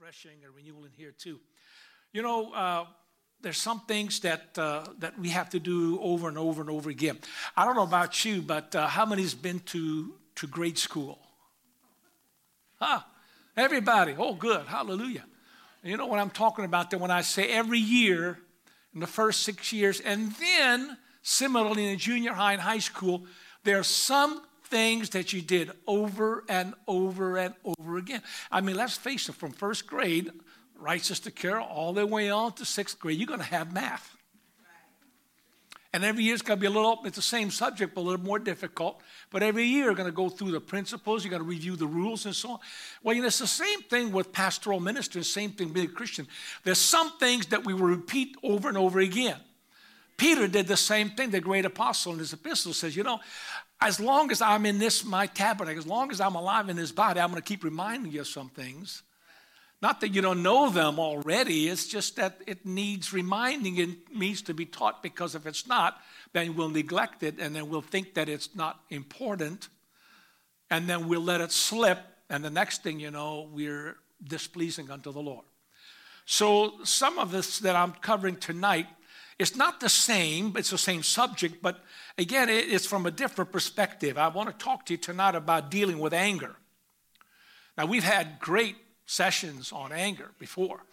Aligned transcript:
refreshing 0.00 0.38
and 0.44 0.54
renewal 0.54 0.84
in 0.84 0.90
here 0.96 1.12
too. 1.12 1.38
You 2.12 2.22
know, 2.22 2.52
uh, 2.52 2.84
there's 3.40 3.58
some 3.58 3.80
things 3.80 4.20
that 4.20 4.58
uh, 4.58 4.86
that 4.98 5.18
we 5.18 5.28
have 5.28 5.50
to 5.50 5.60
do 5.60 6.00
over 6.00 6.28
and 6.28 6.36
over 6.36 6.60
and 6.60 6.70
over 6.70 6.90
again. 6.90 7.18
I 7.56 7.64
don't 7.64 7.76
know 7.76 7.84
about 7.84 8.24
you, 8.24 8.42
but 8.42 8.74
uh, 8.74 8.88
how 8.88 9.06
many's 9.06 9.34
been 9.34 9.60
to 9.66 10.14
to 10.36 10.46
grade 10.48 10.78
school? 10.78 11.18
Huh? 12.80 13.00
Everybody. 13.56 14.16
Oh, 14.18 14.34
good. 14.34 14.66
Hallelujah. 14.66 15.24
You 15.84 15.96
know 15.96 16.06
what 16.06 16.18
I'm 16.18 16.30
talking 16.30 16.64
about? 16.64 16.90
That 16.90 16.98
when 16.98 17.12
I 17.12 17.20
say 17.20 17.50
every 17.50 17.78
year 17.78 18.38
in 18.94 19.00
the 19.00 19.06
first 19.06 19.44
six 19.44 19.72
years, 19.72 20.00
and 20.00 20.32
then 20.32 20.96
similarly 21.22 21.86
in 21.86 21.98
junior 21.98 22.32
high 22.32 22.54
and 22.54 22.62
high 22.62 22.80
school, 22.80 23.26
there 23.62 23.78
are 23.78 23.84
some 23.84 24.42
things 24.66 25.10
that 25.10 25.32
you 25.32 25.42
did 25.42 25.70
over 25.86 26.44
and 26.48 26.74
over 26.86 27.36
and 27.36 27.54
over 27.64 27.96
again. 27.96 28.22
I 28.50 28.60
mean, 28.60 28.76
let's 28.76 28.96
face 28.96 29.28
it, 29.28 29.34
from 29.34 29.52
first 29.52 29.86
grade, 29.86 30.30
right, 30.78 31.04
Sister 31.04 31.30
Carol, 31.30 31.66
all 31.66 31.92
the 31.92 32.06
way 32.06 32.30
on 32.30 32.52
to 32.54 32.64
sixth 32.64 32.98
grade, 32.98 33.18
you're 33.18 33.26
going 33.26 33.40
to 33.40 33.46
have 33.46 33.72
math. 33.72 34.16
And 35.92 36.04
every 36.04 36.24
year 36.24 36.34
it's 36.34 36.42
going 36.42 36.58
to 36.58 36.60
be 36.60 36.66
a 36.66 36.70
little, 36.70 36.98
it's 37.04 37.14
the 37.14 37.22
same 37.22 37.52
subject, 37.52 37.94
but 37.94 38.00
a 38.00 38.02
little 38.02 38.24
more 38.24 38.40
difficult. 38.40 39.00
But 39.30 39.44
every 39.44 39.64
year 39.64 39.84
you're 39.84 39.94
going 39.94 40.08
to 40.08 40.12
go 40.12 40.28
through 40.28 40.50
the 40.50 40.60
principles, 40.60 41.22
you're 41.22 41.30
going 41.30 41.42
to 41.42 41.48
review 41.48 41.76
the 41.76 41.86
rules 41.86 42.26
and 42.26 42.34
so 42.34 42.50
on. 42.50 42.58
Well, 43.04 43.14
you 43.14 43.20
know, 43.20 43.28
it's 43.28 43.38
the 43.38 43.46
same 43.46 43.80
thing 43.82 44.10
with 44.10 44.32
pastoral 44.32 44.80
ministry, 44.80 45.22
same 45.22 45.52
thing 45.52 45.68
being 45.68 45.86
a 45.86 45.92
Christian. 45.92 46.26
There's 46.64 46.78
some 46.78 47.16
things 47.18 47.46
that 47.46 47.64
we 47.64 47.74
will 47.74 47.86
repeat 47.86 48.36
over 48.42 48.68
and 48.68 48.76
over 48.76 48.98
again. 48.98 49.36
Peter 50.16 50.48
did 50.48 50.66
the 50.66 50.76
same 50.76 51.10
thing, 51.10 51.30
the 51.30 51.40
great 51.40 51.64
apostle 51.64 52.12
in 52.12 52.18
his 52.18 52.32
epistle 52.32 52.72
says, 52.72 52.96
you 52.96 53.04
know, 53.04 53.20
as 53.80 54.00
long 54.00 54.30
as 54.30 54.40
I'm 54.40 54.66
in 54.66 54.78
this, 54.78 55.04
my 55.04 55.26
tabernacle, 55.26 55.78
as 55.78 55.86
long 55.86 56.10
as 56.10 56.20
I'm 56.20 56.34
alive 56.34 56.68
in 56.68 56.76
this 56.76 56.92
body, 56.92 57.20
I'm 57.20 57.30
going 57.30 57.42
to 57.42 57.46
keep 57.46 57.64
reminding 57.64 58.12
you 58.12 58.20
of 58.20 58.26
some 58.26 58.48
things. 58.48 59.02
Not 59.82 60.00
that 60.00 60.14
you 60.14 60.22
don't 60.22 60.42
know 60.42 60.70
them 60.70 60.98
already, 60.98 61.68
it's 61.68 61.86
just 61.86 62.16
that 62.16 62.40
it 62.46 62.64
needs 62.64 63.12
reminding. 63.12 63.76
It 63.76 64.14
needs 64.14 64.40
to 64.42 64.54
be 64.54 64.64
taught 64.64 65.02
because 65.02 65.34
if 65.34 65.44
it's 65.44 65.66
not, 65.66 66.00
then 66.32 66.54
we'll 66.54 66.70
neglect 66.70 67.22
it 67.22 67.38
and 67.38 67.54
then 67.54 67.68
we'll 67.68 67.82
think 67.82 68.14
that 68.14 68.28
it's 68.28 68.54
not 68.54 68.80
important 68.88 69.68
and 70.70 70.88
then 70.88 71.06
we'll 71.08 71.20
let 71.20 71.42
it 71.42 71.52
slip. 71.52 71.98
And 72.30 72.42
the 72.42 72.50
next 72.50 72.82
thing 72.82 72.98
you 72.98 73.10
know, 73.10 73.48
we're 73.52 73.96
displeasing 74.26 74.90
unto 74.90 75.12
the 75.12 75.20
Lord. 75.20 75.44
So, 76.24 76.82
some 76.84 77.18
of 77.18 77.30
this 77.30 77.58
that 77.58 77.76
I'm 77.76 77.92
covering 77.92 78.36
tonight 78.36 78.86
it's 79.38 79.56
not 79.56 79.80
the 79.80 79.88
same, 79.88 80.54
it's 80.56 80.70
the 80.70 80.78
same 80.78 81.02
subject, 81.02 81.60
but 81.60 81.80
again, 82.16 82.48
it's 82.48 82.86
from 82.86 83.06
a 83.06 83.10
different 83.10 83.50
perspective. 83.50 84.16
I 84.16 84.28
want 84.28 84.48
to 84.48 84.64
talk 84.64 84.86
to 84.86 84.92
you 84.92 84.98
tonight 84.98 85.34
about 85.34 85.70
dealing 85.70 85.98
with 85.98 86.12
anger. 86.12 86.56
Now, 87.76 87.86
we've 87.86 88.04
had 88.04 88.38
great 88.38 88.76
sessions 89.06 89.72
on 89.72 89.92
anger 89.92 90.30
before, 90.38 90.84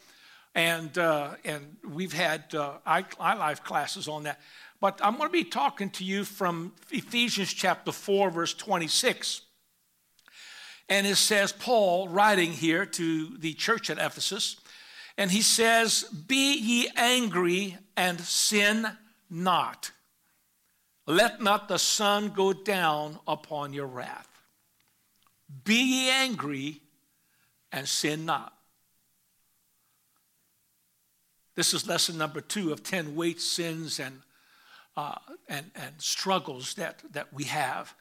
and, 0.55 0.97
uh, 0.97 1.35
and 1.45 1.77
we've 1.87 2.13
had 2.13 2.55
uh, 2.55 2.79
iLife 2.87 3.63
classes 3.63 4.07
on 4.07 4.23
that. 4.23 4.39
But 4.79 4.99
I'm 5.03 5.17
going 5.17 5.29
to 5.29 5.33
be 5.33 5.43
talking 5.43 5.91
to 5.91 6.03
you 6.03 6.25
from 6.25 6.73
Ephesians 6.89 7.53
chapter 7.53 7.91
4, 7.91 8.31
verse 8.31 8.55
26. 8.55 9.41
And 10.89 11.05
it 11.05 11.17
says, 11.17 11.51
Paul 11.51 12.07
writing 12.07 12.51
here 12.51 12.85
to 12.85 13.37
the 13.37 13.53
church 13.53 13.91
at 13.91 13.99
Ephesus, 13.99 14.55
and 15.21 15.29
he 15.29 15.43
says, 15.43 16.01
Be 16.01 16.57
ye 16.57 16.89
angry 16.95 17.77
and 17.95 18.19
sin 18.19 18.87
not. 19.29 19.91
Let 21.05 21.43
not 21.43 21.67
the 21.67 21.77
sun 21.77 22.29
go 22.29 22.53
down 22.53 23.19
upon 23.27 23.71
your 23.71 23.85
wrath. 23.85 24.27
Be 25.63 25.75
ye 25.75 26.09
angry 26.09 26.81
and 27.71 27.87
sin 27.87 28.25
not. 28.25 28.51
This 31.53 31.75
is 31.75 31.87
lesson 31.87 32.17
number 32.17 32.41
two 32.41 32.71
of 32.71 32.81
10 32.81 33.15
weight 33.15 33.39
sins 33.39 33.99
and, 33.99 34.23
uh, 34.97 35.19
and, 35.47 35.69
and 35.75 35.93
struggles 35.99 36.73
that, 36.73 37.03
that 37.11 37.31
we 37.31 37.43
have. 37.43 37.93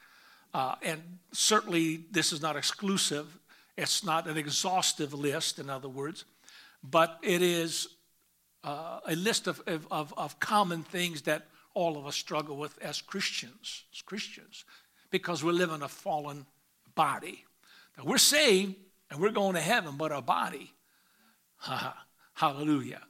Uh, 0.54 0.76
and 0.80 1.02
certainly, 1.32 2.00
this 2.12 2.32
is 2.32 2.40
not 2.40 2.56
exclusive. 2.56 3.38
It's 3.76 4.02
not 4.02 4.26
an 4.26 4.38
exhaustive 4.38 5.12
list, 5.12 5.58
in 5.58 5.68
other 5.68 5.90
words, 5.90 6.24
but 6.82 7.18
it 7.22 7.42
is 7.42 7.88
uh, 8.64 9.00
a 9.06 9.16
list 9.16 9.46
of, 9.46 9.62
of, 9.90 10.14
of 10.16 10.40
common 10.40 10.82
things 10.82 11.22
that 11.22 11.46
all 11.74 11.96
of 11.96 12.06
us 12.06 12.16
struggle 12.16 12.56
with 12.56 12.76
as 12.82 13.00
Christians, 13.00 13.84
as 13.94 14.02
Christians, 14.02 14.64
because 15.10 15.42
we 15.44 15.52
live 15.52 15.70
in 15.70 15.82
a 15.82 15.88
fallen 15.88 16.46
body. 16.94 17.44
Now, 17.96 18.04
we're 18.04 18.18
saved 18.18 18.74
and 19.10 19.20
we're 19.20 19.30
going 19.30 19.54
to 19.54 19.60
heaven, 19.60 19.96
but 19.96 20.12
our 20.12 20.22
body, 20.22 20.72
hallelujah, 22.34 23.02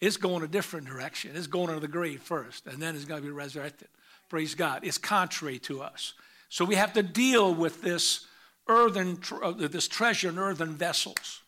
it's 0.00 0.16
going 0.16 0.42
a 0.42 0.48
different 0.48 0.86
direction. 0.86 1.32
It's 1.34 1.46
going 1.46 1.72
to 1.72 1.80
the 1.80 1.88
grave 1.88 2.20
first, 2.20 2.66
and 2.66 2.80
then 2.82 2.94
it's 2.94 3.04
going 3.04 3.22
to 3.22 3.26
be 3.26 3.32
resurrected. 3.32 3.88
Praise 4.28 4.54
God. 4.54 4.84
It's 4.84 4.98
contrary 4.98 5.58
to 5.60 5.82
us. 5.82 6.14
So 6.48 6.64
we 6.64 6.74
have 6.74 6.92
to 6.94 7.02
deal 7.02 7.54
with 7.54 7.82
this 7.82 8.26
earthen, 8.68 9.18
uh, 9.42 9.52
this 9.52 9.88
treasure 9.88 10.28
in 10.28 10.38
earthen 10.38 10.74
vessels. 10.74 11.40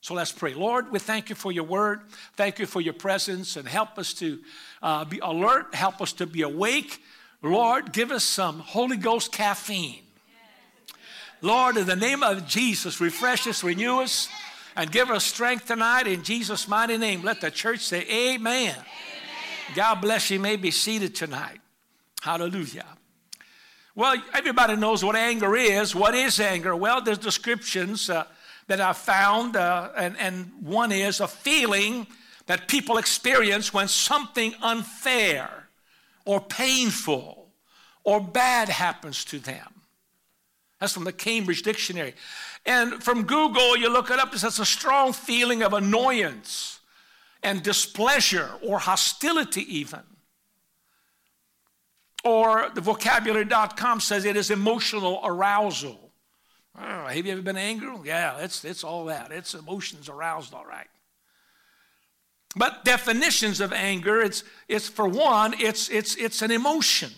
So 0.00 0.14
let's 0.14 0.32
pray. 0.32 0.54
Lord, 0.54 0.92
we 0.92 0.98
thank 0.98 1.28
you 1.28 1.34
for 1.34 1.50
your 1.50 1.64
word. 1.64 2.00
Thank 2.36 2.58
you 2.58 2.66
for 2.66 2.80
your 2.80 2.94
presence 2.94 3.56
and 3.56 3.66
help 3.66 3.98
us 3.98 4.14
to 4.14 4.38
uh, 4.82 5.04
be 5.04 5.18
alert. 5.18 5.74
Help 5.74 6.00
us 6.00 6.12
to 6.14 6.26
be 6.26 6.42
awake. 6.42 7.02
Lord, 7.42 7.92
give 7.92 8.10
us 8.10 8.24
some 8.24 8.60
Holy 8.60 8.96
Ghost 8.96 9.32
caffeine. 9.32 10.02
Lord, 11.40 11.76
in 11.76 11.86
the 11.86 11.96
name 11.96 12.22
of 12.22 12.46
Jesus, 12.46 13.00
refresh 13.00 13.46
us, 13.46 13.62
renew 13.62 14.00
us, 14.00 14.28
and 14.76 14.90
give 14.90 15.10
us 15.10 15.24
strength 15.24 15.66
tonight 15.66 16.06
in 16.06 16.22
Jesus' 16.22 16.66
mighty 16.66 16.96
name. 16.96 17.22
Let 17.22 17.40
the 17.40 17.50
church 17.50 17.80
say, 17.80 18.04
Amen. 18.10 18.74
Amen. 18.74 18.84
God 19.74 19.96
bless 19.96 20.30
you. 20.30 20.36
you 20.36 20.42
may 20.42 20.56
be 20.56 20.70
seated 20.70 21.14
tonight. 21.14 21.60
Hallelujah. 22.22 22.86
Well, 23.94 24.16
everybody 24.32 24.76
knows 24.76 25.04
what 25.04 25.16
anger 25.16 25.56
is. 25.56 25.94
What 25.94 26.14
is 26.14 26.38
anger? 26.40 26.74
Well, 26.74 27.00
there's 27.00 27.18
descriptions. 27.18 28.08
Uh, 28.08 28.24
that 28.68 28.80
I 28.80 28.92
found, 28.92 29.56
uh, 29.56 29.90
and, 29.96 30.16
and 30.18 30.52
one 30.60 30.92
is 30.92 31.20
a 31.20 31.28
feeling 31.28 32.06
that 32.46 32.68
people 32.68 32.96
experience 32.98 33.74
when 33.74 33.88
something 33.88 34.54
unfair 34.62 35.68
or 36.24 36.40
painful 36.40 37.48
or 38.04 38.20
bad 38.20 38.68
happens 38.68 39.24
to 39.26 39.38
them. 39.38 39.82
That's 40.80 40.92
from 40.92 41.04
the 41.04 41.12
Cambridge 41.12 41.62
Dictionary. 41.62 42.14
And 42.64 43.02
from 43.02 43.24
Google, 43.24 43.76
you 43.76 43.90
look 43.90 44.10
it 44.10 44.18
up, 44.18 44.32
it 44.32 44.38
says 44.38 44.58
a 44.58 44.64
strong 44.64 45.12
feeling 45.12 45.62
of 45.62 45.72
annoyance 45.72 46.80
and 47.42 47.62
displeasure 47.62 48.50
or 48.62 48.78
hostility, 48.78 49.78
even. 49.78 50.00
Or 52.24 52.70
the 52.74 52.80
vocabulary.com 52.80 54.00
says 54.00 54.24
it 54.24 54.36
is 54.36 54.50
emotional 54.50 55.20
arousal. 55.24 56.07
Oh, 56.80 57.06
have 57.06 57.26
you 57.26 57.32
ever 57.32 57.42
been 57.42 57.56
angry? 57.56 57.90
Yeah, 58.04 58.38
it's, 58.38 58.64
it's 58.64 58.84
all 58.84 59.06
that. 59.06 59.32
It's 59.32 59.54
emotions 59.54 60.08
aroused, 60.08 60.54
all 60.54 60.66
right. 60.66 60.86
But 62.56 62.84
definitions 62.84 63.60
of 63.60 63.72
anger, 63.72 64.20
it's, 64.20 64.44
it's 64.68 64.88
for 64.88 65.06
one, 65.08 65.54
it's, 65.58 65.88
it's, 65.88 66.14
it's 66.16 66.42
an 66.42 66.50
emotion. 66.50 67.10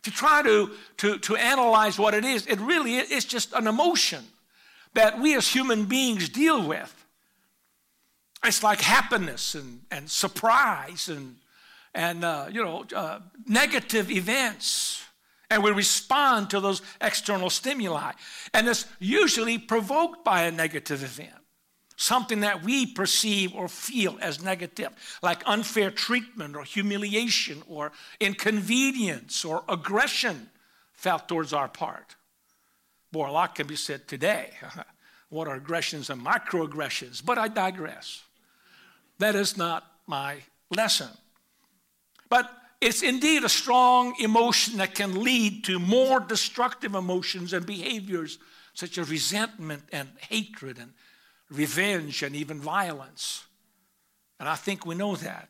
If 0.00 0.06
you 0.06 0.12
try 0.12 0.42
to, 0.42 0.70
to, 0.98 1.18
to 1.18 1.36
analyze 1.36 1.98
what 1.98 2.14
it 2.14 2.24
is, 2.24 2.46
it 2.46 2.60
really 2.60 2.96
is 2.96 3.24
just 3.24 3.52
an 3.52 3.66
emotion 3.66 4.24
that 4.94 5.20
we 5.20 5.36
as 5.36 5.48
human 5.48 5.84
beings 5.84 6.28
deal 6.28 6.66
with. 6.66 6.92
It's 8.44 8.62
like 8.62 8.80
happiness 8.80 9.54
and, 9.54 9.80
and 9.90 10.10
surprise 10.10 11.08
and, 11.08 11.36
and 11.94 12.24
uh, 12.24 12.46
you 12.50 12.62
know, 12.62 12.84
uh, 12.94 13.20
negative 13.46 14.10
events 14.10 15.05
and 15.50 15.62
we 15.62 15.70
respond 15.70 16.50
to 16.50 16.60
those 16.60 16.82
external 17.00 17.50
stimuli. 17.50 18.12
And 18.52 18.66
it's 18.68 18.86
usually 18.98 19.58
provoked 19.58 20.24
by 20.24 20.42
a 20.42 20.50
negative 20.50 21.02
event, 21.02 21.42
something 21.96 22.40
that 22.40 22.62
we 22.62 22.86
perceive 22.86 23.54
or 23.54 23.68
feel 23.68 24.18
as 24.20 24.42
negative, 24.42 24.90
like 25.22 25.42
unfair 25.46 25.90
treatment 25.90 26.56
or 26.56 26.64
humiliation 26.64 27.62
or 27.68 27.92
inconvenience 28.20 29.44
or 29.44 29.62
aggression 29.68 30.50
felt 30.92 31.28
towards 31.28 31.52
our 31.52 31.68
part. 31.68 32.16
Boy, 33.12 33.30
a 33.30 33.32
lot 33.32 33.54
can 33.54 33.66
be 33.66 33.76
said 33.76 34.08
today. 34.08 34.50
what 35.28 35.48
are 35.48 35.56
aggressions 35.56 36.10
and 36.10 36.24
microaggressions? 36.24 37.24
But 37.24 37.38
I 37.38 37.48
digress. 37.48 38.22
That 39.18 39.34
is 39.34 39.56
not 39.56 39.84
my 40.06 40.38
lesson. 40.70 41.08
But 42.28 42.50
it's 42.80 43.02
indeed 43.02 43.44
a 43.44 43.48
strong 43.48 44.14
emotion 44.20 44.78
that 44.78 44.94
can 44.94 45.22
lead 45.22 45.64
to 45.64 45.78
more 45.78 46.20
destructive 46.20 46.94
emotions 46.94 47.52
and 47.52 47.64
behaviors 47.66 48.38
such 48.74 48.98
as 48.98 49.10
resentment 49.10 49.82
and 49.92 50.08
hatred 50.18 50.78
and 50.78 50.92
revenge 51.50 52.22
and 52.22 52.36
even 52.36 52.60
violence. 52.60 53.44
And 54.38 54.48
I 54.48 54.54
think 54.54 54.84
we 54.84 54.94
know 54.94 55.16
that. 55.16 55.48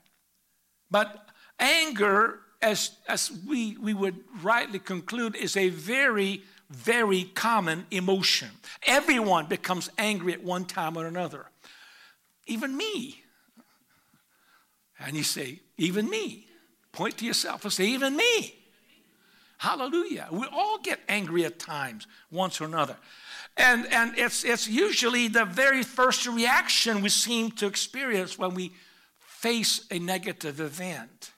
But 0.90 1.26
anger, 1.58 2.38
as, 2.62 2.92
as 3.08 3.32
we, 3.48 3.76
we 3.78 3.94
would 3.94 4.22
rightly 4.42 4.78
conclude, 4.78 5.34
is 5.34 5.56
a 5.56 5.70
very, 5.70 6.42
very 6.70 7.24
common 7.24 7.86
emotion. 7.90 8.48
Everyone 8.86 9.46
becomes 9.46 9.90
angry 9.98 10.32
at 10.32 10.44
one 10.44 10.64
time 10.64 10.96
or 10.96 11.06
another. 11.06 11.46
even 12.46 12.76
me. 12.76 13.22
And 14.98 15.16
you 15.16 15.24
say, 15.24 15.60
even 15.76 16.08
me. 16.08 16.45
Point 16.96 17.18
to 17.18 17.26
yourself 17.26 17.62
and 17.62 17.72
say, 17.72 17.84
even 17.88 18.16
me. 18.16 18.54
Hallelujah. 19.58 20.28
We 20.32 20.46
all 20.50 20.78
get 20.78 20.98
angry 21.10 21.44
at 21.44 21.58
times, 21.58 22.06
once 22.30 22.58
or 22.58 22.64
another. 22.64 22.96
And, 23.58 23.86
and 23.92 24.16
it's, 24.16 24.44
it's 24.44 24.66
usually 24.66 25.28
the 25.28 25.44
very 25.44 25.82
first 25.82 26.26
reaction 26.26 27.02
we 27.02 27.10
seem 27.10 27.50
to 27.52 27.66
experience 27.66 28.38
when 28.38 28.54
we 28.54 28.72
face 29.18 29.84
a 29.90 29.98
negative 29.98 30.58
event. 30.58 31.32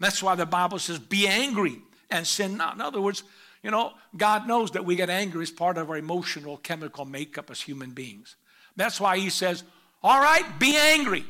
That's 0.00 0.20
why 0.20 0.34
the 0.34 0.46
Bible 0.46 0.80
says, 0.80 0.98
be 0.98 1.28
angry 1.28 1.80
and 2.10 2.26
sin 2.26 2.56
not. 2.56 2.74
In 2.74 2.80
other 2.80 3.00
words, 3.00 3.22
you 3.62 3.70
know, 3.70 3.92
God 4.16 4.48
knows 4.48 4.72
that 4.72 4.84
we 4.84 4.96
get 4.96 5.10
angry 5.10 5.44
as 5.44 5.52
part 5.52 5.78
of 5.78 5.90
our 5.90 5.96
emotional 5.96 6.56
chemical 6.56 7.04
makeup 7.04 7.52
as 7.52 7.60
human 7.60 7.92
beings. 7.92 8.34
That's 8.74 9.00
why 9.00 9.18
He 9.18 9.30
says, 9.30 9.62
all 10.02 10.20
right, 10.20 10.58
be 10.58 10.76
angry, 10.76 11.24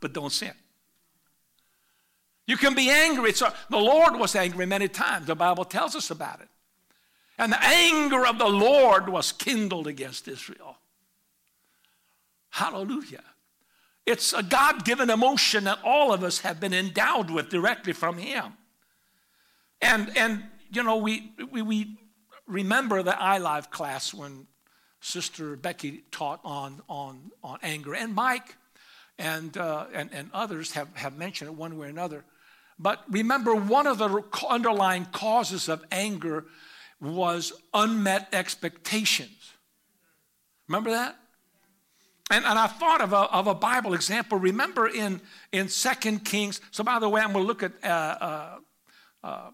but 0.00 0.12
don't 0.12 0.32
sin. 0.32 0.54
You 2.46 2.56
can 2.56 2.74
be 2.74 2.90
angry. 2.90 3.32
So 3.32 3.52
the 3.70 3.78
Lord 3.78 4.16
was 4.16 4.34
angry 4.34 4.66
many 4.66 4.88
times. 4.88 5.26
The 5.26 5.34
Bible 5.34 5.64
tells 5.64 5.94
us 5.94 6.10
about 6.10 6.40
it. 6.40 6.48
And 7.38 7.52
the 7.52 7.64
anger 7.64 8.26
of 8.26 8.38
the 8.38 8.48
Lord 8.48 9.08
was 9.08 9.32
kindled 9.32 9.86
against 9.86 10.28
Israel. 10.28 10.76
Hallelujah. 12.50 13.24
It's 14.04 14.32
a 14.32 14.42
God 14.42 14.84
given 14.84 15.10
emotion 15.10 15.64
that 15.64 15.78
all 15.84 16.12
of 16.12 16.22
us 16.24 16.40
have 16.40 16.60
been 16.60 16.74
endowed 16.74 17.30
with 17.30 17.48
directly 17.48 17.92
from 17.92 18.18
Him. 18.18 18.52
And, 19.80 20.16
and 20.16 20.44
you 20.70 20.82
know, 20.82 20.96
we, 20.96 21.32
we, 21.50 21.62
we 21.62 21.96
remember 22.46 23.02
the 23.02 23.12
iLife 23.12 23.70
class 23.70 24.12
when 24.12 24.46
Sister 25.00 25.56
Becky 25.56 26.04
taught 26.10 26.40
on, 26.44 26.82
on, 26.88 27.30
on 27.42 27.58
anger, 27.62 27.94
and 27.94 28.14
Mike 28.14 28.56
and, 29.18 29.56
uh, 29.56 29.86
and, 29.92 30.10
and 30.12 30.30
others 30.32 30.72
have, 30.72 30.94
have 30.94 31.16
mentioned 31.16 31.50
it 31.50 31.54
one 31.54 31.76
way 31.76 31.86
or 31.86 31.90
another. 31.90 32.24
But 32.78 33.02
remember, 33.10 33.54
one 33.54 33.86
of 33.86 33.98
the 33.98 34.24
underlying 34.48 35.06
causes 35.06 35.68
of 35.68 35.84
anger 35.92 36.46
was 37.00 37.52
unmet 37.74 38.28
expectations. 38.32 39.52
Remember 40.68 40.90
that? 40.90 41.16
And, 42.30 42.44
and 42.46 42.58
I 42.58 42.66
thought 42.66 43.00
of 43.00 43.12
a, 43.12 43.30
of 43.30 43.46
a 43.46 43.54
Bible 43.54 43.92
example. 43.92 44.38
Remember 44.38 44.86
in, 44.86 45.20
in 45.52 45.68
2 45.68 46.18
Kings, 46.20 46.60
so 46.70 46.82
by 46.82 46.98
the 46.98 47.08
way, 47.08 47.20
I'm 47.20 47.32
going 47.32 47.44
to 47.44 47.46
look 47.46 47.62
at 47.62 47.72
uh, 47.84 47.86
uh, 47.86 48.56
uh, 49.22 49.50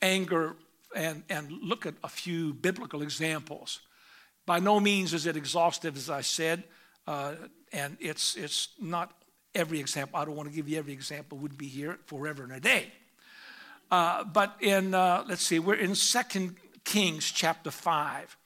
anger 0.00 0.56
and, 0.94 1.24
and 1.28 1.50
look 1.50 1.86
at 1.86 1.94
a 2.04 2.08
few 2.08 2.54
biblical 2.54 3.02
examples. 3.02 3.80
By 4.46 4.60
no 4.60 4.78
means 4.78 5.12
is 5.12 5.26
it 5.26 5.36
exhaustive, 5.36 5.96
as 5.96 6.10
I 6.10 6.20
said, 6.20 6.64
uh, 7.06 7.34
and 7.72 7.96
it's, 8.00 8.36
it's 8.36 8.68
not 8.80 9.12
every 9.54 9.80
example. 9.80 10.18
I 10.18 10.24
don't 10.24 10.36
want 10.36 10.48
to 10.48 10.54
give 10.54 10.68
you 10.68 10.78
every 10.78 10.92
example, 10.92 11.38
would 11.38 11.58
be 11.58 11.68
here 11.68 11.98
forever 12.06 12.42
and 12.42 12.52
a 12.52 12.60
day. 12.60 12.92
Uh, 13.90 14.24
but 14.24 14.56
in, 14.60 14.94
uh, 14.94 15.24
let's 15.28 15.42
see, 15.42 15.58
we're 15.58 15.74
in 15.74 15.94
Second 15.94 16.56
Kings 16.84 17.30
chapter 17.30 17.70
5. 17.70 18.36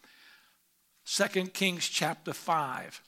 2 1.06 1.24
Kings 1.48 1.86
chapter 1.88 2.32
5. 2.32 3.02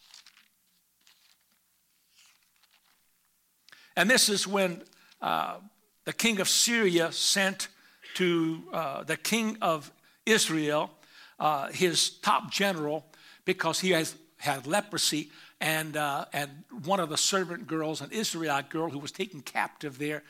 And 3.96 4.10
this 4.10 4.28
is 4.28 4.46
when 4.46 4.82
uh, 5.22 5.56
the 6.04 6.12
king 6.12 6.40
of 6.40 6.48
Syria 6.48 7.10
sent 7.12 7.68
to 8.14 8.62
uh, 8.72 9.02
the 9.04 9.16
king 9.16 9.56
of 9.62 9.90
Israel 10.26 10.90
uh, 11.38 11.68
his 11.68 12.10
top 12.10 12.50
general 12.50 13.04
because 13.44 13.80
he 13.80 13.90
has 13.90 14.16
had 14.38 14.66
leprosy 14.66 15.30
and, 15.60 15.96
uh, 15.96 16.26
and 16.32 16.50
one 16.84 17.00
of 17.00 17.08
the 17.08 17.16
servant 17.16 17.66
girls, 17.66 18.00
an 18.00 18.10
Israelite 18.12 18.68
girl 18.68 18.90
who 18.90 18.98
was 18.98 19.12
taken 19.12 19.40
captive 19.40 19.98
there, 19.98 20.22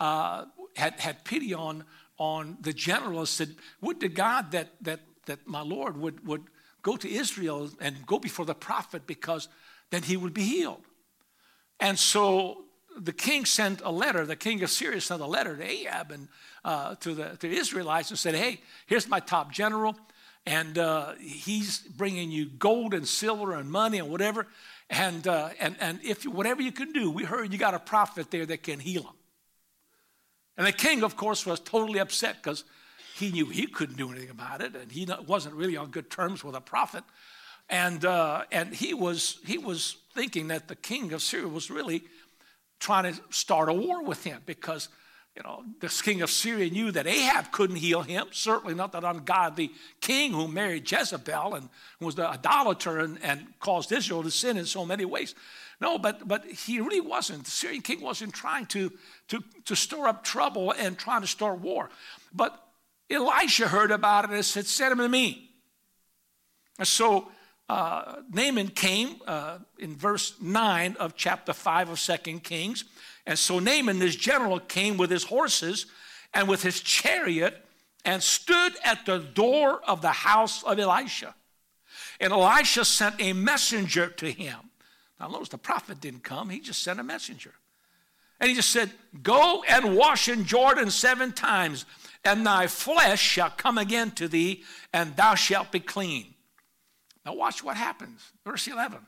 uh, 0.00 0.46
had, 0.74 0.98
had 0.98 1.24
pity 1.24 1.54
on, 1.54 1.84
on 2.18 2.58
the 2.60 2.72
general 2.72 3.20
and 3.20 3.28
said, 3.28 3.54
Would 3.80 4.00
to 4.00 4.08
God 4.08 4.50
that, 4.52 4.70
that, 4.80 5.00
that 5.26 5.46
my 5.46 5.60
Lord 5.60 5.96
would, 5.96 6.26
would 6.26 6.44
go 6.82 6.96
to 6.96 7.08
Israel 7.08 7.70
and 7.80 8.06
go 8.06 8.18
before 8.18 8.44
the 8.44 8.54
prophet 8.54 9.06
because 9.06 9.48
then 9.90 10.02
he 10.02 10.16
would 10.16 10.34
be 10.34 10.42
healed. 10.42 10.82
And 11.78 11.98
so 11.98 12.64
the 12.98 13.12
king 13.12 13.44
sent 13.44 13.80
a 13.82 13.90
letter, 13.90 14.26
the 14.26 14.36
king 14.36 14.62
of 14.62 14.70
Syria 14.70 15.00
sent 15.00 15.22
a 15.22 15.26
letter 15.26 15.56
to 15.56 15.64
Ahab 15.64 16.10
and 16.10 16.28
uh, 16.64 16.94
to 16.96 17.14
the 17.14 17.36
to 17.38 17.48
Israelites 17.48 18.10
and 18.10 18.18
said, 18.18 18.34
Hey, 18.34 18.60
here's 18.86 19.08
my 19.08 19.20
top 19.20 19.52
general, 19.52 19.96
and 20.46 20.78
uh, 20.78 21.14
he's 21.20 21.78
bringing 21.78 22.30
you 22.30 22.46
gold 22.46 22.94
and 22.94 23.06
silver 23.06 23.52
and 23.54 23.70
money 23.70 23.98
and 23.98 24.10
whatever. 24.10 24.46
And, 24.92 25.26
uh, 25.26 25.48
and, 25.58 25.74
and 25.80 26.00
if 26.04 26.24
whatever 26.24 26.60
you 26.60 26.70
can 26.70 26.92
do, 26.92 27.10
we 27.10 27.24
heard 27.24 27.50
you 27.50 27.58
got 27.58 27.72
a 27.72 27.78
prophet 27.78 28.30
there 28.30 28.44
that 28.44 28.62
can 28.62 28.78
heal 28.78 29.02
him. 29.02 29.14
And 30.58 30.66
the 30.66 30.72
king, 30.72 31.02
of 31.02 31.16
course, 31.16 31.46
was 31.46 31.60
totally 31.60 31.98
upset 31.98 32.36
because 32.42 32.64
he 33.16 33.30
knew 33.30 33.46
he 33.46 33.66
couldn't 33.66 33.96
do 33.96 34.10
anything 34.10 34.28
about 34.28 34.60
it, 34.60 34.76
and 34.76 34.92
he 34.92 35.08
wasn't 35.26 35.54
really 35.54 35.78
on 35.78 35.90
good 35.90 36.10
terms 36.10 36.44
with 36.44 36.54
a 36.54 36.60
prophet. 36.60 37.04
And, 37.70 38.04
uh, 38.04 38.44
and 38.52 38.74
he, 38.74 38.92
was, 38.92 39.38
he 39.46 39.56
was 39.56 39.96
thinking 40.14 40.48
that 40.48 40.68
the 40.68 40.76
king 40.76 41.14
of 41.14 41.22
Syria 41.22 41.48
was 41.48 41.70
really 41.70 42.02
trying 42.78 43.14
to 43.14 43.18
start 43.30 43.70
a 43.70 43.72
war 43.72 44.02
with 44.02 44.24
him 44.24 44.42
because 44.44 44.90
you 45.36 45.42
know, 45.42 45.64
the 45.80 45.88
king 45.88 46.20
of 46.20 46.30
Syria 46.30 46.70
knew 46.70 46.90
that 46.90 47.06
Ahab 47.06 47.52
couldn't 47.52 47.76
heal 47.76 48.02
him, 48.02 48.26
certainly 48.32 48.74
not 48.74 48.92
that 48.92 49.02
ungodly 49.02 49.72
king 50.00 50.32
who 50.32 50.46
married 50.46 50.90
Jezebel 50.90 51.54
and 51.54 51.70
was 52.00 52.16
the 52.16 52.28
idolater 52.28 52.98
and, 52.98 53.18
and 53.22 53.46
caused 53.58 53.92
Israel 53.92 54.22
to 54.22 54.30
sin 54.30 54.58
in 54.58 54.66
so 54.66 54.84
many 54.84 55.06
ways. 55.06 55.34
No, 55.80 55.98
but, 55.98 56.28
but 56.28 56.44
he 56.44 56.80
really 56.80 57.00
wasn't. 57.00 57.44
The 57.44 57.50
Syrian 57.50 57.82
king 57.82 58.02
wasn't 58.02 58.34
trying 58.34 58.66
to, 58.66 58.92
to, 59.28 59.42
to 59.64 59.74
stir 59.74 60.06
up 60.06 60.22
trouble 60.22 60.72
and 60.72 60.98
trying 60.98 61.22
to 61.22 61.26
start 61.26 61.60
war. 61.60 61.88
But 62.32 62.62
Elisha 63.10 63.68
heard 63.68 63.90
about 63.90 64.26
it 64.26 64.30
and 64.30 64.44
said, 64.44 64.66
Send 64.66 64.92
him 64.92 64.98
to 64.98 65.08
me. 65.08 65.50
And 66.78 66.86
so 66.86 67.28
uh, 67.68 68.16
Naaman 68.30 68.68
came 68.68 69.16
uh, 69.26 69.58
in 69.78 69.96
verse 69.96 70.34
9 70.40 70.96
of 71.00 71.16
chapter 71.16 71.52
5 71.52 71.88
of 71.88 71.98
Second 71.98 72.44
Kings. 72.44 72.84
And 73.26 73.38
so 73.38 73.58
Naaman, 73.58 73.98
this 73.98 74.16
general, 74.16 74.58
came 74.58 74.96
with 74.96 75.10
his 75.10 75.24
horses 75.24 75.86
and 76.34 76.48
with 76.48 76.62
his 76.62 76.80
chariot 76.80 77.64
and 78.04 78.22
stood 78.22 78.72
at 78.84 79.06
the 79.06 79.18
door 79.18 79.80
of 79.86 80.02
the 80.02 80.10
house 80.10 80.62
of 80.64 80.78
Elisha. 80.78 81.34
And 82.20 82.32
Elisha 82.32 82.84
sent 82.84 83.20
a 83.20 83.32
messenger 83.32 84.08
to 84.08 84.30
him. 84.30 84.56
Now, 85.20 85.28
notice 85.28 85.50
the 85.50 85.58
prophet 85.58 86.00
didn't 86.00 86.24
come, 86.24 86.50
he 86.50 86.60
just 86.60 86.82
sent 86.82 86.98
a 86.98 87.04
messenger. 87.04 87.52
And 88.40 88.48
he 88.48 88.56
just 88.56 88.70
said, 88.70 88.90
Go 89.22 89.62
and 89.68 89.96
wash 89.96 90.28
in 90.28 90.44
Jordan 90.44 90.90
seven 90.90 91.32
times, 91.32 91.84
and 92.24 92.44
thy 92.44 92.66
flesh 92.66 93.20
shall 93.20 93.50
come 93.50 93.78
again 93.78 94.10
to 94.12 94.26
thee, 94.26 94.64
and 94.92 95.14
thou 95.14 95.36
shalt 95.36 95.70
be 95.70 95.78
clean. 95.78 96.34
Now, 97.24 97.34
watch 97.34 97.62
what 97.62 97.76
happens. 97.76 98.20
Verse 98.44 98.66
11. 98.66 98.98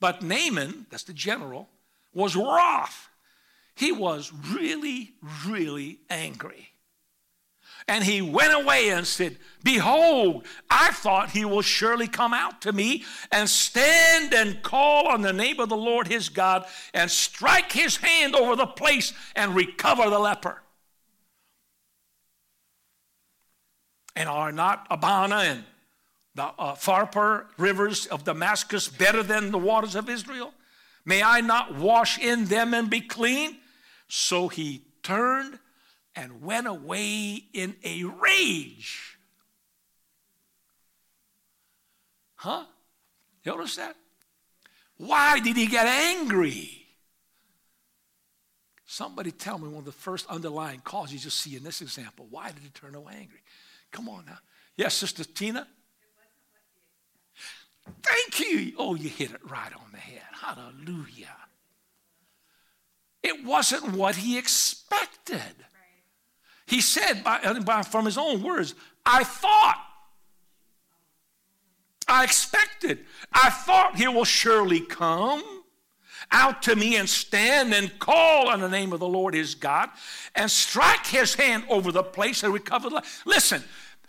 But 0.00 0.22
Naaman, 0.22 0.86
that's 0.90 1.04
the 1.04 1.12
general, 1.12 1.68
was 2.14 2.36
wroth. 2.36 3.08
He 3.76 3.92
was 3.92 4.32
really, 4.52 5.12
really 5.46 5.98
angry. 6.08 6.70
And 7.86 8.02
he 8.02 8.22
went 8.22 8.54
away 8.54 8.88
and 8.90 9.06
said, 9.06 9.36
Behold, 9.62 10.46
I 10.70 10.90
thought 10.92 11.30
he 11.30 11.44
will 11.44 11.60
surely 11.60 12.08
come 12.08 12.32
out 12.32 12.62
to 12.62 12.72
me 12.72 13.04
and 13.30 13.48
stand 13.48 14.32
and 14.32 14.62
call 14.62 15.08
on 15.08 15.20
the 15.20 15.34
name 15.34 15.60
of 15.60 15.68
the 15.68 15.76
Lord 15.76 16.08
his 16.08 16.30
God 16.30 16.64
and 16.94 17.10
strike 17.10 17.72
his 17.72 17.96
hand 17.96 18.34
over 18.34 18.56
the 18.56 18.66
place 18.66 19.12
and 19.36 19.54
recover 19.54 20.08
the 20.08 20.18
leper. 20.18 20.62
And 24.16 24.28
are 24.28 24.52
not 24.52 24.86
Abana 24.90 25.36
and 25.36 25.64
the 26.34 26.44
uh, 26.44 26.74
Pharpar 26.76 27.46
rivers 27.58 28.06
of 28.06 28.24
Damascus 28.24 28.88
better 28.88 29.22
than 29.22 29.50
the 29.50 29.58
waters 29.58 29.94
of 29.94 30.08
Israel? 30.08 30.54
May 31.04 31.22
I 31.22 31.40
not 31.40 31.76
wash 31.76 32.18
in 32.18 32.46
them 32.46 32.74
and 32.74 32.88
be 32.88 33.00
clean? 33.00 33.58
So 34.08 34.48
he 34.48 34.82
turned 35.02 35.58
and 36.16 36.42
went 36.42 36.66
away 36.66 37.44
in 37.52 37.76
a 37.84 38.04
rage. 38.04 39.18
Huh? 42.36 42.64
You 43.42 43.52
notice 43.52 43.76
that? 43.76 43.96
Why 44.96 45.40
did 45.40 45.56
he 45.56 45.66
get 45.66 45.86
angry? 45.86 46.86
Somebody 48.86 49.32
tell 49.32 49.58
me 49.58 49.68
one 49.68 49.78
of 49.78 49.84
the 49.86 49.92
first 49.92 50.26
underlying 50.28 50.80
causes 50.80 51.24
you 51.24 51.30
see 51.30 51.56
in 51.56 51.64
this 51.64 51.80
example. 51.80 52.26
Why 52.30 52.52
did 52.52 52.62
he 52.62 52.68
turn 52.68 52.94
away 52.94 53.14
angry? 53.18 53.40
Come 53.90 54.08
on 54.08 54.24
now. 54.26 54.38
Yes, 54.76 54.94
Sister 54.94 55.24
Tina? 55.24 55.66
Thank 58.02 58.40
you. 58.40 58.74
Oh, 58.78 58.94
you 58.94 59.08
hit 59.08 59.32
it 59.32 59.40
right 59.50 59.72
on 59.74 59.90
the 59.90 59.98
head. 59.98 60.23
Hallelujah. 60.40 61.36
It 63.22 63.44
wasn't 63.44 63.92
what 63.92 64.16
he 64.16 64.36
expected. 64.36 65.40
He 66.66 66.80
said, 66.80 67.24
by, 67.24 67.58
by, 67.60 67.82
from 67.82 68.04
his 68.04 68.18
own 68.18 68.42
words, 68.42 68.74
I 69.04 69.24
thought, 69.24 69.82
I 72.06 72.24
expected, 72.24 73.00
I 73.32 73.50
thought 73.50 73.96
he 73.96 74.08
will 74.08 74.24
surely 74.24 74.80
come 74.80 75.42
out 76.30 76.62
to 76.62 76.76
me 76.76 76.96
and 76.96 77.08
stand 77.08 77.72
and 77.74 77.98
call 77.98 78.48
on 78.48 78.60
the 78.60 78.68
name 78.68 78.92
of 78.92 79.00
the 79.00 79.08
Lord 79.08 79.34
his 79.34 79.54
God 79.54 79.90
and 80.34 80.50
strike 80.50 81.06
his 81.06 81.34
hand 81.34 81.64
over 81.68 81.92
the 81.92 82.02
place 82.02 82.42
and 82.42 82.52
recover 82.52 82.88
the 82.88 82.96
life. 82.96 83.22
Listen, 83.24 83.62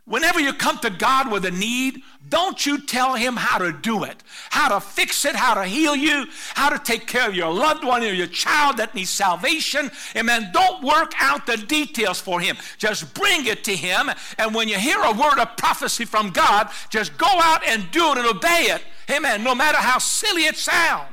Whenever 0.05 0.39
you 0.39 0.53
come 0.53 0.77
to 0.79 0.91
God 0.91 1.31
with 1.31 1.45
a 1.45 1.51
need, 1.51 2.03
don't 2.29 2.63
you 2.63 2.79
tell 2.79 3.15
Him 3.15 3.35
how 3.35 3.57
to 3.57 3.71
do 3.71 4.03
it, 4.03 4.23
how 4.51 4.69
to 4.69 4.79
fix 4.79 5.25
it, 5.25 5.35
how 5.35 5.55
to 5.55 5.65
heal 5.65 5.95
you, 5.95 6.25
how 6.53 6.69
to 6.69 6.77
take 6.77 7.07
care 7.07 7.27
of 7.27 7.35
your 7.35 7.51
loved 7.51 7.83
one 7.83 8.03
or 8.03 8.13
your 8.13 8.27
child 8.27 8.77
that 8.77 8.93
needs 8.93 9.09
salvation. 9.09 9.89
Amen. 10.15 10.51
Don't 10.53 10.83
work 10.83 11.13
out 11.17 11.47
the 11.47 11.57
details 11.57 12.21
for 12.21 12.39
Him. 12.39 12.55
Just 12.77 13.15
bring 13.15 13.47
it 13.47 13.63
to 13.63 13.75
Him. 13.75 14.11
And 14.37 14.53
when 14.53 14.69
you 14.69 14.77
hear 14.77 14.99
a 15.01 15.11
word 15.11 15.39
of 15.39 15.57
prophecy 15.57 16.05
from 16.05 16.29
God, 16.29 16.69
just 16.89 17.17
go 17.17 17.27
out 17.27 17.65
and 17.65 17.89
do 17.89 18.11
it 18.11 18.19
and 18.19 18.27
obey 18.27 18.67
it. 18.69 18.83
Amen. 19.09 19.43
No 19.43 19.55
matter 19.55 19.77
how 19.77 19.97
silly 19.97 20.43
it 20.43 20.55
sounds. 20.55 21.09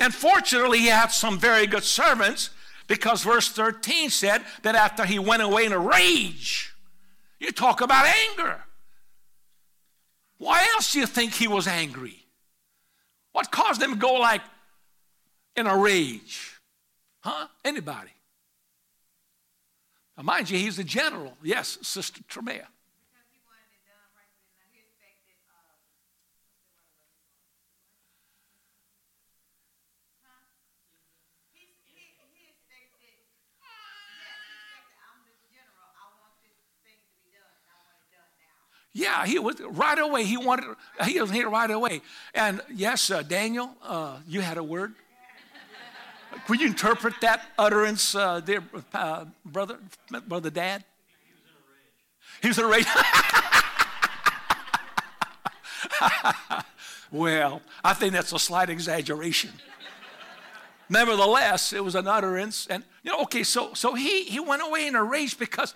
And 0.00 0.14
fortunately, 0.14 0.80
He 0.80 0.86
had 0.86 1.08
some 1.08 1.38
very 1.38 1.66
good 1.66 1.84
servants 1.84 2.50
because 2.86 3.22
verse 3.22 3.48
13 3.48 4.10
said 4.10 4.42
that 4.62 4.74
after 4.74 5.04
he 5.04 5.18
went 5.18 5.42
away 5.42 5.64
in 5.64 5.72
a 5.72 5.78
rage, 5.78 6.74
you 7.38 7.50
talk 7.50 7.80
about 7.80 8.06
anger. 8.06 8.62
Why 10.38 10.66
else 10.74 10.92
do 10.92 11.00
you 11.00 11.06
think 11.06 11.32
he 11.32 11.48
was 11.48 11.66
angry? 11.66 12.24
What 13.32 13.50
caused 13.50 13.82
him 13.82 13.92
to 13.92 13.96
go 13.96 14.14
like 14.14 14.42
in 15.56 15.66
a 15.66 15.76
rage? 15.76 16.60
Huh? 17.20 17.46
Anybody? 17.64 18.10
Now, 20.16 20.22
mind 20.22 20.50
you, 20.50 20.58
he's 20.58 20.78
a 20.78 20.84
general. 20.84 21.36
Yes, 21.42 21.78
Sister 21.82 22.22
Tremea. 22.28 22.68
Yeah, 38.94 39.26
he 39.26 39.40
was 39.40 39.60
right 39.60 39.98
away. 39.98 40.24
He 40.24 40.36
wanted. 40.36 40.66
He 41.04 41.20
was 41.20 41.30
here 41.30 41.50
right 41.50 41.70
away. 41.70 42.00
And 42.32 42.60
yes, 42.72 43.10
uh, 43.10 43.22
Daniel, 43.22 43.70
uh, 43.82 44.18
you 44.26 44.40
had 44.40 44.56
a 44.56 44.62
word. 44.62 44.94
Could 46.46 46.60
you 46.60 46.68
interpret 46.68 47.14
that 47.20 47.42
utterance, 47.58 48.14
uh, 48.14 48.40
dear 48.40 48.62
uh, 48.92 49.24
brother, 49.44 49.78
brother, 50.28 50.50
dad? 50.50 50.84
He 52.40 52.48
was 52.48 52.58
in 52.58 52.64
a 52.64 52.68
rage. 52.68 52.86
well, 57.10 57.62
I 57.82 57.94
think 57.94 58.12
that's 58.12 58.32
a 58.32 58.38
slight 58.38 58.70
exaggeration. 58.70 59.50
Nevertheless, 60.88 61.72
it 61.72 61.82
was 61.82 61.96
an 61.96 62.06
utterance, 62.06 62.68
and 62.68 62.84
you 63.02 63.10
know, 63.10 63.22
okay, 63.22 63.42
so 63.42 63.74
so 63.74 63.94
he 63.94 64.24
he 64.24 64.38
went 64.38 64.62
away 64.62 64.86
in 64.86 64.94
a 64.94 65.02
rage 65.02 65.38
because 65.38 65.74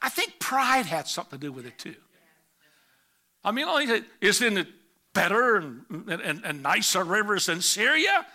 I 0.00 0.08
think 0.08 0.38
pride 0.38 0.86
had 0.86 1.08
something 1.08 1.38
to 1.38 1.46
do 1.46 1.52
with 1.52 1.66
it 1.66 1.76
too. 1.76 1.96
I 3.44 3.52
mean, 3.52 3.66
isn't 4.20 4.58
it 4.58 4.68
better 5.12 5.56
and, 5.56 5.84
and, 6.08 6.42
and 6.44 6.62
nicer 6.62 7.04
rivers 7.04 7.46
than 7.46 7.60
Syria? 7.60 8.26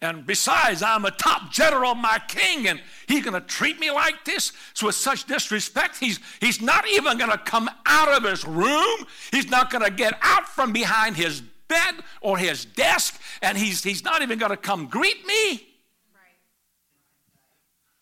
And 0.00 0.24
besides, 0.24 0.80
I'm 0.80 1.04
a 1.04 1.10
top 1.10 1.50
general, 1.50 1.94
my 1.96 2.20
king, 2.28 2.68
and 2.68 2.80
he's 3.08 3.24
going 3.24 3.34
to 3.34 3.46
treat 3.46 3.80
me 3.80 3.90
like 3.90 4.24
this? 4.24 4.52
So, 4.72 4.86
with 4.86 4.94
such 4.94 5.24
disrespect, 5.24 5.96
he's, 5.98 6.20
he's 6.40 6.62
not 6.62 6.86
even 6.88 7.18
going 7.18 7.32
to 7.32 7.38
come 7.38 7.68
out 7.84 8.08
of 8.08 8.22
his 8.22 8.44
room. 8.44 9.06
He's 9.32 9.50
not 9.50 9.70
going 9.70 9.84
to 9.84 9.90
get 9.90 10.16
out 10.22 10.46
from 10.46 10.72
behind 10.72 11.16
his 11.16 11.40
bed 11.66 11.96
or 12.20 12.38
his 12.38 12.64
desk, 12.64 13.20
and 13.42 13.58
he's, 13.58 13.82
he's 13.82 14.04
not 14.04 14.22
even 14.22 14.38
going 14.38 14.50
to 14.50 14.56
come 14.56 14.86
greet 14.86 15.26
me. 15.26 15.50
Right. 15.50 16.38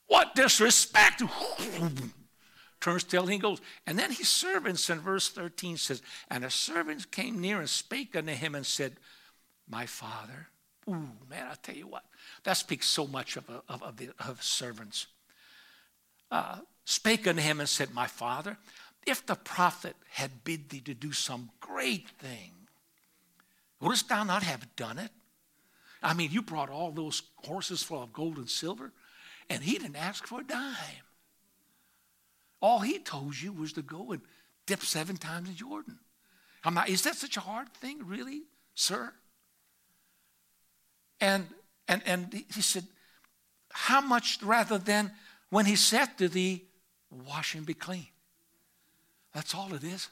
What 0.07 0.35
disrespect! 0.35 1.23
turns 2.87 3.03
tail, 3.03 3.27
he 3.27 3.39
goes. 3.39 3.61
And 3.85 3.99
then 3.99 4.13
his 4.13 4.29
servants 4.29 4.89
in 4.89 5.01
verse 5.01 5.29
13 5.29 5.77
says, 5.77 6.03
And 6.31 6.45
the 6.45 6.51
servants 6.51 7.05
came 7.05 7.41
near 7.41 7.59
and 7.59 7.69
spake 7.69 8.15
unto 8.15 8.33
him 8.33 8.55
and 8.55 8.65
said, 8.65 8.93
My 9.69 9.87
father. 9.87 10.49
Ooh, 10.89 11.11
man, 11.29 11.49
I 11.51 11.57
tell 11.61 11.75
you 11.75 11.89
what, 11.89 12.05
that 12.45 12.57
speaks 12.57 12.87
so 12.87 13.09
much 13.09 13.37
of, 13.37 13.51
of, 13.69 13.83
of, 13.83 13.97
the, 13.97 14.11
of 14.21 14.41
servants. 14.41 15.09
Uh, 16.31 16.59
spake 16.85 17.27
unto 17.27 17.43
him 17.43 17.59
and 17.59 17.69
said, 17.69 17.93
My 17.93 18.07
father, 18.07 18.57
if 19.05 19.27
the 19.27 19.35
prophet 19.35 19.97
had 20.11 20.45
bid 20.45 20.69
thee 20.69 20.81
to 20.83 20.95
do 20.95 21.11
some 21.11 21.51
great 21.59 22.09
thing, 22.09 22.53
wouldst 23.81 24.09
thou 24.09 24.23
not 24.23 24.45
have 24.45 24.77
done 24.77 24.99
it? 24.99 25.11
I 26.05 26.15
mean, 26.15 26.31
you 26.31 26.41
brought 26.41 26.71
all 26.71 26.93
those 26.93 27.23
horses 27.45 27.83
full 27.83 28.05
of 28.05 28.13
gold 28.13 28.37
and 28.37 28.49
silver, 28.49 28.93
and 29.51 29.65
he 29.65 29.73
didn't 29.73 29.97
ask 29.97 30.25
for 30.25 30.41
a 30.43 30.45
dime. 30.45 31.06
All 32.67 32.81
he 32.81 32.99
told 32.99 33.41
you 33.41 33.53
was 33.53 33.73
to 33.75 33.83
go 33.83 34.11
and 34.11 34.21
dip 34.67 34.83
seven 34.83 35.17
times 35.17 35.49
in 35.49 35.55
Jordan. 35.55 36.01
I'm 36.65 36.75
not, 36.75 36.89
is 36.89 37.03
that 37.03 37.15
such 37.15 37.37
a 37.37 37.41
hard 37.41 37.73
thing, 37.75 38.05
really, 38.05 38.43
sir? 38.75 39.13
And 41.21 41.47
and 41.87 42.03
and 42.05 42.35
he 42.35 42.63
said, 42.63 42.83
How 43.71 44.01
much 44.01 44.41
rather 44.43 44.79
than 44.79 45.13
when 45.49 45.65
he 45.65 45.77
said 45.77 46.19
to 46.19 46.29
thee, 46.29 46.65
Wash 47.09 47.55
and 47.55 47.65
be 47.65 47.75
clean? 47.75 48.09
That's 49.33 49.55
all 49.55 49.73
it 49.73 49.85
is, 49.85 50.09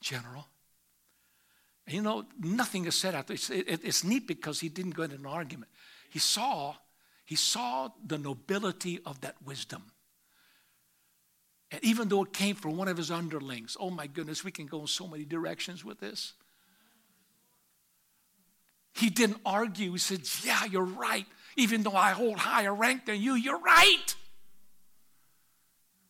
General. 0.00 0.46
you 1.88 2.02
know, 2.02 2.24
nothing 2.38 2.84
is 2.86 2.94
said 2.94 3.16
out 3.16 3.26
there. 3.26 3.34
It's, 3.34 3.50
it, 3.50 3.80
it's 3.82 4.04
neat 4.04 4.28
because 4.28 4.60
he 4.60 4.68
didn't 4.68 4.94
go 4.94 5.02
into 5.02 5.16
an 5.16 5.26
argument. 5.26 5.72
He 6.08 6.20
saw, 6.20 6.76
he 7.24 7.34
saw 7.34 7.88
the 8.06 8.16
nobility 8.16 9.00
of 9.04 9.20
that 9.22 9.34
wisdom. 9.44 9.82
And 11.76 11.84
even 11.84 12.08
though 12.08 12.22
it 12.22 12.32
came 12.32 12.56
from 12.56 12.78
one 12.78 12.88
of 12.88 12.96
his 12.96 13.10
underlings, 13.10 13.76
oh 13.78 13.90
my 13.90 14.06
goodness, 14.06 14.42
we 14.42 14.50
can 14.50 14.64
go 14.64 14.80
in 14.80 14.86
so 14.86 15.06
many 15.06 15.26
directions 15.26 15.84
with 15.84 16.00
this. 16.00 16.32
He 18.94 19.10
didn't 19.10 19.40
argue. 19.44 19.92
He 19.92 19.98
said, 19.98 20.22
Yeah, 20.42 20.64
you're 20.64 20.84
right. 20.84 21.26
Even 21.54 21.82
though 21.82 21.94
I 21.94 22.12
hold 22.12 22.38
higher 22.38 22.74
rank 22.74 23.04
than 23.04 23.20
you, 23.20 23.34
you're 23.34 23.60
right. 23.60 24.14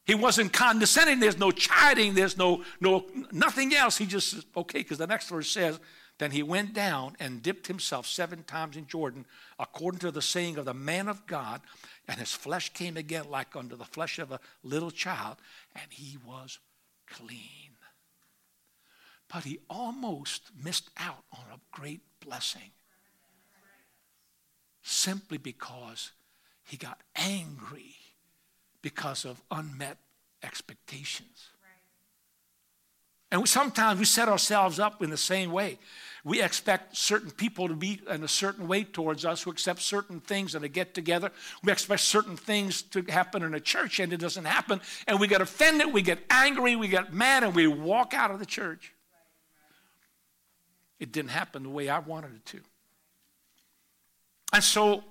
He 0.05 0.15
wasn't 0.15 0.53
condescending. 0.53 1.19
There's 1.19 1.37
no 1.37 1.51
chiding. 1.51 2.15
There's 2.15 2.39
no, 2.39 2.63
no 2.81 3.07
nothing 3.33 3.75
else. 3.75 3.99
He 3.99 4.07
just, 4.07 4.47
okay, 4.57 4.79
because 4.79 4.99
the 4.99 5.07
next 5.09 5.29
verse 5.29 5.51
says, 5.51 5.81
then 6.19 6.31
he 6.31 6.45
went 6.45 6.75
down 6.75 7.17
and 7.19 7.43
dipped 7.43 7.67
himself 7.67 8.07
seven 8.07 8.45
times 8.45 8.77
in 8.77 8.87
Jordan, 8.87 9.27
according 9.59 9.99
to 10.01 10.13
the 10.13 10.23
saying 10.23 10.59
of 10.59 10.65
the 10.65 10.75
man 10.75 11.09
of 11.09 11.27
God, 11.27 11.61
and 12.09 12.19
his 12.19 12.33
flesh 12.33 12.73
came 12.73 12.97
again 12.97 13.29
like 13.29 13.57
unto 13.57 13.77
the 13.77 13.85
flesh 13.85 14.19
of 14.19 14.31
a 14.31 14.41
little 14.63 14.91
child, 14.91 15.37
and 15.75 15.91
he 15.91 16.19
was 16.27 16.59
clean. 17.07 17.73
But 19.33 19.45
he 19.45 19.59
almost 19.69 20.51
missed 20.63 20.91
out 20.99 21.25
on 21.33 21.45
a 21.53 21.61
great 21.73 22.01
blessing 22.25 22.71
simply 24.83 25.37
because 25.37 26.13
he 26.63 26.77
got 26.77 27.01
angry 27.17 27.97
because 28.83 29.25
of 29.25 29.43
unmet 29.51 29.99
expectations. 30.45 31.51
And 33.33 33.49
sometimes 33.49 33.99
we 33.99 34.05
set 34.05 34.29
ourselves 34.29 34.79
up 34.79 35.03
in 35.03 35.11
the 35.11 35.17
same 35.17 35.51
way. 35.51 35.79
We 36.27 36.43
expect 36.43 36.97
certain 36.97 37.31
people 37.31 37.69
to 37.69 37.77
be 37.77 38.01
in 38.11 38.25
a 38.25 38.29
certain 38.29 38.67
way 38.67 38.83
towards 38.83 39.25
us 39.25 39.45
who 39.45 39.51
accept 39.53 39.81
certain 39.81 40.19
things 40.19 40.57
and 40.57 40.63
to 40.65 40.69
get 40.69 40.93
together. 40.93 41.31
We 41.63 41.71
expect 41.71 42.01
certain 42.01 42.37
things 42.37 42.83
to 42.83 43.03
happen 43.03 43.45
in 43.45 43.55
a 43.55 43.61
church 43.61 44.01
and 44.01 44.13
it 44.13 44.17
doesn't 44.17 44.45
happen. 44.45 44.81
And 45.07 45.21
we 45.21 45.29
get 45.29 45.41
offended, 45.41 45.93
we 45.93 46.03
get 46.03 46.19
angry, 46.29 46.75
we 46.75 46.89
get 46.89 47.15
mad, 47.15 47.45
and 47.45 47.55
we 47.55 47.69
walk 47.69 48.13
out 48.13 48.33
of 48.33 48.41
the 48.41 48.45
church. 48.45 48.93
It 50.99 51.13
didn't 51.13 51.31
happen 51.31 51.63
the 51.63 51.69
way 51.69 51.89
I 51.89 52.01
wanted 52.01 52.35
it 52.35 52.45
to. 52.47 52.61
And 54.53 54.65
so, 54.65 55.05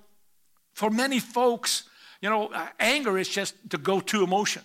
for 0.74 0.90
many 0.90 1.18
folks, 1.18 1.84
you 2.20 2.28
know, 2.28 2.48
uh, 2.48 2.66
anger 2.78 3.16
is 3.16 3.30
just 3.30 3.54
the 3.70 3.78
go 3.78 4.00
to 4.00 4.22
emotion. 4.22 4.64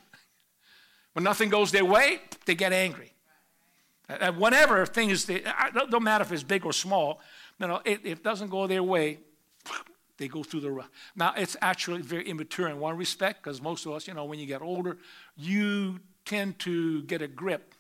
When 1.14 1.24
nothing 1.24 1.48
goes 1.48 1.72
their 1.72 1.86
way, 1.86 2.20
they 2.46 2.56
get 2.56 2.74
angry. 2.74 3.14
Uh, 4.20 4.32
whatever 4.34 4.86
thing 4.86 5.10
is, 5.10 5.26
don't 5.26 6.04
matter 6.04 6.24
if 6.24 6.32
it's 6.32 6.44
big 6.44 6.66
or 6.66 6.74
small, 6.74 7.22
you 7.60 7.68
know, 7.68 7.82
it, 7.86 8.02
it 8.04 8.24
doesn't 8.24 8.50
go 8.50 8.68
their 8.68 8.84
way, 8.84 9.20
they 10.18 10.28
go 10.28 10.44
through 10.44 10.60
the 10.60 10.72
rough. 10.72 10.90
Now, 11.16 11.34
it's 11.36 11.56
actually 11.62 12.02
very 12.02 12.28
immature 12.28 12.68
in 12.68 12.80
one 12.80 12.98
respect 12.98 13.44
because 13.44 13.62
most 13.62 13.86
of 13.86 13.94
us, 13.94 14.08
you 14.08 14.14
know, 14.14 14.26
when 14.26 14.40
you 14.40 14.46
get 14.46 14.62
older, 14.62 14.98
you 15.36 16.00
tend 16.26 16.60
to 16.60 17.04
get 17.04 17.22
a 17.22 17.28
grip 17.28 17.74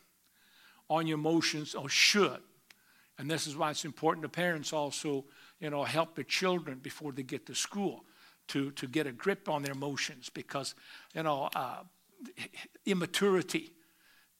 on 0.90 1.08
your 1.08 1.18
emotions 1.18 1.76
or 1.76 1.90
should. 1.90 2.40
And 3.18 3.30
this 3.30 3.46
is 3.46 3.56
why 3.56 3.70
it's 3.72 3.86
important 3.86 4.24
to 4.24 4.30
parents 4.30 4.74
also, 4.74 5.26
you 5.60 5.70
know, 5.70 5.84
help 5.84 6.16
their 6.16 6.24
children 6.24 6.80
before 6.82 7.12
they 7.12 7.24
get 7.24 7.46
to 7.46 7.56
school 7.56 8.06
to, 8.48 8.72
to 8.72 8.88
get 8.88 9.06
a 9.06 9.12
grip 9.12 9.48
on 9.48 9.62
their 9.62 9.74
emotions 9.74 10.30
because, 10.30 10.74
you 11.14 11.24
know, 11.24 11.50
uh, 11.56 11.84
immaturity 12.86 13.72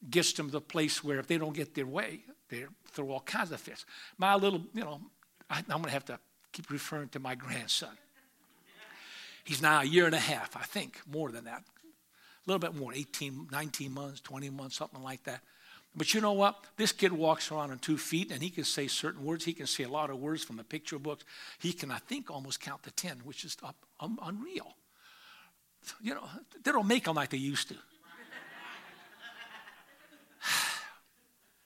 gets 0.10 0.34
them 0.34 0.48
to 0.48 0.52
the 0.54 0.62
place 0.62 1.04
where 1.04 1.20
if 1.20 1.28
they 1.28 1.38
don't 1.38 1.54
get 1.54 1.76
their 1.76 1.86
way, 1.86 2.22
they 2.50 2.66
throw 2.92 3.12
all 3.12 3.22
kinds 3.22 3.52
of 3.52 3.62
fits. 3.62 3.86
My 4.18 4.36
little, 4.36 4.62
you 4.74 4.82
know, 4.82 5.02
I, 5.50 5.60
am 5.60 5.66
going 5.68 5.84
to 5.84 5.90
have 5.92 6.06
to 6.06 6.20
keep 6.52 6.70
referring 6.70 7.10
to 7.10 7.20
my 7.20 7.36
grandson. 7.36 7.98
He's 9.44 9.62
now 9.62 9.82
a 9.82 9.86
year 9.86 10.06
and 10.06 10.16
a 10.16 10.20
half, 10.20 10.56
I 10.56 10.64
think, 10.64 11.00
more 11.12 11.32
than 11.32 11.46
that. 11.46 11.64
A 11.64 12.50
little 12.50 12.60
bit 12.60 12.76
more, 12.76 12.94
18, 12.94 13.50
19 13.52 13.92
months, 13.92 14.20
20 14.22 14.50
months, 14.50 14.76
something 14.78 15.02
like 15.02 15.24
that. 15.24 15.42
But 15.96 16.14
you 16.14 16.22
know 16.22 16.32
what? 16.32 16.56
This 16.78 16.92
kid 16.92 17.12
walks 17.12 17.52
around 17.52 17.72
on 17.72 17.80
two 17.80 17.98
feet 17.98 18.32
and 18.32 18.42
he 18.42 18.50
can 18.50 18.64
say 18.64 18.88
certain 18.88 19.24
words. 19.24 19.44
He 19.44 19.54
can 19.54 19.68
say 19.68 19.84
a 19.84 19.90
lot 19.90 20.10
of 20.10 20.20
words 20.20 20.44
from 20.44 20.56
the 20.58 20.64
picture 20.64 20.98
books. 20.98 21.26
He 21.60 21.74
can, 21.74 21.92
I 21.92 21.98
think, 21.98 22.32
almost 22.32 22.62
count 22.62 22.84
to 22.84 22.92
10, 22.92 23.20
which 23.24 23.44
is 23.44 23.58
um, 24.00 24.18
unreal. 24.24 24.76
You 26.02 26.16
know, 26.16 26.24
they 26.64 26.72
don't 26.72 26.88
make 26.88 27.06
them 27.06 27.16
like 27.16 27.30
they 27.30 27.38
used 27.38 27.70
to. 27.70 27.76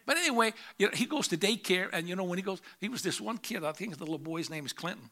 But 0.05 0.17
anyway, 0.17 0.53
you 0.77 0.87
know, 0.87 0.91
he 0.93 1.05
goes 1.05 1.27
to 1.29 1.37
daycare, 1.37 1.89
and 1.91 2.07
you 2.07 2.15
know, 2.15 2.23
when 2.23 2.37
he 2.37 2.43
goes, 2.43 2.61
he 2.79 2.89
was 2.89 3.01
this 3.01 3.19
one 3.19 3.37
kid, 3.37 3.63
I 3.63 3.71
think 3.71 3.97
the 3.97 4.03
little 4.03 4.17
boy's 4.17 4.49
name 4.49 4.65
is 4.65 4.73
Clinton. 4.73 5.09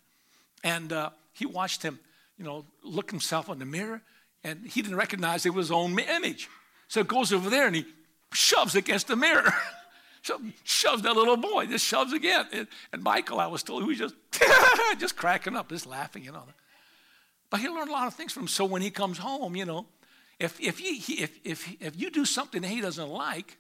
And 0.64 0.94
uh, 0.94 1.10
he 1.34 1.46
watched 1.46 1.82
him, 1.82 2.00
you 2.38 2.46
know, 2.46 2.66
look 2.84 3.10
himself 3.10 3.50
in 3.50 3.60
the 3.60 3.66
mirror, 3.66 4.02
and 4.44 4.66
he 4.68 4.82
didn't 4.82 4.98
recognize 4.98 5.46
it 5.46 5.54
was 5.54 5.68
his 5.68 5.72
own 5.72 5.98
image. 5.98 6.50
So 6.88 7.02
he 7.02 7.08
goes 7.08 7.34
over 7.34 7.50
there 7.50 7.68
and 7.68 7.76
he 7.76 7.86
shoves 8.34 8.76
against 8.76 9.08
the 9.08 9.16
mirror. 9.16 9.52
so 10.22 10.40
shoves 10.64 11.02
that 11.04 11.16
little 11.16 11.38
boy, 11.38 11.66
just 11.66 11.86
shoves 11.86 12.14
again. 12.14 12.68
And, 12.92 13.04
Michael, 13.04 13.40
I 13.40 13.48
was 13.48 13.64
told, 13.64 13.84
he 13.84 13.90
was 13.90 13.98
just, 13.98 14.16
just 15.00 15.16
cracking 15.16 15.56
up, 15.56 15.70
just 15.70 15.88
laughing, 15.88 16.24
you 16.24 16.32
know. 16.32 16.44
But 17.50 17.62
he 17.62 17.68
learned 17.68 17.90
a 17.90 17.94
lot 17.94 18.08
of 18.08 18.14
things 18.14 18.32
from 18.32 18.44
him. 18.44 18.48
So 18.48 18.66
when 18.66 18.82
he 18.82 18.90
comes 18.90 19.18
home, 19.18 19.56
you 19.56 19.66
know, 19.66 19.86
if, 20.40 20.60
if, 20.60 20.80
he, 20.80 21.24
if, 21.24 21.40
if, 21.44 21.76
if 21.80 22.00
you 22.00 22.10
do 22.10 22.26
something 22.26 22.62
that 22.62 22.68
he 22.68 22.82
doesn't 22.82 23.10
like, 23.10 23.58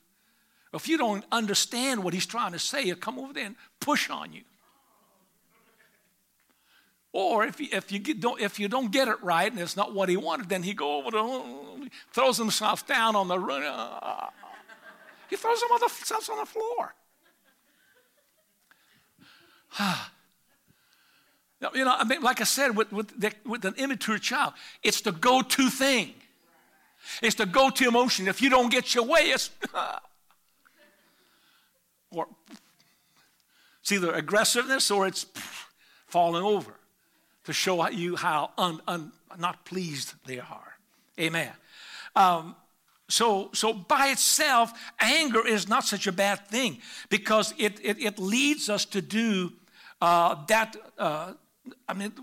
if 0.73 0.87
you 0.87 0.97
don't 0.97 1.23
understand 1.31 2.03
what 2.03 2.13
he's 2.13 2.25
trying 2.25 2.51
to 2.53 2.59
say, 2.59 2.83
he'll 2.83 2.95
come 2.95 3.19
over 3.19 3.33
there 3.33 3.45
and 3.45 3.55
push 3.79 4.09
on 4.09 4.33
you. 4.33 4.41
Or 7.11 7.45
if 7.45 7.59
you, 7.59 7.67
if 7.71 7.91
you, 7.91 7.99
get, 7.99 8.19
don't, 8.19 8.41
if 8.41 8.59
you 8.59 8.67
don't 8.67 8.91
get 8.91 9.07
it 9.07 9.21
right 9.21 9.51
and 9.51 9.61
it's 9.61 9.77
not 9.77 9.93
what 9.93 10.09
he 10.09 10.17
wanted, 10.17 10.49
then 10.49 10.63
he 10.63 10.73
go 10.73 10.97
over 10.97 11.11
to, 11.11 11.89
throws 12.11 12.37
himself 12.37 12.87
down 12.87 13.15
on 13.15 13.27
the, 13.27 13.35
uh, 13.35 14.29
he 15.29 15.35
throws 15.35 15.61
himself 15.61 16.29
on 16.31 16.39
the 16.39 16.45
floor. 16.47 16.95
you 21.75 21.85
know, 21.85 21.95
I 21.95 22.03
mean, 22.03 22.23
like 22.23 22.41
I 22.41 22.45
said, 22.45 22.75
with, 22.75 22.91
with, 22.91 23.19
the, 23.19 23.31
with 23.45 23.63
an 23.65 23.75
immature 23.77 24.17
child, 24.17 24.53
it's 24.81 25.01
the 25.01 25.11
go-to 25.11 25.69
thing. 25.69 26.15
It's 27.21 27.35
the 27.35 27.45
go-to 27.45 27.87
emotion. 27.87 28.27
If 28.27 28.41
you 28.41 28.49
don't 28.49 28.71
get 28.71 28.95
your 28.95 29.05
way, 29.05 29.25
it's 29.25 29.51
or 32.13 32.27
it's 33.81 33.91
either 33.91 34.13
aggressiveness 34.13 34.89
or 34.91 35.07
it's 35.07 35.25
falling 36.07 36.43
over 36.43 36.73
to 37.43 37.53
show 37.53 37.89
you 37.89 38.15
how 38.15 38.51
un, 38.57 38.81
un, 38.87 39.11
not 39.37 39.65
pleased 39.65 40.13
they 40.25 40.39
are. 40.39 40.77
Amen. 41.19 41.51
Um, 42.15 42.55
so, 43.09 43.49
so 43.53 43.73
by 43.73 44.07
itself, 44.07 44.71
anger 44.99 45.45
is 45.45 45.67
not 45.67 45.83
such 45.83 46.07
a 46.07 46.11
bad 46.11 46.47
thing 46.47 46.79
because 47.09 47.53
it, 47.57 47.79
it, 47.83 48.01
it 48.01 48.19
leads 48.19 48.69
us 48.69 48.85
to 48.85 49.01
do 49.01 49.51
uh, 50.01 50.35
that. 50.47 50.75
Uh, 50.97 51.33
I 51.87 51.93
mean, 51.93 52.13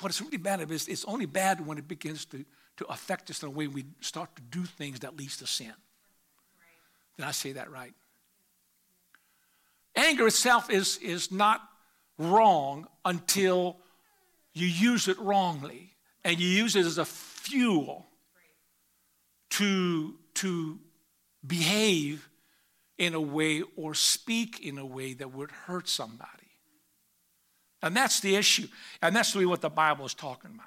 what's 0.00 0.20
really 0.20 0.38
bad 0.38 0.70
is 0.70 0.88
it's 0.88 1.04
only 1.04 1.26
bad 1.26 1.64
when 1.66 1.78
it 1.78 1.86
begins 1.86 2.24
to, 2.26 2.44
to 2.78 2.86
affect 2.86 3.30
us 3.30 3.42
in 3.42 3.48
a 3.48 3.50
way 3.50 3.66
we 3.66 3.84
start 4.00 4.34
to 4.36 4.42
do 4.42 4.64
things 4.64 5.00
that 5.00 5.16
leads 5.16 5.36
to 5.38 5.46
sin. 5.46 5.72
Did 7.16 7.26
I 7.26 7.32
say 7.32 7.52
that 7.52 7.70
right? 7.70 7.92
Anger 9.96 10.26
itself 10.26 10.70
is, 10.70 10.98
is 10.98 11.32
not 11.32 11.60
wrong 12.18 12.86
until 13.04 13.76
you 14.52 14.66
use 14.66 15.08
it 15.08 15.18
wrongly 15.18 15.94
and 16.24 16.38
you 16.38 16.48
use 16.48 16.76
it 16.76 16.84
as 16.84 16.98
a 16.98 17.04
fuel 17.04 18.06
to, 19.50 20.14
to 20.34 20.78
behave 21.46 22.28
in 22.98 23.14
a 23.14 23.20
way 23.20 23.62
or 23.76 23.94
speak 23.94 24.60
in 24.60 24.78
a 24.78 24.84
way 24.84 25.14
that 25.14 25.32
would 25.32 25.50
hurt 25.50 25.88
somebody. 25.88 26.28
And 27.82 27.96
that's 27.96 28.20
the 28.20 28.36
issue. 28.36 28.68
And 29.00 29.16
that's 29.16 29.34
really 29.34 29.46
what 29.46 29.62
the 29.62 29.70
Bible 29.70 30.04
is 30.04 30.14
talking 30.14 30.50
about. 30.54 30.66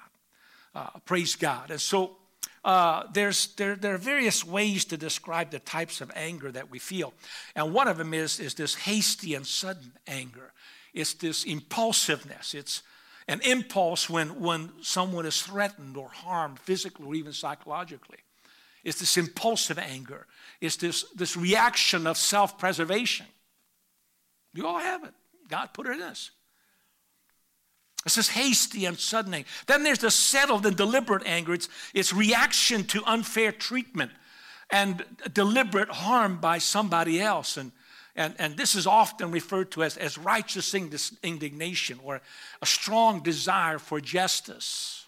Uh, 0.74 0.98
praise 1.04 1.36
God. 1.36 1.70
And 1.70 1.80
so 1.80 2.16
uh, 2.64 3.04
there's, 3.12 3.54
there, 3.56 3.76
there 3.76 3.94
are 3.94 3.98
various 3.98 4.44
ways 4.44 4.86
to 4.86 4.96
describe 4.96 5.50
the 5.50 5.58
types 5.58 6.00
of 6.00 6.10
anger 6.14 6.50
that 6.50 6.70
we 6.70 6.78
feel. 6.78 7.12
And 7.54 7.74
one 7.74 7.88
of 7.88 7.98
them 7.98 8.14
is, 8.14 8.40
is 8.40 8.54
this 8.54 8.74
hasty 8.74 9.34
and 9.34 9.46
sudden 9.46 9.92
anger. 10.06 10.52
It's 10.94 11.12
this 11.14 11.44
impulsiveness. 11.44 12.54
It's 12.54 12.82
an 13.28 13.40
impulse 13.42 14.08
when, 14.08 14.40
when 14.40 14.70
someone 14.80 15.26
is 15.26 15.42
threatened 15.42 15.96
or 15.96 16.08
harmed 16.08 16.58
physically 16.58 17.06
or 17.06 17.14
even 17.14 17.32
psychologically. 17.32 18.18
It's 18.82 19.00
this 19.00 19.16
impulsive 19.16 19.78
anger. 19.78 20.26
It's 20.60 20.76
this, 20.76 21.04
this 21.14 21.36
reaction 21.36 22.06
of 22.06 22.16
self 22.16 22.58
preservation. 22.58 23.26
You 24.52 24.66
all 24.66 24.78
have 24.78 25.04
it. 25.04 25.12
God 25.48 25.70
put 25.72 25.86
it 25.86 25.96
in 25.96 26.02
us. 26.02 26.30
This 28.04 28.28
hasty 28.28 28.84
and 28.84 28.98
sudden. 28.98 29.44
Then 29.66 29.82
there's 29.82 29.98
the 29.98 30.10
settled 30.10 30.66
and 30.66 30.76
deliberate 30.76 31.22
anger. 31.26 31.54
It's, 31.54 31.68
it's 31.94 32.12
reaction 32.12 32.84
to 32.84 33.02
unfair 33.06 33.50
treatment 33.50 34.12
and 34.70 35.04
deliberate 35.32 35.88
harm 35.88 36.38
by 36.38 36.58
somebody 36.58 37.20
else. 37.20 37.56
And 37.56 37.72
and, 38.16 38.34
and 38.38 38.56
this 38.56 38.74
is 38.74 38.86
often 38.86 39.30
referred 39.30 39.72
to 39.72 39.82
as, 39.82 39.96
as 39.96 40.16
righteous 40.16 40.74
indignation 40.74 41.98
or 42.02 42.20
a 42.62 42.66
strong 42.66 43.20
desire 43.20 43.78
for 43.78 44.00
justice. 44.00 45.06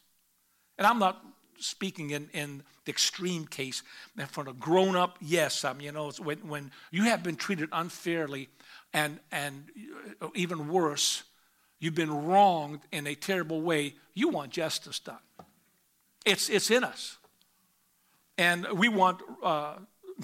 And 0.76 0.87
I'm 0.87 0.98
not 0.98 1.24
speaking 1.59 2.11
in, 2.11 2.28
in 2.32 2.62
the 2.85 2.90
extreme 2.90 3.46
case. 3.46 3.82
For 4.28 4.48
a 4.48 4.52
grown 4.52 4.96
up, 4.96 5.18
yes, 5.20 5.64
um, 5.64 5.80
you 5.80 5.92
know, 5.92 6.11
when, 6.18 6.38
when 6.48 6.72
you 6.90 7.04
have 7.04 7.22
been 7.22 7.37
treated 7.37 7.68
unfairly 7.70 8.48
and, 8.92 9.20
and 9.30 9.70
even 10.35 10.68
worse, 10.68 11.22
you've 11.78 11.94
been 11.94 12.26
wronged 12.26 12.80
in 12.92 13.06
a 13.06 13.14
terrible 13.14 13.60
way, 13.60 13.94
you 14.14 14.28
want 14.28 14.50
justice 14.50 14.98
done. 14.98 15.18
It's, 16.24 16.48
it's 16.48 16.70
in 16.70 16.84
us. 16.84 17.18
And 18.38 18.66
we 18.74 18.88
want 18.88 19.20
uh, 19.42 19.74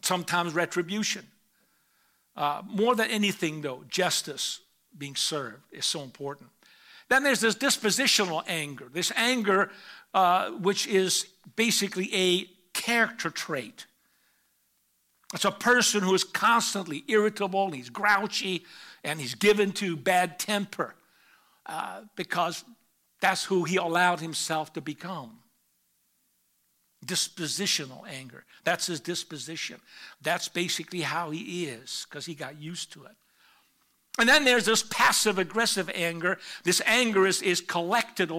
sometimes 0.03 0.55
retribution. 0.55 1.27
Uh, 2.37 2.63
more 2.67 2.95
than 2.95 3.11
anything, 3.11 3.61
though, 3.61 3.85
justice 3.89 4.61
being 4.97 5.15
served 5.15 5.63
is 5.71 5.87
so 5.87 6.03
important. 6.03 6.51
Then 7.09 7.23
there's 7.23 7.41
this 7.41 7.55
dispositional 7.55 8.43
anger, 8.47 8.89
this 8.93 9.13
anger 9.17 9.71
uh, 10.15 10.51
which 10.51 10.87
is 10.87 11.27
basically 11.57 12.15
a 12.15 12.49
character 12.73 13.31
trait. 13.31 13.87
It's 15.35 15.45
a 15.45 15.51
person 15.51 16.03
who 16.03 16.15
is 16.15 16.25
constantly 16.25 17.05
irritable, 17.09 17.67
and 17.67 17.75
he's 17.75 17.91
grouchy, 17.91 18.65
and 19.05 19.21
he's 19.21 19.35
given 19.35 19.73
to 19.73 19.97
bad 19.97 20.39
temper 20.39 20.95
uh, 21.67 22.03
because 22.17 22.65
that's 23.21 23.45
who 23.45 23.65
he 23.65 23.77
allowed 23.77 24.21
himself 24.21 24.73
to 24.75 24.81
become 24.81 25.39
dispositional 27.05 28.07
anger. 28.09 28.45
That's 28.65 28.87
his 28.87 29.01
disposition. 29.01 29.81
That's 30.21 30.49
basically 30.49 31.01
how 31.01 31.31
he 31.31 31.65
is 31.65 32.07
because 32.09 32.27
he 32.27 32.35
got 32.35 32.61
used 32.61 32.93
to 32.93 33.05
it. 33.05 33.17
And 34.19 34.29
then 34.29 34.45
there's 34.45 34.67
this 34.67 34.83
passive 34.83 35.39
aggressive 35.39 35.91
anger. 35.95 36.39
This 36.65 36.83
anger 36.85 37.27
is, 37.27 37.41
is 37.41 37.63
collected, 37.63 38.31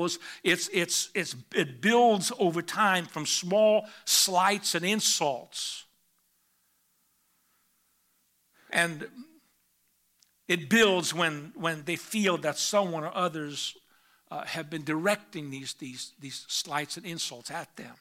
it's, 0.44 0.70
it's, 0.72 1.10
it's, 1.16 1.36
it 1.56 1.82
builds 1.82 2.32
over 2.38 2.62
time 2.62 3.06
from 3.06 3.26
small 3.26 3.88
slights 4.06 4.76
and 4.76 4.86
insults. 4.86 5.86
And 8.70 9.08
it 10.48 10.70
builds 10.70 11.14
when, 11.14 11.52
when 11.56 11.84
they 11.86 11.96
feel 11.96 12.38
that 12.40 12.58
someone 12.58 13.04
or 13.04 13.16
others 13.16 13.76
uh, 14.30 14.44
have 14.46 14.70
been 14.70 14.84
directing 14.84 15.50
these, 15.50 15.74
these, 15.76 16.14
these 16.20 16.46
slights 16.48 16.98
and 16.98 17.06
insults 17.06 17.52
at 17.52 17.76
them. 17.76 17.96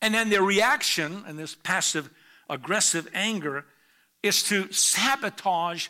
And 0.00 0.14
then 0.14 0.30
their 0.30 0.42
reaction, 0.42 1.24
and 1.26 1.38
this 1.38 1.54
passive 1.54 2.10
aggressive 2.50 3.08
anger, 3.14 3.66
is 4.22 4.42
to 4.44 4.72
sabotage 4.72 5.88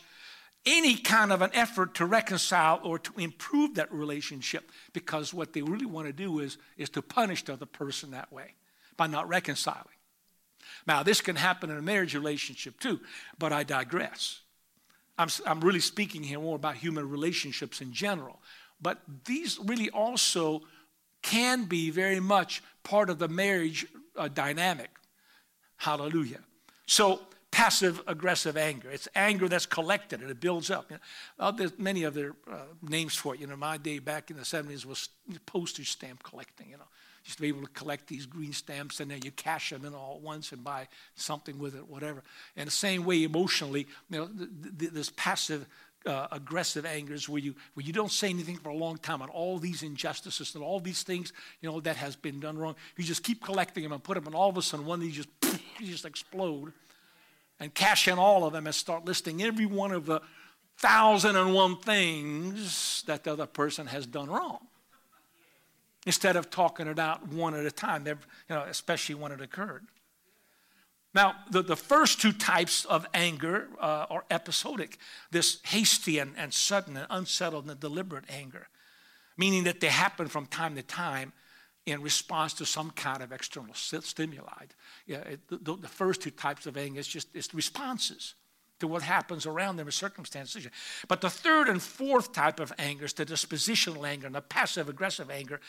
any 0.64 0.96
kind 0.96 1.32
of 1.32 1.42
an 1.42 1.50
effort 1.54 1.94
to 1.94 2.06
reconcile 2.06 2.80
or 2.84 2.98
to 2.98 3.12
improve 3.18 3.74
that 3.74 3.92
relationship 3.92 4.70
because 4.92 5.34
what 5.34 5.52
they 5.52 5.62
really 5.62 5.86
want 5.86 6.06
to 6.06 6.12
do 6.12 6.38
is, 6.38 6.58
is 6.76 6.88
to 6.90 7.02
punish 7.02 7.44
the 7.44 7.54
other 7.54 7.66
person 7.66 8.12
that 8.12 8.32
way 8.32 8.54
by 8.96 9.06
not 9.06 9.28
reconciling. 9.28 9.86
Now, 10.86 11.02
this 11.02 11.20
can 11.20 11.36
happen 11.36 11.70
in 11.70 11.78
a 11.78 11.82
marriage 11.82 12.14
relationship 12.14 12.78
too, 12.78 13.00
but 13.38 13.52
I 13.52 13.64
digress. 13.64 14.41
I'm, 15.18 15.28
I'm 15.46 15.60
really 15.60 15.80
speaking 15.80 16.22
here 16.22 16.40
more 16.40 16.56
about 16.56 16.76
human 16.76 17.08
relationships 17.08 17.80
in 17.80 17.92
general. 17.92 18.40
But 18.80 19.00
these 19.24 19.58
really 19.64 19.90
also 19.90 20.62
can 21.22 21.64
be 21.64 21.90
very 21.90 22.20
much 22.20 22.62
part 22.82 23.10
of 23.10 23.18
the 23.18 23.28
marriage 23.28 23.86
uh, 24.16 24.28
dynamic. 24.28 24.90
Hallelujah. 25.76 26.40
So, 26.86 27.20
passive 27.50 28.00
aggressive 28.06 28.56
anger. 28.56 28.90
It's 28.90 29.06
anger 29.14 29.46
that's 29.46 29.66
collected 29.66 30.20
and 30.20 30.30
it 30.30 30.40
builds 30.40 30.70
up. 30.70 30.90
You 30.90 30.98
know, 31.38 31.52
there's 31.52 31.78
many 31.78 32.04
other 32.04 32.34
uh, 32.50 32.56
names 32.80 33.14
for 33.14 33.34
it. 33.34 33.40
You 33.40 33.46
know, 33.46 33.56
my 33.56 33.76
day 33.76 33.98
back 33.98 34.30
in 34.30 34.36
the 34.36 34.42
70s 34.42 34.84
was 34.84 35.10
postage 35.46 35.92
stamp 35.92 36.22
collecting. 36.22 36.70
You 36.70 36.78
know, 36.78 36.88
used 37.24 37.36
to 37.36 37.42
be 37.42 37.48
able 37.48 37.62
to 37.62 37.68
collect 37.68 38.06
these 38.08 38.26
green 38.26 38.52
stamps 38.52 39.00
and 39.00 39.10
then 39.10 39.20
you 39.24 39.30
cash 39.30 39.70
them 39.70 39.84
in 39.84 39.94
all 39.94 40.16
at 40.16 40.22
once 40.22 40.52
and 40.52 40.64
buy 40.64 40.88
something 41.14 41.58
with 41.58 41.76
it, 41.76 41.88
whatever. 41.88 42.22
And 42.56 42.66
the 42.66 42.72
same 42.72 43.04
way 43.04 43.22
emotionally, 43.22 43.86
you 44.10 44.18
know, 44.18 44.26
th- 44.26 44.50
th- 44.78 44.92
this 44.92 45.10
passive 45.16 45.66
uh, 46.06 46.26
aggressive 46.32 46.84
angers 46.84 47.28
where 47.28 47.38
you 47.38 47.54
where 47.74 47.84
you 47.86 47.92
don't 47.92 48.10
say 48.10 48.28
anything 48.28 48.56
for 48.56 48.70
a 48.70 48.74
long 48.74 48.98
time 48.98 49.22
on 49.22 49.28
all 49.28 49.58
these 49.58 49.82
injustices 49.82 50.54
and 50.54 50.64
all 50.64 50.80
these 50.80 51.02
things 51.02 51.32
you 51.60 51.70
know 51.70 51.80
that 51.80 51.96
has 51.96 52.16
been 52.16 52.40
done 52.40 52.58
wrong. 52.58 52.74
You 52.96 53.04
just 53.04 53.22
keep 53.22 53.42
collecting 53.42 53.84
them 53.84 53.92
and 53.92 54.02
put 54.02 54.14
them, 54.14 54.26
and 54.26 54.34
all 54.34 54.50
of 54.50 54.56
a 54.56 54.62
sudden 54.62 54.84
one 54.86 54.98
of 54.98 55.04
these 55.04 55.14
just 55.14 55.28
you 55.78 55.86
just 55.86 56.04
explode, 56.04 56.72
and 57.60 57.72
cash 57.72 58.08
in 58.08 58.18
all 58.18 58.44
of 58.44 58.52
them 58.52 58.66
and 58.66 58.74
start 58.74 59.04
listing 59.04 59.42
every 59.42 59.66
one 59.66 59.92
of 59.92 60.06
the 60.06 60.20
thousand 60.78 61.36
and 61.36 61.54
one 61.54 61.76
things 61.76 63.04
that 63.06 63.24
the 63.24 63.32
other 63.32 63.46
person 63.46 63.86
has 63.86 64.06
done 64.06 64.28
wrong. 64.28 64.58
Instead 66.04 66.36
of 66.36 66.50
talking 66.50 66.88
it 66.88 66.98
out 66.98 67.28
one 67.28 67.54
at 67.54 67.64
a 67.64 67.70
time, 67.70 68.04
you 68.06 68.16
know, 68.48 68.62
especially 68.62 69.14
when 69.14 69.30
it 69.30 69.40
occurred. 69.40 69.86
Now, 71.14 71.36
the, 71.50 71.62
the 71.62 71.76
first 71.76 72.20
two 72.20 72.32
types 72.32 72.84
of 72.86 73.06
anger 73.12 73.68
uh, 73.80 74.06
are 74.08 74.24
episodic 74.30 74.98
this 75.30 75.60
hasty 75.64 76.18
and, 76.18 76.32
and 76.36 76.52
sudden 76.52 76.96
and 76.96 77.06
unsettled 77.10 77.68
and 77.68 77.78
deliberate 77.78 78.24
anger, 78.28 78.68
meaning 79.36 79.64
that 79.64 79.80
they 79.80 79.88
happen 79.88 80.26
from 80.28 80.46
time 80.46 80.74
to 80.76 80.82
time 80.82 81.32
in 81.84 82.00
response 82.00 82.54
to 82.54 82.64
some 82.64 82.90
kind 82.92 83.22
of 83.22 83.32
external 83.32 83.74
stimuli. 83.74 84.66
Yeah, 85.06 85.18
it, 85.18 85.40
the, 85.48 85.76
the, 85.76 85.88
first 85.88 86.22
two 86.22 86.30
types 86.30 86.66
of 86.66 86.76
anger 86.76 87.00
is 87.00 87.08
just 87.08 87.28
it's 87.34 87.52
responses 87.52 88.34
to 88.82 88.88
what 88.88 89.02
happens 89.02 89.46
around 89.46 89.76
them 89.76 89.86
in 89.86 89.92
circumstances. 89.92 90.66
But 91.06 91.20
the 91.20 91.30
third 91.30 91.68
and 91.68 91.80
fourth 91.80 92.32
type 92.32 92.58
of 92.58 92.72
anger 92.78 93.04
is 93.04 93.12
the 93.12 93.24
dispositional 93.24 94.06
anger 94.06 94.26
and 94.26 94.34
the 94.34 94.40
passive 94.40 94.88
aggressive 94.88 95.30
anger. 95.30 95.60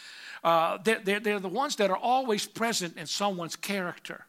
Uh, 0.43 0.79
they're, 0.83 0.99
they're, 0.99 1.19
they're 1.19 1.39
the 1.39 1.47
ones 1.47 1.75
that 1.75 1.91
are 1.91 1.97
always 1.97 2.47
present 2.47 2.97
in 2.97 3.05
someone's 3.05 3.55
character 3.55 4.25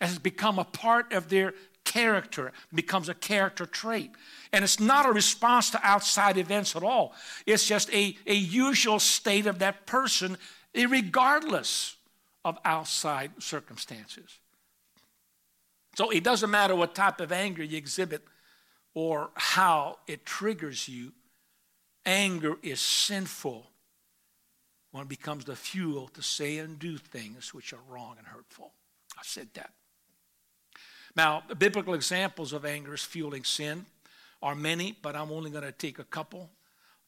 has 0.00 0.18
become 0.18 0.58
a 0.58 0.64
part 0.64 1.12
of 1.12 1.28
their 1.28 1.54
character, 1.84 2.52
becomes 2.72 3.08
a 3.08 3.14
character 3.14 3.66
trait. 3.66 4.12
And 4.52 4.62
it's 4.62 4.78
not 4.78 5.04
a 5.04 5.12
response 5.12 5.70
to 5.70 5.80
outside 5.82 6.38
events 6.38 6.76
at 6.76 6.84
all. 6.84 7.14
It's 7.44 7.66
just 7.66 7.92
a, 7.92 8.16
a 8.24 8.34
usual 8.34 9.00
state 9.00 9.46
of 9.46 9.58
that 9.58 9.86
person, 9.86 10.38
regardless 10.74 11.96
of 12.44 12.58
outside 12.64 13.32
circumstances. 13.40 14.38
So 15.96 16.10
it 16.10 16.24
doesn't 16.24 16.50
matter 16.50 16.74
what 16.74 16.94
type 16.94 17.20
of 17.20 17.32
anger 17.32 17.62
you 17.62 17.76
exhibit 17.76 18.22
or 18.94 19.30
how 19.34 19.98
it 20.06 20.24
triggers 20.26 20.88
you, 20.88 21.12
anger 22.04 22.56
is 22.62 22.80
sinful 22.80 23.70
when 24.90 25.04
it 25.04 25.08
becomes 25.08 25.44
the 25.44 25.56
fuel 25.56 26.08
to 26.08 26.22
say 26.22 26.58
and 26.58 26.78
do 26.78 26.98
things 26.98 27.54
which 27.54 27.72
are 27.72 27.80
wrong 27.88 28.16
and 28.18 28.26
hurtful. 28.26 28.72
I've 29.18 29.26
said 29.26 29.48
that. 29.54 29.72
Now, 31.16 31.42
the 31.46 31.54
biblical 31.54 31.94
examples 31.94 32.52
of 32.52 32.64
anger 32.64 32.96
fueling 32.96 33.44
sin 33.44 33.86
are 34.42 34.54
many, 34.54 34.96
but 35.02 35.14
I'm 35.14 35.30
only 35.30 35.50
going 35.50 35.64
to 35.64 35.72
take 35.72 35.98
a 35.98 36.04
couple. 36.04 36.50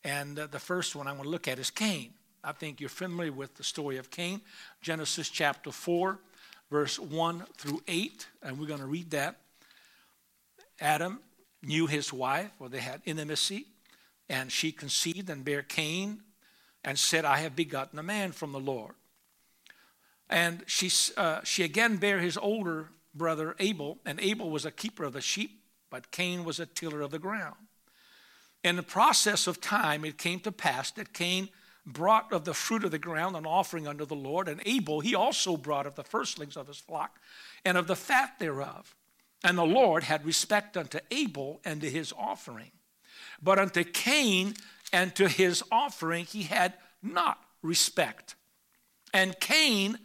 And 0.03 0.39
uh, 0.39 0.47
the 0.47 0.59
first 0.59 0.95
one 0.95 1.07
I 1.07 1.13
want 1.13 1.25
to 1.25 1.29
look 1.29 1.49
at 1.49 1.59
is 1.59 1.71
Cain. 1.71 2.13
I 2.43 2.53
think 2.53 2.81
you're 2.81 2.91
familiar 2.91 3.33
with 3.33 3.55
the 3.55 3.65
story 3.65 3.97
of 3.97 4.11
Cain, 4.11 4.43
Genesis 4.83 5.31
chapter 5.31 5.73
4, 5.73 6.19
verse 6.75 6.99
1 6.99 7.45
through 7.57 7.81
8, 7.87 8.27
and 8.43 8.59
we're 8.59 8.67
going 8.67 8.81
to 8.81 8.87
read 8.87 9.13
that. 9.13 9.37
Adam 10.81 11.21
knew 11.63 11.87
his 11.87 12.13
wife, 12.13 12.51
or 12.59 12.69
they 12.69 12.81
had 12.81 13.01
intimacy, 13.05 13.67
and 14.29 14.51
she 14.51 14.73
conceived 14.73 15.31
and 15.31 15.45
bare 15.45 15.63
Cain 15.63 16.23
and 16.83 16.99
said, 16.99 17.25
I 17.25 17.37
have 17.37 17.55
begotten 17.55 17.97
a 18.01 18.03
man 18.03 18.33
from 18.33 18.51
the 18.51 18.59
Lord. 18.59 18.95
And 20.29 20.65
she, 20.67 20.91
uh, 21.17 21.43
she 21.45 21.63
again 21.63 21.99
bare 21.99 22.19
his 22.19 22.37
older 22.37 22.89
brother 23.15 23.55
Abel, 23.61 23.99
and 24.05 24.19
Abel 24.19 24.51
was 24.51 24.65
a 24.65 24.73
keeper 24.73 25.05
of 25.05 25.13
the 25.13 25.21
sheep, 25.21 25.61
but 25.91 26.11
Cain 26.11 26.43
was 26.43 26.59
a 26.59 26.67
tiller 26.67 27.03
of 27.03 27.13
the 27.13 27.21
ground. 27.21 27.55
In 28.65 28.75
the 28.75 28.83
process 28.83 29.47
of 29.47 29.61
time, 29.61 30.05
it 30.05 30.19
came 30.19 30.41
to 30.41 30.51
pass 30.51 30.91
that 30.91 31.13
Cain 31.13 31.51
brought 31.87 32.33
of 32.33 32.45
the 32.45 32.55
fruit 32.55 32.85
of 32.85 32.91
the 32.91 32.99
ground 32.99 33.37
an 33.37 33.47
offering 33.47 33.87
unto 33.87 34.07
the 34.07 34.15
Lord, 34.15 34.49
and 34.49 34.61
Abel 34.65 35.01
he 35.01 35.15
also 35.15 35.57
brought 35.57 35.87
of 35.87 35.95
the 35.95 36.05
firstlings 36.05 36.57
of 36.57 36.67
his 36.67 36.79
flock 36.79 37.19
and 37.65 37.77
of 37.77 37.87
the 37.87 37.97
fat 37.97 38.39
thereof. 38.39 38.95
And 39.43 39.59
the 39.59 39.65
Lord 39.65 40.05
had 40.05 40.25
respect 40.25 40.77
unto 40.77 41.01
Abel 41.11 41.61
and 41.65 41.81
to 41.83 41.91
his 41.91 42.13
offering. 42.17 42.71
But 43.43 43.59
unto 43.59 43.85
Cain 43.85 44.55
and 44.93 45.15
to 45.17 45.29
his 45.29 45.63
offering 45.71 46.25
he 46.25 46.45
had 46.45 46.75
not 47.03 47.39
respect. 47.63 48.37
And 49.13 49.39
Cain, 49.39 49.99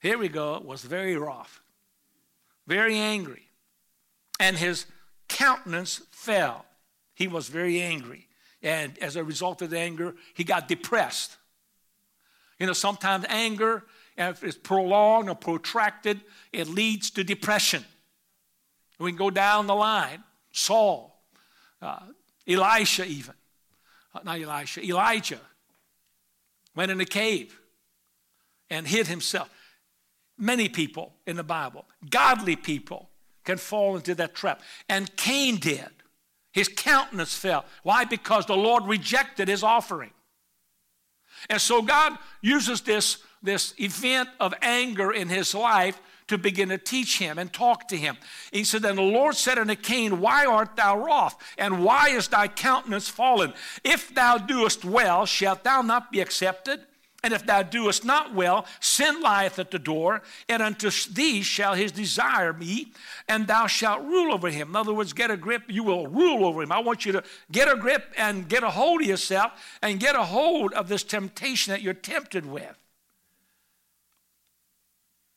here 0.00 0.16
we 0.16 0.28
go, 0.28 0.58
was 0.64 0.82
very 0.82 1.16
wroth 1.16 1.60
very 2.66 2.96
angry, 2.96 3.50
and 4.40 4.56
his 4.56 4.86
countenance 5.28 6.02
fell. 6.10 6.66
He 7.14 7.28
was 7.28 7.48
very 7.48 7.80
angry. 7.80 8.25
And 8.62 8.98
as 8.98 9.16
a 9.16 9.24
result 9.24 9.62
of 9.62 9.70
the 9.70 9.78
anger, 9.78 10.14
he 10.34 10.44
got 10.44 10.68
depressed. 10.68 11.36
You 12.58 12.66
know, 12.66 12.72
sometimes 12.72 13.26
anger, 13.28 13.84
if 14.16 14.42
it's 14.42 14.56
prolonged 14.56 15.28
or 15.28 15.34
protracted, 15.34 16.20
it 16.52 16.68
leads 16.68 17.10
to 17.10 17.24
depression. 17.24 17.84
We 18.98 19.10
can 19.10 19.18
go 19.18 19.30
down 19.30 19.66
the 19.66 19.74
line. 19.74 20.24
Saul, 20.52 21.20
uh, 21.82 22.00
Elisha, 22.48 23.04
even. 23.04 23.34
Uh, 24.14 24.20
not 24.24 24.40
Elisha, 24.40 24.82
Elijah 24.82 25.40
went 26.74 26.90
in 26.90 27.00
a 27.00 27.04
cave 27.04 27.58
and 28.70 28.86
hid 28.86 29.06
himself. 29.06 29.50
Many 30.38 30.68
people 30.68 31.14
in 31.26 31.36
the 31.36 31.44
Bible, 31.44 31.84
godly 32.08 32.56
people, 32.56 33.10
can 33.44 33.58
fall 33.58 33.96
into 33.96 34.14
that 34.14 34.34
trap. 34.34 34.60
And 34.88 35.14
Cain 35.16 35.56
did. 35.56 35.88
His 36.56 36.68
countenance 36.68 37.36
fell. 37.36 37.66
Why? 37.82 38.06
Because 38.06 38.46
the 38.46 38.56
Lord 38.56 38.86
rejected 38.86 39.46
his 39.46 39.62
offering. 39.62 40.10
And 41.50 41.60
so 41.60 41.82
God 41.82 42.16
uses 42.40 42.80
this, 42.80 43.18
this 43.42 43.74
event 43.78 44.30
of 44.40 44.54
anger 44.62 45.12
in 45.12 45.28
his 45.28 45.54
life 45.54 46.00
to 46.28 46.38
begin 46.38 46.70
to 46.70 46.78
teach 46.78 47.18
him 47.18 47.36
and 47.36 47.52
talk 47.52 47.88
to 47.88 47.96
him. 47.98 48.16
He 48.52 48.64
said, 48.64 48.80
Then 48.80 48.96
the 48.96 49.02
Lord 49.02 49.34
said 49.34 49.58
unto 49.58 49.74
Cain, 49.74 50.18
Why 50.18 50.46
art 50.46 50.76
thou 50.76 50.98
wroth? 50.98 51.36
And 51.58 51.84
why 51.84 52.08
is 52.08 52.28
thy 52.28 52.48
countenance 52.48 53.10
fallen? 53.10 53.52
If 53.84 54.14
thou 54.14 54.38
doest 54.38 54.82
well, 54.82 55.26
shalt 55.26 55.62
thou 55.62 55.82
not 55.82 56.10
be 56.10 56.20
accepted? 56.20 56.80
And 57.26 57.34
if 57.34 57.44
thou 57.44 57.64
doest 57.64 58.04
not 58.04 58.34
well, 58.34 58.66
sin 58.78 59.20
lieth 59.20 59.58
at 59.58 59.72
the 59.72 59.80
door, 59.80 60.22
and 60.48 60.62
unto 60.62 60.92
thee 61.12 61.42
shall 61.42 61.74
his 61.74 61.90
desire 61.90 62.52
be, 62.52 62.92
and 63.26 63.48
thou 63.48 63.66
shalt 63.66 64.04
rule 64.04 64.32
over 64.32 64.48
him. 64.48 64.68
In 64.68 64.76
other 64.76 64.94
words, 64.94 65.12
get 65.12 65.32
a 65.32 65.36
grip, 65.36 65.64
you 65.66 65.82
will 65.82 66.06
rule 66.06 66.44
over 66.46 66.62
him. 66.62 66.70
I 66.70 66.78
want 66.78 67.04
you 67.04 67.10
to 67.10 67.24
get 67.50 67.66
a 67.66 67.74
grip 67.74 68.14
and 68.16 68.48
get 68.48 68.62
a 68.62 68.70
hold 68.70 69.00
of 69.00 69.08
yourself 69.08 69.50
and 69.82 69.98
get 69.98 70.14
a 70.14 70.22
hold 70.22 70.72
of 70.74 70.86
this 70.86 71.02
temptation 71.02 71.72
that 71.72 71.82
you're 71.82 71.94
tempted 71.94 72.46
with. 72.46 72.78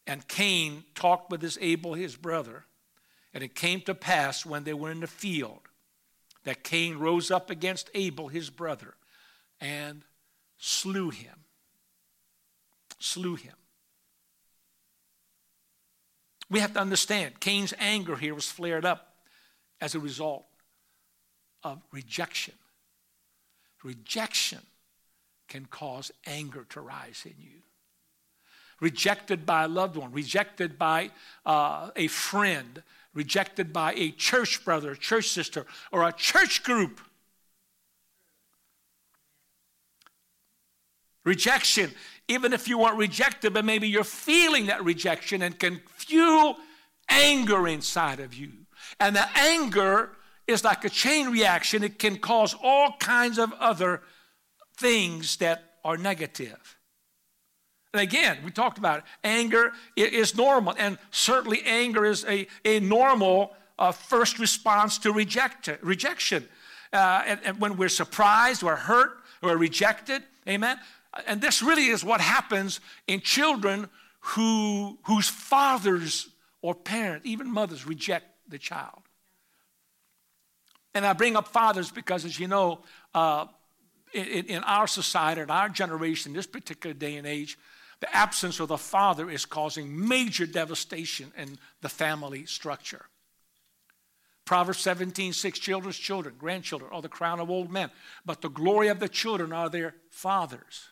And 0.06 0.28
Cain 0.28 0.84
talked 0.94 1.32
with 1.32 1.42
his 1.42 1.58
Abel, 1.60 1.96
his 1.96 2.16
brother, 2.16 2.66
and 3.34 3.44
it 3.44 3.56
came 3.56 3.82
to 3.82 3.96
pass 3.96 4.46
when 4.46 4.64
they 4.64 4.76
were 4.76 4.92
in 4.92 5.00
the 5.00 5.08
field 5.08 5.62
that 6.44 6.64
Cain 6.64 7.00
rose 7.00 7.32
up 7.32 7.50
against 7.50 7.90
Abel, 7.96 8.28
his 8.28 8.52
brother, 8.52 8.94
and 9.60 10.04
slew 10.60 11.10
him 11.10 11.46
slew 13.00 13.36
him. 13.36 13.54
We 16.50 16.60
have 16.60 16.74
to 16.74 16.80
understand 16.80 17.40
Cain's 17.40 17.74
anger 17.80 18.16
here 18.16 18.34
was 18.34 18.52
flared 18.52 18.86
up 18.86 19.14
as 19.80 19.96
a 19.96 20.00
result 20.00 20.46
of 21.64 21.82
rejection. 21.92 22.56
Rejection 23.84 24.60
can 25.48 25.66
cause 25.66 26.12
anger 26.26 26.66
to 26.70 26.82
rise 26.82 27.24
in 27.26 27.36
you. 27.38 27.62
Rejected 28.80 29.46
by 29.46 29.64
a 29.64 29.68
loved 29.68 29.98
one, 29.98 30.12
rejected 30.12 30.80
by 30.80 31.12
uh, 31.46 31.92
a 31.96 32.08
friend, 32.08 32.82
rejected 33.14 33.74
by 33.74 33.94
a 33.94 34.12
church 34.12 34.64
brother, 34.64 34.96
church 34.96 35.28
sister, 35.28 35.66
or 35.92 36.08
a 36.08 36.14
church 36.14 36.64
group. 36.64 37.02
Rejection 41.26 41.92
even 42.30 42.54
if 42.54 42.68
you 42.68 42.78
weren't 42.78 42.96
rejected, 42.96 43.54
but 43.54 43.66
maybe 43.66 43.90
you're 43.90 44.04
feeling 44.04 44.68
that 44.68 44.84
rejection 44.86 45.42
and 45.42 45.60
can 45.60 45.82
fuel 45.88 46.58
anger 47.10 47.68
inside 47.68 48.20
of 48.20 48.34
you. 48.34 48.52
And 49.00 49.16
the 49.16 49.28
anger 49.38 50.12
is 50.48 50.64
like 50.64 50.86
a 50.86 50.90
chain 50.90 51.30
reaction, 51.30 51.84
it 51.84 52.00
can 52.00 52.18
cause 52.18 52.56
all 52.64 52.94
kinds 53.00 53.38
of 53.38 53.52
other 53.54 54.02
things 54.78 55.38
that 55.38 55.76
are 55.84 55.98
negative. 55.98 56.78
And 57.94 58.02
again, 58.02 58.38
we 58.46 58.52
talked 58.52 58.78
about 58.78 59.00
it. 59.00 59.04
Anger 59.24 59.74
is 59.96 60.38
normal, 60.38 60.76
and 60.78 60.98
certainly 61.12 61.62
anger 61.66 62.06
is 62.06 62.24
a, 62.26 62.48
a 62.64 62.80
normal 62.80 63.56
uh, 63.80 63.92
first 63.92 64.38
response 64.38 65.00
to 65.00 65.12
reject, 65.12 65.70
rejection. 65.82 66.48
Uh, 66.94 67.24
and, 67.26 67.40
and 67.44 67.60
when 67.60 67.78
we're 67.78 67.90
surprised, 67.90 68.62
we're 68.62 68.76
hurt, 68.76 69.18
we're 69.42 69.58
rejected, 69.58 70.24
amen? 70.48 70.78
And 71.28 71.42
this 71.42 71.62
really 71.62 71.88
is 71.88 72.04
what 72.04 72.22
happens 72.22 72.80
in 73.08 73.22
children 73.22 73.90
who, 74.20 75.00
whose 75.04 75.28
fathers 75.28 76.30
or 76.62 76.76
parents, 76.76 77.26
even 77.26 77.52
mothers, 77.52 77.88
reject 77.88 78.26
the 78.48 78.58
child. 78.58 79.02
And 80.94 81.06
I 81.06 81.14
bring 81.14 81.36
up 81.36 81.48
fathers 81.48 81.92
because, 81.92 82.26
as 82.26 82.40
you 82.40 82.48
know, 82.48 82.80
uh, 83.14 83.46
in, 84.14 84.46
in, 84.46 84.64
our 84.64 84.88
society, 84.88 85.42
in 85.42 85.52
our 85.52 85.70
generation, 85.70 86.34
this 86.34 86.48
particular 86.48 86.94
day 86.94 87.16
and 87.16 87.28
age, 87.28 87.58
the 88.00 88.16
absence 88.16 88.60
of 88.60 88.70
the 88.70 88.78
father 88.78 89.30
is 89.30 89.46
causing 89.46 90.08
major 90.08 90.46
devastation 90.46 91.32
in 91.38 91.58
the 91.82 91.90
family 91.90 92.46
structure. 92.46 93.06
Proverbs 94.46 94.80
17, 94.80 95.34
6 95.34 95.60
children's 95.60 95.98
children, 95.98 96.36
grandchildren 96.40 96.90
are 96.92 97.04
the 97.04 97.10
crown 97.10 97.40
of 97.40 97.52
old 97.52 97.72
men, 97.72 97.92
but 98.26 98.42
the 98.42 98.50
glory 98.50 98.88
of 98.88 99.00
the 99.00 99.10
children 99.10 99.54
are 99.54 99.70
their 99.70 99.94
fathers. 100.10 100.88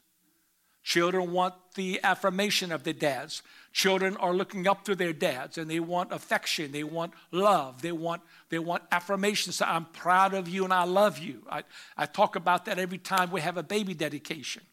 Children 0.87 1.33
want 1.33 1.53
the 1.75 1.99
affirmation 2.01 2.71
of 2.71 2.83
their 2.83 2.93
dads. 2.93 3.43
Children 3.73 4.15
are 4.15 4.33
looking 4.33 4.69
up 4.69 4.85
to 4.85 4.95
their 4.95 5.11
dads 5.11 5.57
and 5.57 5.69
they 5.69 5.81
want 5.81 6.13
affection, 6.13 6.71
they 6.71 6.85
want 6.85 7.11
love, 7.29 7.81
they 7.81 7.91
want, 7.91 8.21
they 8.47 8.57
want 8.57 8.83
affirmation. 8.89 9.51
So 9.51 9.65
I'm 9.65 9.83
proud 9.83 10.33
of 10.33 10.47
you 10.47 10.63
and 10.63 10.71
I 10.71 10.85
love 10.85 11.17
you. 11.17 11.43
I, 11.51 11.63
I 11.97 12.05
talk 12.05 12.37
about 12.37 12.63
that 12.65 12.79
every 12.79 12.99
time 12.99 13.31
we 13.31 13.41
have 13.41 13.57
a 13.57 13.63
baby 13.63 13.95
dedication. 13.95 14.63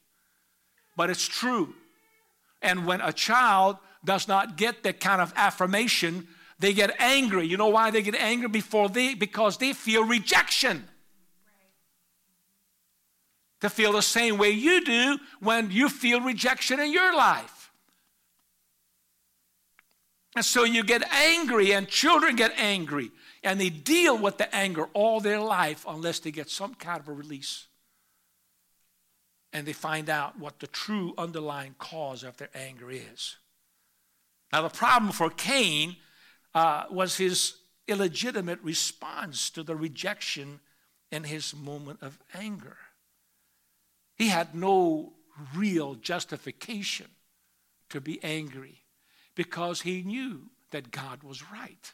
But 0.96 1.10
it's 1.10 1.26
true. 1.26 1.74
And 2.62 2.86
when 2.86 3.00
a 3.00 3.12
child 3.12 3.78
does 4.04 4.28
not 4.28 4.56
get 4.56 4.84
that 4.84 5.00
kind 5.00 5.20
of 5.20 5.32
affirmation, 5.34 6.28
they 6.60 6.74
get 6.74 6.94
angry. 7.00 7.48
You 7.48 7.56
know 7.56 7.70
why 7.70 7.90
they 7.90 8.02
get 8.02 8.14
angry 8.14 8.48
before 8.48 8.88
they 8.88 9.14
because 9.14 9.56
they 9.56 9.72
feel 9.72 10.04
rejection. 10.04 10.84
To 13.60 13.70
feel 13.70 13.92
the 13.92 14.02
same 14.02 14.36
way 14.36 14.50
you 14.50 14.84
do 14.84 15.18
when 15.40 15.70
you 15.70 15.88
feel 15.88 16.20
rejection 16.20 16.80
in 16.80 16.92
your 16.92 17.16
life. 17.16 17.70
And 20.36 20.44
so 20.44 20.64
you 20.64 20.82
get 20.82 21.02
angry, 21.12 21.72
and 21.72 21.88
children 21.88 22.34
get 22.36 22.52
angry, 22.58 23.10
and 23.42 23.60
they 23.60 23.70
deal 23.70 24.18
with 24.18 24.36
the 24.36 24.52
anger 24.54 24.88
all 24.92 25.20
their 25.20 25.40
life 25.40 25.84
unless 25.88 26.18
they 26.18 26.32
get 26.32 26.50
some 26.50 26.74
kind 26.74 27.00
of 27.00 27.08
a 27.08 27.12
release 27.12 27.68
and 29.54 29.64
they 29.64 29.72
find 29.72 30.10
out 30.10 30.38
what 30.38 30.58
the 30.58 30.66
true 30.66 31.14
underlying 31.16 31.76
cause 31.78 32.24
of 32.24 32.36
their 32.36 32.50
anger 32.54 32.90
is. 32.90 33.36
Now, 34.52 34.62
the 34.62 34.68
problem 34.68 35.12
for 35.12 35.30
Cain 35.30 35.96
uh, 36.54 36.84
was 36.90 37.16
his 37.16 37.54
illegitimate 37.86 38.58
response 38.62 39.50
to 39.50 39.62
the 39.62 39.76
rejection 39.76 40.58
in 41.12 41.22
his 41.22 41.54
moment 41.54 42.00
of 42.02 42.18
anger. 42.34 42.76
He 44.16 44.28
had 44.28 44.54
no 44.54 45.12
real 45.54 45.94
justification 45.94 47.06
to 47.90 48.00
be 48.00 48.22
angry 48.22 48.82
because 49.34 49.80
he 49.80 50.02
knew 50.02 50.42
that 50.70 50.90
God 50.90 51.22
was 51.22 51.50
right. 51.50 51.92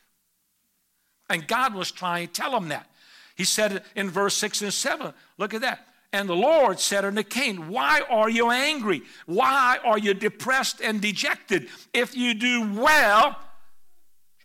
And 1.28 1.46
God 1.46 1.74
was 1.74 1.90
trying 1.90 2.26
to 2.28 2.32
tell 2.32 2.56
him 2.56 2.68
that. 2.68 2.90
He 3.36 3.44
said 3.44 3.84
in 3.94 4.10
verse 4.10 4.36
6 4.36 4.62
and 4.62 4.72
7, 4.72 5.12
look 5.38 5.54
at 5.54 5.62
that. 5.62 5.86
And 6.12 6.28
the 6.28 6.34
Lord 6.34 6.80
said 6.80 7.04
unto 7.04 7.22
Cain, 7.22 7.68
Why 7.68 8.00
are 8.10 8.28
you 8.28 8.50
angry? 8.50 9.02
Why 9.26 9.78
are 9.84 9.98
you 9.98 10.12
depressed 10.12 10.80
and 10.80 11.00
dejected? 11.00 11.68
If 11.94 12.16
you 12.16 12.34
do 12.34 12.74
well, 12.74 13.38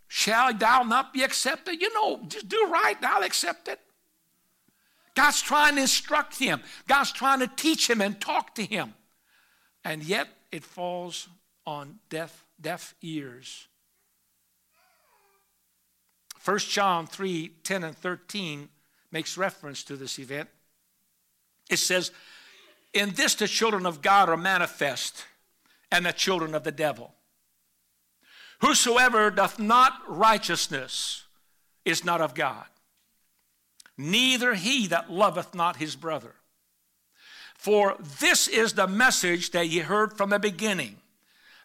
shall 0.06 0.54
thou 0.54 0.84
not 0.84 1.12
be 1.12 1.22
accepted? 1.24 1.80
You 1.80 1.92
know, 1.92 2.20
just 2.28 2.48
do 2.48 2.68
right, 2.70 2.96
I'll 3.02 3.24
accept 3.24 3.66
it. 3.66 3.80
God's 5.16 5.42
trying 5.42 5.74
to 5.74 5.80
instruct 5.80 6.38
him, 6.38 6.62
God's 6.86 7.10
trying 7.10 7.40
to 7.40 7.48
teach 7.48 7.90
him 7.90 8.00
and 8.00 8.20
talk 8.20 8.54
to 8.54 8.64
him. 8.64 8.94
And 9.84 10.04
yet 10.04 10.28
it 10.52 10.62
falls 10.62 11.28
on 11.66 11.98
deaf, 12.08 12.44
deaf 12.60 12.94
ears. 13.02 13.66
1 16.44 16.58
John 16.58 17.06
3 17.08 17.48
10 17.64 17.82
and 17.82 17.96
13 17.96 18.68
makes 19.10 19.36
reference 19.36 19.82
to 19.84 19.96
this 19.96 20.18
event. 20.18 20.48
It 21.68 21.78
says, 21.78 22.12
In 22.92 23.10
this 23.14 23.34
the 23.34 23.48
children 23.48 23.86
of 23.86 24.02
God 24.02 24.28
are 24.28 24.36
manifest, 24.36 25.24
and 25.90 26.06
the 26.06 26.12
children 26.12 26.54
of 26.54 26.62
the 26.62 26.72
devil. 26.72 27.14
Whosoever 28.60 29.30
doth 29.30 29.58
not 29.58 29.94
righteousness 30.08 31.24
is 31.84 32.04
not 32.04 32.20
of 32.20 32.34
God, 32.34 32.66
neither 33.96 34.54
he 34.54 34.86
that 34.88 35.10
loveth 35.10 35.54
not 35.54 35.76
his 35.76 35.96
brother. 35.96 36.34
For 37.54 37.96
this 38.20 38.48
is 38.48 38.74
the 38.74 38.86
message 38.86 39.50
that 39.52 39.68
ye 39.68 39.80
heard 39.80 40.12
from 40.12 40.30
the 40.30 40.38
beginning, 40.38 40.96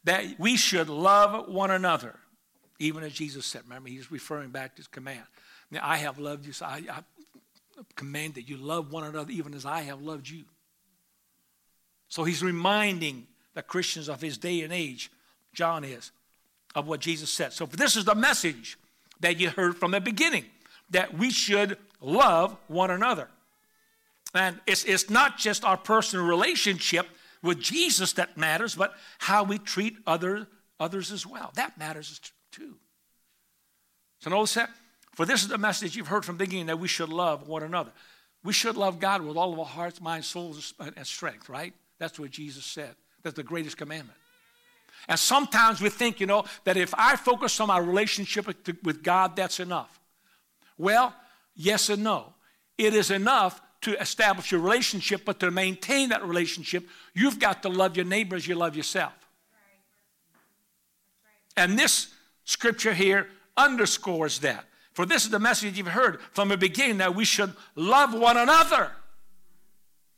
that 0.03 0.39
we 0.39 0.55
should 0.55 0.89
love 0.89 1.49
one 1.49 1.69
another, 1.69 2.17
even 2.79 3.03
as 3.03 3.13
Jesus 3.13 3.45
said. 3.45 3.63
Remember, 3.63 3.89
he's 3.89 4.11
referring 4.11 4.49
back 4.49 4.75
to 4.75 4.79
his 4.79 4.87
command. 4.87 5.23
Now, 5.69 5.81
I 5.83 5.97
have 5.97 6.17
loved 6.17 6.45
you, 6.45 6.53
so 6.53 6.65
I, 6.65 6.81
I, 6.89 6.99
command 7.95 8.35
that 8.35 8.47
you 8.47 8.57
love 8.57 8.91
one 8.91 9.03
another 9.03 9.31
even 9.31 9.53
as 9.53 9.65
I 9.65 9.81
have 9.81 10.01
loved 10.01 10.29
you. 10.29 10.43
So 12.07 12.23
he's 12.23 12.43
reminding 12.43 13.27
the 13.53 13.61
Christians 13.61 14.09
of 14.09 14.21
his 14.21 14.37
day 14.37 14.61
and 14.61 14.73
age, 14.73 15.11
John 15.53 15.83
is, 15.83 16.11
of 16.75 16.87
what 16.87 16.99
Jesus 16.99 17.29
said. 17.29 17.53
So 17.53 17.65
this 17.65 17.95
is 17.95 18.05
the 18.05 18.15
message 18.15 18.77
that 19.19 19.39
you 19.39 19.49
heard 19.49 19.77
from 19.77 19.91
the 19.91 20.01
beginning 20.01 20.45
that 20.89 21.17
we 21.17 21.31
should 21.31 21.77
love 22.01 22.57
one 22.67 22.91
another. 22.91 23.29
And 24.33 24.59
it's, 24.65 24.83
it's 24.83 25.09
not 25.09 25.37
just 25.37 25.63
our 25.63 25.77
personal 25.77 26.25
relationship 26.25 27.07
with 27.43 27.59
Jesus 27.59 28.13
that 28.13 28.37
matters, 28.37 28.75
but 28.75 28.93
how 29.19 29.43
we 29.43 29.57
treat 29.57 29.97
other, 30.05 30.47
others 30.79 31.11
as 31.11 31.25
well. 31.25 31.51
That 31.55 31.77
matters 31.77 32.19
too. 32.51 32.75
So 34.19 34.29
notice 34.29 34.53
that 34.55 34.69
for 35.13 35.25
this 35.25 35.41
is 35.41 35.49
the 35.49 35.57
message 35.57 35.95
you've 35.95 36.07
heard 36.07 36.23
from 36.23 36.37
beginning 36.37 36.67
that 36.67 36.79
we 36.79 36.87
should 36.87 37.09
love 37.09 37.47
one 37.47 37.63
another. 37.63 37.91
We 38.43 38.53
should 38.53 38.77
love 38.77 38.99
God 38.99 39.21
with 39.21 39.37
all 39.37 39.53
of 39.53 39.59
our 39.59 39.65
hearts, 39.65 40.01
minds, 40.01 40.27
souls, 40.27 40.73
and 40.79 41.05
strength, 41.05 41.49
right? 41.49 41.73
That's 41.99 42.19
what 42.19 42.31
Jesus 42.31 42.65
said. 42.65 42.95
That's 43.21 43.35
the 43.35 43.43
greatest 43.43 43.77
commandment. 43.77 44.17
And 45.07 45.19
sometimes 45.19 45.81
we 45.81 45.89
think, 45.89 46.19
you 46.19 46.27
know, 46.27 46.45
that 46.63 46.77
if 46.77 46.93
I 46.97 47.15
focus 47.15 47.59
on 47.59 47.67
my 47.67 47.77
relationship 47.77 48.47
with 48.83 49.03
God, 49.03 49.35
that's 49.35 49.59
enough. 49.59 49.99
Well, 50.77 51.13
yes 51.55 51.89
and 51.89 52.03
no. 52.03 52.33
It 52.77 52.93
is 52.93 53.11
enough 53.11 53.61
to 53.81 53.99
establish 53.99 54.51
your 54.51 54.61
relationship, 54.61 55.25
but 55.25 55.39
to 55.39 55.51
maintain 55.51 56.09
that 56.09 56.25
relationship, 56.25 56.87
you've 57.13 57.39
got 57.39 57.63
to 57.63 57.69
love 57.69 57.95
your 57.95 58.05
neighbor 58.05 58.35
as 58.35 58.47
you 58.47 58.55
love 58.55 58.75
yourself. 58.75 59.13
And 61.57 61.77
this 61.77 62.13
scripture 62.45 62.93
here 62.93 63.27
underscores 63.57 64.39
that. 64.39 64.65
For 64.93 65.05
this 65.05 65.23
is 65.23 65.29
the 65.29 65.39
message 65.39 65.77
you've 65.77 65.87
heard 65.87 66.19
from 66.31 66.49
the 66.49 66.57
beginning 66.57 66.97
that 66.97 67.15
we 67.15 67.25
should 67.25 67.53
love 67.75 68.13
one 68.13 68.37
another. 68.37 68.91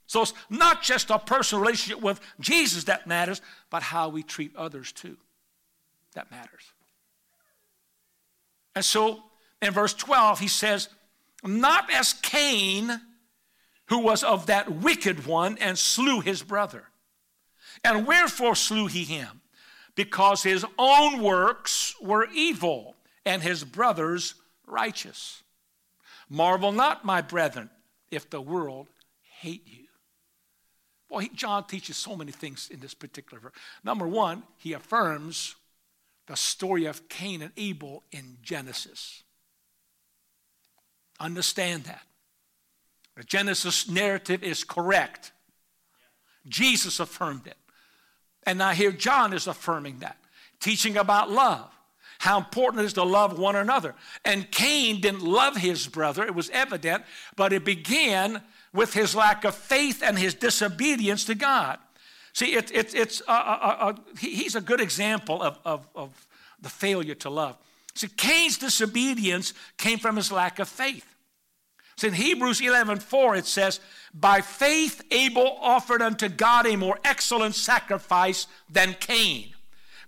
So 0.08 0.22
it's 0.24 0.34
not 0.50 0.82
just 0.82 1.12
our 1.12 1.20
personal 1.20 1.62
relationship 1.62 2.04
with 2.04 2.20
Jesus 2.40 2.84
that 2.86 3.08
matters, 3.08 3.42
but 3.70 3.84
how 3.84 4.10
we 4.10 4.24
treat 4.24 4.56
others 4.56 4.92
too. 4.92 5.18
That 6.14 6.30
matters. 6.30 6.64
And 8.76 8.84
so 8.84 9.24
in 9.62 9.72
verse 9.72 9.94
12, 9.94 10.40
he 10.40 10.48
says, 10.48 10.90
Not 11.44 11.92
as 11.94 12.14
Cain, 12.14 13.02
who 13.88 14.00
was 14.00 14.24
of 14.24 14.46
that 14.46 14.72
wicked 14.72 15.26
one 15.26 15.58
and 15.60 15.78
slew 15.78 16.22
his 16.22 16.42
brother. 16.42 16.86
And 17.84 18.08
wherefore 18.08 18.56
slew 18.56 18.88
he 18.88 19.04
him? 19.04 19.42
Because 19.96 20.44
his 20.44 20.66
own 20.80 21.22
works 21.22 21.96
were 22.02 22.28
evil 22.34 22.96
and 23.26 23.42
his 23.42 23.64
brother's 23.64 24.36
righteous. 24.66 25.44
Marvel 26.30 26.72
not, 26.72 27.06
my 27.06 27.22
brethren, 27.22 27.70
if 28.10 28.30
the 28.30 28.42
world 28.42 28.88
hate 29.40 29.68
you. 29.68 29.86
Boy, 31.10 31.30
John 31.36 31.66
teaches 31.66 31.98
so 31.98 32.16
many 32.16 32.32
things 32.32 32.70
in 32.72 32.80
this 32.80 32.96
particular 32.96 33.40
verse. 33.40 33.54
Number 33.84 34.08
one, 34.08 34.44
he 34.58 34.74
affirms 34.74 35.56
the 36.26 36.36
story 36.36 36.86
of 36.86 37.08
Cain 37.10 37.42
and 37.42 37.52
Abel 37.58 38.04
in 38.12 38.38
Genesis. 38.42 39.24
Understand 41.20 41.86
that. 41.86 42.04
The 43.16 43.24
Genesis 43.24 43.88
narrative 43.88 44.44
is 44.44 44.64
correct. 44.64 45.32
Jesus 46.48 47.00
affirmed 47.00 47.48
it. 47.48 47.58
And 48.46 48.58
now 48.58 48.72
here 48.72 48.92
John 48.92 49.34
is 49.34 49.48
affirming 49.48 50.00
that, 50.00 50.18
teaching 50.60 50.98
about 50.98 51.32
love 51.32 51.70
how 52.24 52.38
important 52.38 52.82
it 52.82 52.86
is 52.86 52.94
to 52.94 53.04
love 53.04 53.38
one 53.38 53.58
another. 53.58 53.94
And 54.24 54.50
Cain 54.50 55.02
didn't 55.02 55.24
love 55.24 55.58
his 55.58 55.88
brother, 55.88 56.24
it 56.24 56.34
was 56.34 56.50
evident, 56.52 57.04
but 57.36 57.52
it 57.52 57.66
began 57.66 58.42
with 58.72 58.94
his 58.94 59.14
lack 59.14 59.44
of 59.44 59.54
faith 59.54 60.02
and 60.02 60.18
his 60.18 60.34
disobedience 60.34 61.26
to 61.26 61.36
God. 61.36 61.80
See, 62.32 62.56
it, 62.56 62.72
it, 62.72 62.96
it's 62.96 63.22
a, 63.28 63.32
a, 63.32 63.36
a, 63.36 63.96
he's 64.18 64.56
a 64.56 64.62
good 64.62 64.80
example 64.80 65.42
of, 65.44 65.60
of, 65.66 65.86
of 65.94 66.28
the 66.62 66.70
failure 66.70 67.16
to 67.16 67.30
love. 67.30 67.58
See, 67.96 68.08
Cain's 68.08 68.58
disobedience 68.58 69.54
came 69.78 70.00
from 70.00 70.16
his 70.16 70.32
lack 70.32 70.60
of 70.60 70.68
faith. 70.68 71.14
So 71.96 72.08
in 72.08 72.14
Hebrews 72.14 72.60
11 72.60 73.00
4, 73.00 73.36
it 73.36 73.46
says, 73.46 73.80
By 74.14 74.42
faith 74.42 75.04
Abel 75.12 75.58
offered 75.62 76.02
unto 76.02 76.28
God 76.28 76.66
a 76.66 76.76
more 76.76 77.00
excellent 77.04 77.56
sacrifice 77.56 78.48
than 78.70 78.96
Cain, 79.00 79.54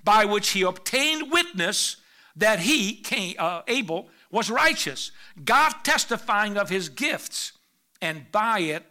by 0.03 0.25
which 0.25 0.49
he 0.49 0.63
obtained 0.63 1.31
witness 1.31 1.97
that 2.35 2.59
he, 2.59 2.95
Cain, 2.95 3.35
uh, 3.37 3.61
Abel, 3.67 4.09
was 4.31 4.49
righteous, 4.49 5.11
God 5.43 5.73
testifying 5.83 6.57
of 6.57 6.69
his 6.69 6.89
gifts, 6.89 7.53
and 8.01 8.31
by 8.31 8.59
it 8.59 8.83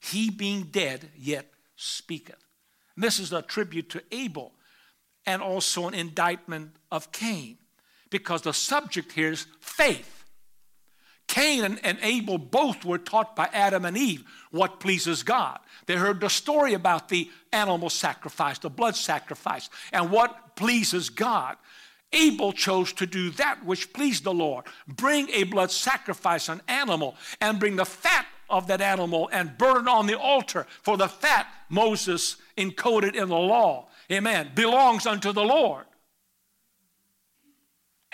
he 0.00 0.30
being 0.30 0.64
dead 0.64 1.10
yet 1.16 1.50
speaketh. 1.76 2.42
And 2.94 3.04
this 3.04 3.18
is 3.18 3.32
a 3.32 3.42
tribute 3.42 3.90
to 3.90 4.02
Abel 4.12 4.52
and 5.26 5.42
also 5.42 5.88
an 5.88 5.94
indictment 5.94 6.76
of 6.90 7.12
Cain 7.12 7.58
because 8.10 8.42
the 8.42 8.52
subject 8.52 9.12
here 9.12 9.32
is 9.32 9.46
faith. 9.60 10.18
Cain 11.28 11.78
and, 11.82 11.98
Abel 12.02 12.38
both 12.38 12.84
were 12.84 12.98
taught 12.98 13.36
by 13.36 13.48
Adam 13.52 13.84
and 13.84 13.96
Eve 13.96 14.24
what 14.50 14.80
pleases 14.80 15.22
God. 15.22 15.58
They 15.86 15.96
heard 15.96 16.20
the 16.20 16.30
story 16.30 16.72
about 16.72 17.10
the 17.10 17.30
animal 17.52 17.90
sacrifice, 17.90 18.58
the 18.58 18.70
blood 18.70 18.96
sacrifice, 18.96 19.68
and 19.92 20.10
what 20.10 20.56
pleases 20.56 21.10
God. 21.10 21.56
Abel 22.14 22.52
chose 22.52 22.94
to 22.94 23.06
do 23.06 23.30
that 23.32 23.62
which 23.64 23.92
pleased 23.92 24.24
the 24.24 24.32
Lord. 24.32 24.64
Bring 24.86 25.28
a 25.30 25.44
blood 25.44 25.70
sacrifice, 25.70 26.48
an 26.48 26.62
animal, 26.66 27.14
and 27.40 27.60
bring 27.60 27.76
the 27.76 27.84
fat 27.84 28.26
of 28.48 28.66
that 28.68 28.80
animal 28.80 29.28
and 29.30 29.58
burn 29.58 29.86
it 29.86 29.88
on 29.88 30.06
the 30.06 30.18
altar. 30.18 30.66
For 30.82 30.96
the 30.96 31.08
fat, 31.08 31.46
Moses 31.68 32.36
encoded 32.56 33.14
in 33.14 33.28
the 33.28 33.36
law, 33.36 33.88
amen, 34.10 34.52
belongs 34.54 35.06
unto 35.06 35.32
the 35.32 35.44
Lord. 35.44 35.84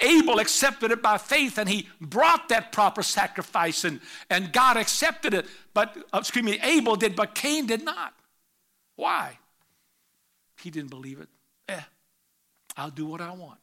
Abel 0.01 0.41
accepted 0.41 0.91
it 0.91 1.03
by 1.03 1.19
faith 1.19 1.59
and 1.59 1.69
he 1.69 1.89
brought 2.01 2.49
that 2.49 2.73
proper 2.73 3.03
sacrifice 3.03 3.85
and, 3.85 4.01
and 4.29 4.53
God 4.53 4.77
accepted 4.77 5.35
it. 5.35 5.47
But, 5.73 5.97
uh, 6.13 6.19
excuse 6.19 6.45
me, 6.45 6.59
Abel 6.63 6.97
did, 6.97 7.15
but 7.15 7.35
Cain 7.35 7.67
did 7.67 7.85
not. 7.85 8.13
Why? 8.97 9.39
He 10.63 10.71
didn't 10.71 10.91
believe 10.91 11.21
it. 11.21 11.29
Eh, 11.69 11.81
I'll 12.77 12.91
do 12.91 13.07
what 13.07 13.21
I 13.21 13.33
want. 13.33 13.59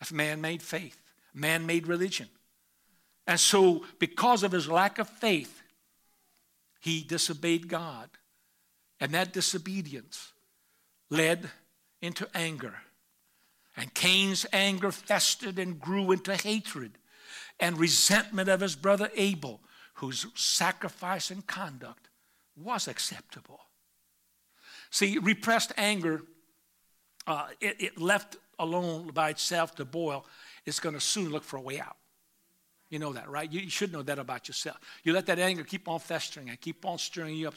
That's 0.00 0.12
man 0.12 0.40
made 0.40 0.62
faith, 0.62 0.98
man 1.34 1.66
made 1.66 1.86
religion. 1.86 2.28
And 3.26 3.40
so, 3.40 3.84
because 3.98 4.42
of 4.42 4.52
his 4.52 4.68
lack 4.68 4.98
of 4.98 5.08
faith, 5.08 5.62
he 6.80 7.02
disobeyed 7.02 7.68
God. 7.68 8.10
And 9.00 9.12
that 9.12 9.32
disobedience 9.32 10.32
led 11.10 11.50
into 12.02 12.28
anger 12.34 12.74
and 13.76 13.92
Cain's 13.94 14.46
anger 14.52 14.92
festered 14.92 15.58
and 15.58 15.80
grew 15.80 16.12
into 16.12 16.36
hatred 16.36 16.92
and 17.60 17.78
resentment 17.78 18.48
of 18.48 18.60
his 18.60 18.76
brother 18.76 19.10
Abel, 19.16 19.60
whose 19.94 20.26
sacrifice 20.34 21.30
and 21.30 21.46
conduct 21.46 22.08
was 22.56 22.88
acceptable. 22.88 23.60
See, 24.90 25.18
repressed 25.18 25.72
anger, 25.76 26.22
uh, 27.26 27.48
it, 27.60 27.76
it 27.80 28.00
left 28.00 28.36
alone 28.58 29.10
by 29.12 29.30
itself 29.30 29.74
to 29.76 29.84
boil, 29.84 30.24
is 30.66 30.78
going 30.78 30.94
to 30.94 31.00
soon 31.00 31.30
look 31.30 31.44
for 31.44 31.56
a 31.56 31.60
way 31.60 31.80
out. 31.80 31.96
You 32.90 32.98
know 33.00 33.12
that, 33.14 33.28
right? 33.28 33.50
You, 33.50 33.68
should 33.70 33.92
know 33.92 34.02
that 34.02 34.18
about 34.18 34.46
yourself. 34.46 34.78
You 35.02 35.12
let 35.12 35.26
that 35.26 35.38
anger 35.40 35.64
keep 35.64 35.88
on 35.88 35.98
festering 35.98 36.48
and 36.48 36.60
keep 36.60 36.86
on 36.86 36.98
stirring 36.98 37.34
you 37.34 37.48
up, 37.48 37.54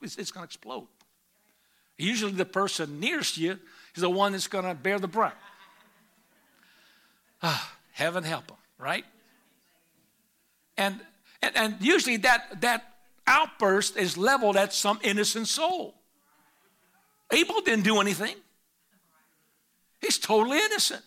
it's 0.00 0.30
going 0.30 0.44
to 0.44 0.48
explode. 0.48 0.88
Usually, 1.98 2.32
the 2.32 2.46
person 2.46 2.98
nearest 2.98 3.36
you 3.36 3.58
is 3.94 4.02
the 4.02 4.10
one 4.10 4.32
that's 4.32 4.48
going 4.48 4.64
to 4.64 4.74
bear 4.74 4.98
the 4.98 5.08
brunt. 5.08 5.34
Ah, 7.42 7.72
heaven 7.92 8.24
help 8.24 8.50
him, 8.50 8.56
right? 8.78 9.04
And, 10.76 11.00
and, 11.42 11.56
and 11.56 11.76
usually 11.80 12.16
that, 12.18 12.60
that 12.60 12.84
outburst 13.26 13.96
is 13.96 14.16
leveled 14.16 14.56
at 14.56 14.72
some 14.72 14.98
innocent 15.02 15.48
soul. 15.48 15.94
Abel 17.32 17.60
didn't 17.62 17.84
do 17.84 18.00
anything. 18.00 18.36
He's 20.00 20.18
totally 20.18 20.58
innocent. 20.58 21.02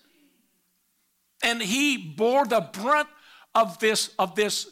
And 1.44 1.62
he 1.62 1.98
bore 1.98 2.46
the 2.46 2.62
brunt 2.62 3.10
of 3.54 3.80
this, 3.80 4.10
of 4.18 4.36
this 4.36 4.72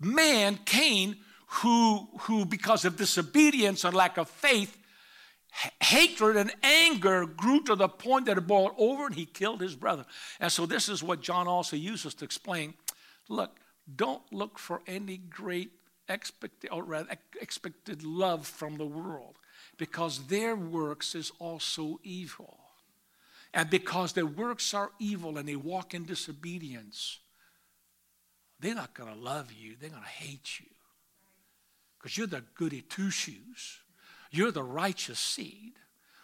man, 0.00 0.58
Cain, 0.64 1.16
who, 1.46 2.08
who, 2.20 2.44
because 2.44 2.84
of 2.84 2.96
disobedience 2.96 3.84
and 3.84 3.94
lack 3.94 4.18
of 4.18 4.28
faith, 4.28 4.76
hatred 5.80 6.36
and 6.36 6.52
anger 6.62 7.26
grew 7.26 7.62
to 7.64 7.74
the 7.74 7.88
point 7.88 8.26
that 8.26 8.38
it 8.38 8.46
boiled 8.46 8.74
over 8.78 9.06
and 9.06 9.14
he 9.14 9.26
killed 9.26 9.60
his 9.60 9.74
brother. 9.74 10.04
And 10.40 10.50
so, 10.50 10.66
this 10.66 10.88
is 10.88 11.02
what 11.02 11.20
John 11.20 11.46
also 11.46 11.76
uses 11.76 12.14
to 12.14 12.24
explain 12.24 12.74
look, 13.28 13.58
don't 13.96 14.22
look 14.32 14.58
for 14.58 14.80
any 14.86 15.16
great 15.16 15.72
expected, 16.08 16.70
or 16.70 16.82
rather, 16.84 17.16
expected 17.40 18.02
love 18.02 18.46
from 18.46 18.76
the 18.76 18.86
world 18.86 19.36
because 19.76 20.26
their 20.26 20.54
works 20.56 21.14
is 21.14 21.32
also 21.38 22.00
evil. 22.02 22.58
And 23.54 23.68
because 23.68 24.14
their 24.14 24.26
works 24.26 24.72
are 24.72 24.90
evil 24.98 25.36
and 25.36 25.46
they 25.46 25.56
walk 25.56 25.92
in 25.92 26.04
disobedience, 26.04 27.18
they're 28.60 28.74
not 28.74 28.94
going 28.94 29.12
to 29.12 29.18
love 29.18 29.52
you, 29.52 29.76
they're 29.78 29.90
going 29.90 30.02
to 30.02 30.08
hate 30.08 30.60
you 30.60 30.66
because 31.98 32.16
you're 32.16 32.26
the 32.26 32.42
goody 32.54 32.80
two 32.80 33.10
shoes. 33.10 33.81
You're 34.32 34.50
the 34.50 34.64
righteous 34.64 35.18
seed. 35.18 35.74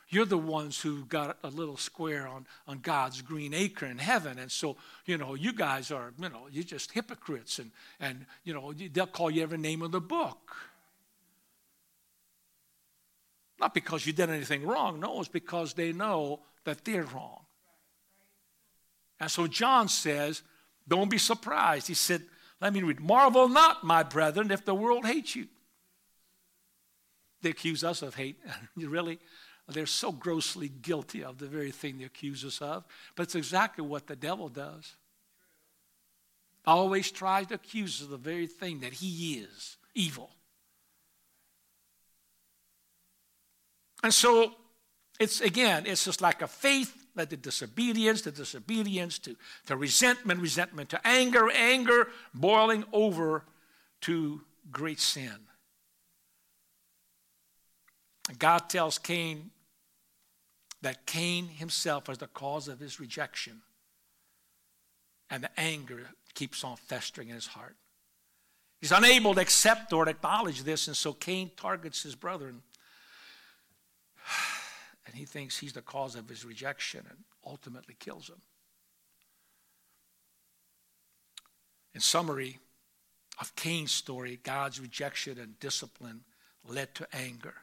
You're 0.09 0.25
the 0.25 0.38
ones 0.38 0.81
who 0.81 1.05
got 1.05 1.37
a 1.44 1.49
little 1.49 1.77
square 1.77 2.27
on, 2.27 2.47
on 2.66 2.79
God's 2.79 3.21
green 3.21 3.53
acre 3.53 3.85
in 3.85 3.99
heaven. 3.99 4.38
And 4.38 4.51
so, 4.51 4.79
you 5.05 5.18
know, 5.18 5.35
you 5.35 5.53
guys 5.53 5.90
are, 5.90 6.14
you 6.18 6.31
know, 6.31 6.49
you're 6.51 6.64
just 6.64 6.92
hypocrites. 6.92 7.59
And, 7.59 7.71
and 8.01 8.25
you 8.42 8.55
know, 8.55 8.73
they'll 8.73 9.07
call 9.07 9.31
you 9.31 9.42
every 9.42 9.59
name 9.59 9.83
of 9.83 9.92
the 9.92 10.01
book. 10.01 10.57
Not 13.61 13.75
because 13.75 14.07
you 14.07 14.14
did 14.14 14.31
anything 14.31 14.66
wrong. 14.66 14.99
No, 14.99 15.21
it's 15.21 15.29
because 15.29 15.75
they 15.75 15.92
know 15.92 16.40
that 16.64 16.87
they're 16.87 17.05
wrong. 17.05 17.44
And 19.21 19.31
so 19.31 19.47
John 19.47 19.88
says, 19.88 20.42
don't 20.87 21.11
be 21.11 21.18
surprised. 21.18 21.87
He 21.87 21.94
said, 21.94 22.23
let 22.62 22.73
me 22.73 22.83
read, 22.83 23.01
marvel 23.01 23.49
not, 23.49 23.85
my 23.85 24.03
brethren, 24.03 24.51
if 24.51 24.64
the 24.64 24.75
world 24.75 25.05
hates 25.05 25.37
you. 25.37 25.49
They 27.42 27.51
accuse 27.51 27.85
us 27.85 28.03
of 28.03 28.14
hate. 28.14 28.38
really? 28.77 29.18
They're 29.68 29.87
so 29.87 30.12
grossly 30.12 30.68
guilty 30.68 31.22
of 31.22 31.38
the 31.38 31.46
very 31.46 31.70
thing 31.70 31.98
they 31.98 32.05
accuse 32.05 32.44
us 32.44 32.61
of. 32.62 32.85
But 33.14 33.24
it's 33.24 33.35
exactly 33.35 33.85
what 33.85 34.07
the 34.07 34.16
devil 34.16 34.48
does. 34.48 34.96
Always 36.66 37.11
tries 37.11 37.48
to 37.48 37.55
accuse 37.55 37.96
us 37.96 38.05
of 38.05 38.11
the 38.11 38.16
very 38.16 38.46
thing 38.46 38.81
that 38.81 38.94
he 38.94 39.35
is 39.35 39.77
evil. 39.94 40.31
And 44.03 44.14
so 44.14 44.55
it's 45.18 45.40
again, 45.40 45.85
it's 45.87 46.05
just 46.05 46.20
like 46.20 46.42
a 46.42 46.48
faith 46.48 46.94
led 47.14 47.31
to 47.31 47.37
disobedience, 47.37 48.22
to 48.22 48.31
disobedience, 48.31 49.18
to, 49.18 49.37
to 49.66 49.77
resentment, 49.77 50.40
resentment 50.40 50.88
to 50.90 51.07
anger, 51.07 51.51
anger 51.51 52.09
boiling 52.33 52.85
over 52.92 53.44
to 54.03 54.40
great 54.70 55.01
sin. 55.01 55.47
God 58.36 58.68
tells 58.68 58.98
Cain 58.98 59.50
that 60.82 61.06
Cain 61.06 61.48
himself 61.48 62.08
is 62.08 62.18
the 62.18 62.26
cause 62.26 62.68
of 62.68 62.78
his 62.78 63.00
rejection. 63.00 63.62
And 65.30 65.42
the 65.42 65.60
anger 65.60 66.08
keeps 66.34 66.62
on 66.62 66.76
festering 66.76 67.28
in 67.28 67.34
his 67.34 67.46
heart. 67.46 67.76
He's 68.80 68.92
unable 68.92 69.34
to 69.34 69.40
accept 69.40 69.92
or 69.92 70.08
acknowledge 70.08 70.62
this, 70.62 70.86
and 70.86 70.96
so 70.96 71.12
Cain 71.12 71.50
targets 71.56 72.02
his 72.02 72.14
brother. 72.14 72.48
And, 72.48 72.62
and 75.06 75.14
he 75.14 75.24
thinks 75.24 75.58
he's 75.58 75.72
the 75.72 75.82
cause 75.82 76.14
of 76.14 76.28
his 76.28 76.44
rejection 76.44 77.04
and 77.08 77.18
ultimately 77.44 77.96
kills 77.98 78.28
him. 78.28 78.40
In 81.94 82.00
summary 82.00 82.58
of 83.40 83.56
Cain's 83.56 83.90
story, 83.90 84.38
God's 84.42 84.81
rejection 84.81 85.38
and 85.38 85.58
discipline 85.58 86.20
led 86.64 86.94
to 86.96 87.08
anger 87.12 87.54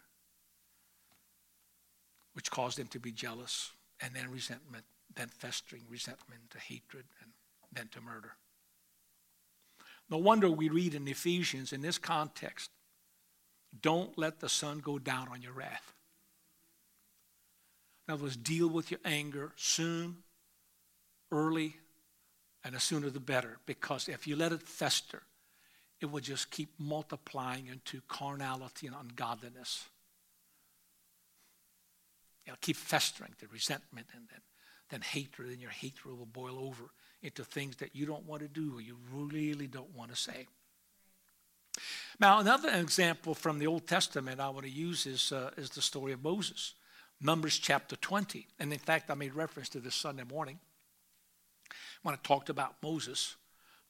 which 2.35 2.51
caused 2.51 2.77
them 2.77 2.87
to 2.87 2.99
be 2.99 3.11
jealous, 3.11 3.71
and 4.01 4.13
then 4.13 4.29
resentment, 4.29 4.83
then 5.15 5.29
festering 5.29 5.83
resentment 5.89 6.41
to 6.51 6.59
hatred, 6.59 7.05
and 7.21 7.31
then 7.71 7.87
to 7.87 8.01
murder. 8.01 8.33
No 10.09 10.17
wonder 10.17 10.49
we 10.49 10.69
read 10.69 10.93
in 10.93 11.07
Ephesians 11.07 11.73
in 11.73 11.81
this 11.81 11.97
context 11.97 12.69
don't 13.81 14.17
let 14.17 14.39
the 14.39 14.49
sun 14.49 14.79
go 14.79 14.99
down 14.99 15.27
on 15.29 15.41
your 15.41 15.51
wrath. 15.51 15.93
In 18.07 18.13
other 18.13 18.23
words, 18.23 18.37
deal 18.37 18.69
with 18.69 18.91
your 18.91 18.99
anger 19.03 19.51
soon, 19.55 20.17
early, 21.31 21.75
and 22.63 22.75
the 22.75 22.79
sooner 22.79 23.09
the 23.09 23.19
better. 23.19 23.57
Because 23.65 24.07
if 24.07 24.27
you 24.27 24.35
let 24.35 24.51
it 24.51 24.63
fester, 24.63 25.23
it 25.99 26.11
will 26.11 26.21
just 26.21 26.51
keep 26.51 26.69
multiplying 26.77 27.67
into 27.67 28.01
carnality 28.07 28.87
and 28.87 28.95
ungodliness. 28.95 29.85
Keep 32.61 32.77
festering 32.77 33.33
the 33.39 33.47
resentment 33.47 34.07
and 34.13 34.27
then, 34.29 34.41
then 34.89 35.01
hatred, 35.01 35.49
and 35.49 35.61
your 35.61 35.71
hatred 35.71 36.17
will 36.17 36.25
boil 36.25 36.57
over 36.59 36.85
into 37.21 37.43
things 37.43 37.77
that 37.77 37.95
you 37.95 38.05
don't 38.05 38.25
want 38.25 38.41
to 38.41 38.47
do 38.47 38.77
or 38.77 38.81
you 38.81 38.97
really 39.11 39.67
don't 39.67 39.95
want 39.95 40.11
to 40.11 40.15
say. 40.15 40.47
Now, 42.19 42.39
another 42.39 42.69
example 42.69 43.33
from 43.33 43.59
the 43.59 43.67
Old 43.67 43.87
Testament 43.87 44.39
I 44.39 44.49
want 44.49 44.65
to 44.65 44.71
use 44.71 45.05
is, 45.05 45.31
uh, 45.31 45.51
is 45.57 45.69
the 45.71 45.81
story 45.81 46.13
of 46.13 46.23
Moses, 46.23 46.73
Numbers 47.19 47.57
chapter 47.57 47.95
20. 47.95 48.47
And 48.59 48.71
in 48.71 48.79
fact, 48.79 49.09
I 49.09 49.15
made 49.15 49.35
reference 49.35 49.69
to 49.69 49.79
this 49.79 49.95
Sunday 49.95 50.23
morning 50.23 50.59
when 52.03 52.13
I 52.13 52.19
talked 52.23 52.49
about 52.49 52.75
Moses 52.81 53.35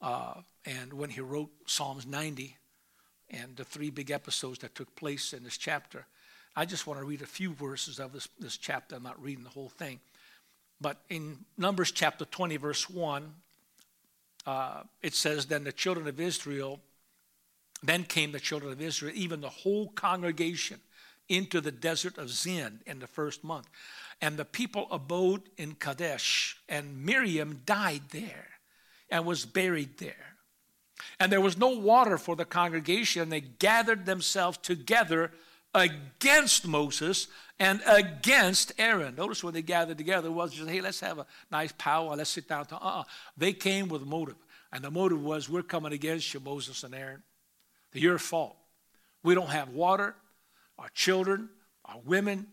uh, 0.01 0.41
and 0.66 0.93
when 0.93 1.10
he 1.10 1.22
wrote 1.22 1.51
Psalms 1.66 2.06
90 2.06 2.58
and 3.30 3.56
the 3.56 3.66
three 3.66 3.89
big 3.89 4.12
episodes 4.12 4.60
that 4.60 4.76
took 4.76 4.95
place 4.95 5.34
in 5.34 5.43
this 5.43 5.58
chapter. 5.58 6.08
I 6.56 6.66
just 6.66 6.88
want 6.88 6.99
to 6.99 7.06
read 7.06 7.22
a 7.22 7.28
few 7.28 7.53
verses 7.53 7.99
of 7.99 8.14
this, 8.14 8.30
this 8.39 8.58
chapter. 8.58 8.95
I'm 8.95 9.03
not 9.03 9.22
reading 9.22 9.43
the 9.43 9.49
whole 9.49 9.70
thing. 9.70 9.99
But 10.80 10.97
in 11.10 11.38
Numbers 11.58 11.91
chapter 11.91 12.26
20, 12.26 12.58
verse 12.58 12.89
1, 12.89 13.34
uh, 14.45 14.84
it 15.01 15.14
says, 15.14 15.45
Then 15.45 15.64
the 15.64 15.72
children 15.72 16.08
of 16.08 16.20
Israel, 16.20 16.80
then 17.84 18.03
came 18.03 18.32
the 18.32 18.39
children 18.39 18.72
of 18.72 18.82
Israel, 18.82 19.12
even 19.16 19.41
the 19.41 19.49
whole 19.49 19.89
congregation, 19.89 20.80
into 21.28 21.60
the 21.60 21.72
desert 21.72 22.18
of 22.18 22.30
Zin 22.30 22.80
in 22.86 22.99
the 22.99 23.08
first 23.08 23.43
month. 23.43 23.68
And 24.22 24.38
the 24.38 24.45
people 24.45 24.88
abode 24.91 25.41
in 25.58 25.76
Kadesh, 25.76 26.58
and 26.70 27.03
Miriam 27.06 27.62
died 27.66 28.03
there 28.12 28.47
and 29.10 29.26
was 29.26 29.45
buried 29.45 29.97
there. 29.97 30.36
And 31.20 31.32
there 31.32 31.41
was 31.41 31.58
no 31.58 31.70
water 31.70 32.18
for 32.18 32.36
the 32.36 32.45
congregation. 32.45 33.24
and 33.24 33.32
They 33.32 33.41
gathered 33.41 34.06
themselves 34.06 34.58
together 34.58 35.32
against 35.76 36.65
Moses 36.65 37.28
and 37.59 37.82
against 37.86 38.71
Aaron. 38.80 39.15
Notice 39.15 39.43
when 39.43 39.53
they 39.53 39.61
gathered 39.61 39.97
together, 39.97 40.30
it 40.30 40.32
was 40.32 40.53
just, 40.53 40.69
hey, 40.69 40.82
let's 40.82 41.01
have 41.01 41.19
a 41.19 41.26
nice 41.51 41.73
powwow, 41.78 42.15
let's 42.15 42.30
sit 42.30 42.47
down. 42.47 42.65
Uh-uh. 42.71 43.03
They 43.38 43.53
came 43.53 43.89
with 43.89 44.01
a 44.01 44.05
motive. 44.05 44.36
And 44.71 44.84
the 44.84 44.91
motive 44.91 45.21
was, 45.21 45.49
we're 45.49 45.61
coming 45.61 45.93
against 45.93 46.34
you, 46.34 46.39
Moses 46.39 46.84
and 46.84 46.95
Aaron. 46.95 47.21
They're 47.91 48.01
your 48.01 48.17
fault. 48.17 48.57
We 49.23 49.36
don't 49.36 49.49
have 49.49 49.69
water. 49.69 50.15
Our 50.78 50.89
children, 50.89 51.49
our 51.86 51.99
women, 52.03 52.47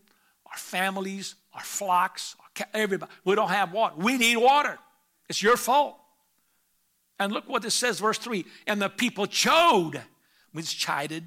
our 0.45 0.57
families, 0.57 1.35
our 1.53 1.63
flocks, 1.63 2.35
our 2.39 2.67
everybody. 2.73 3.11
We 3.25 3.35
don't 3.35 3.49
have 3.49 3.73
water. 3.73 3.95
We 3.97 4.17
need 4.17 4.37
water. 4.37 4.77
It's 5.27 5.41
your 5.41 5.57
fault. 5.57 5.97
And 7.19 7.31
look 7.31 7.49
what 7.49 7.65
it 7.65 7.71
says, 7.71 7.99
verse 7.99 8.17
3. 8.17 8.45
And 8.67 8.81
the 8.81 8.89
people 8.89 9.25
chode, 9.27 10.01
means 10.53 10.71
chided, 10.71 11.25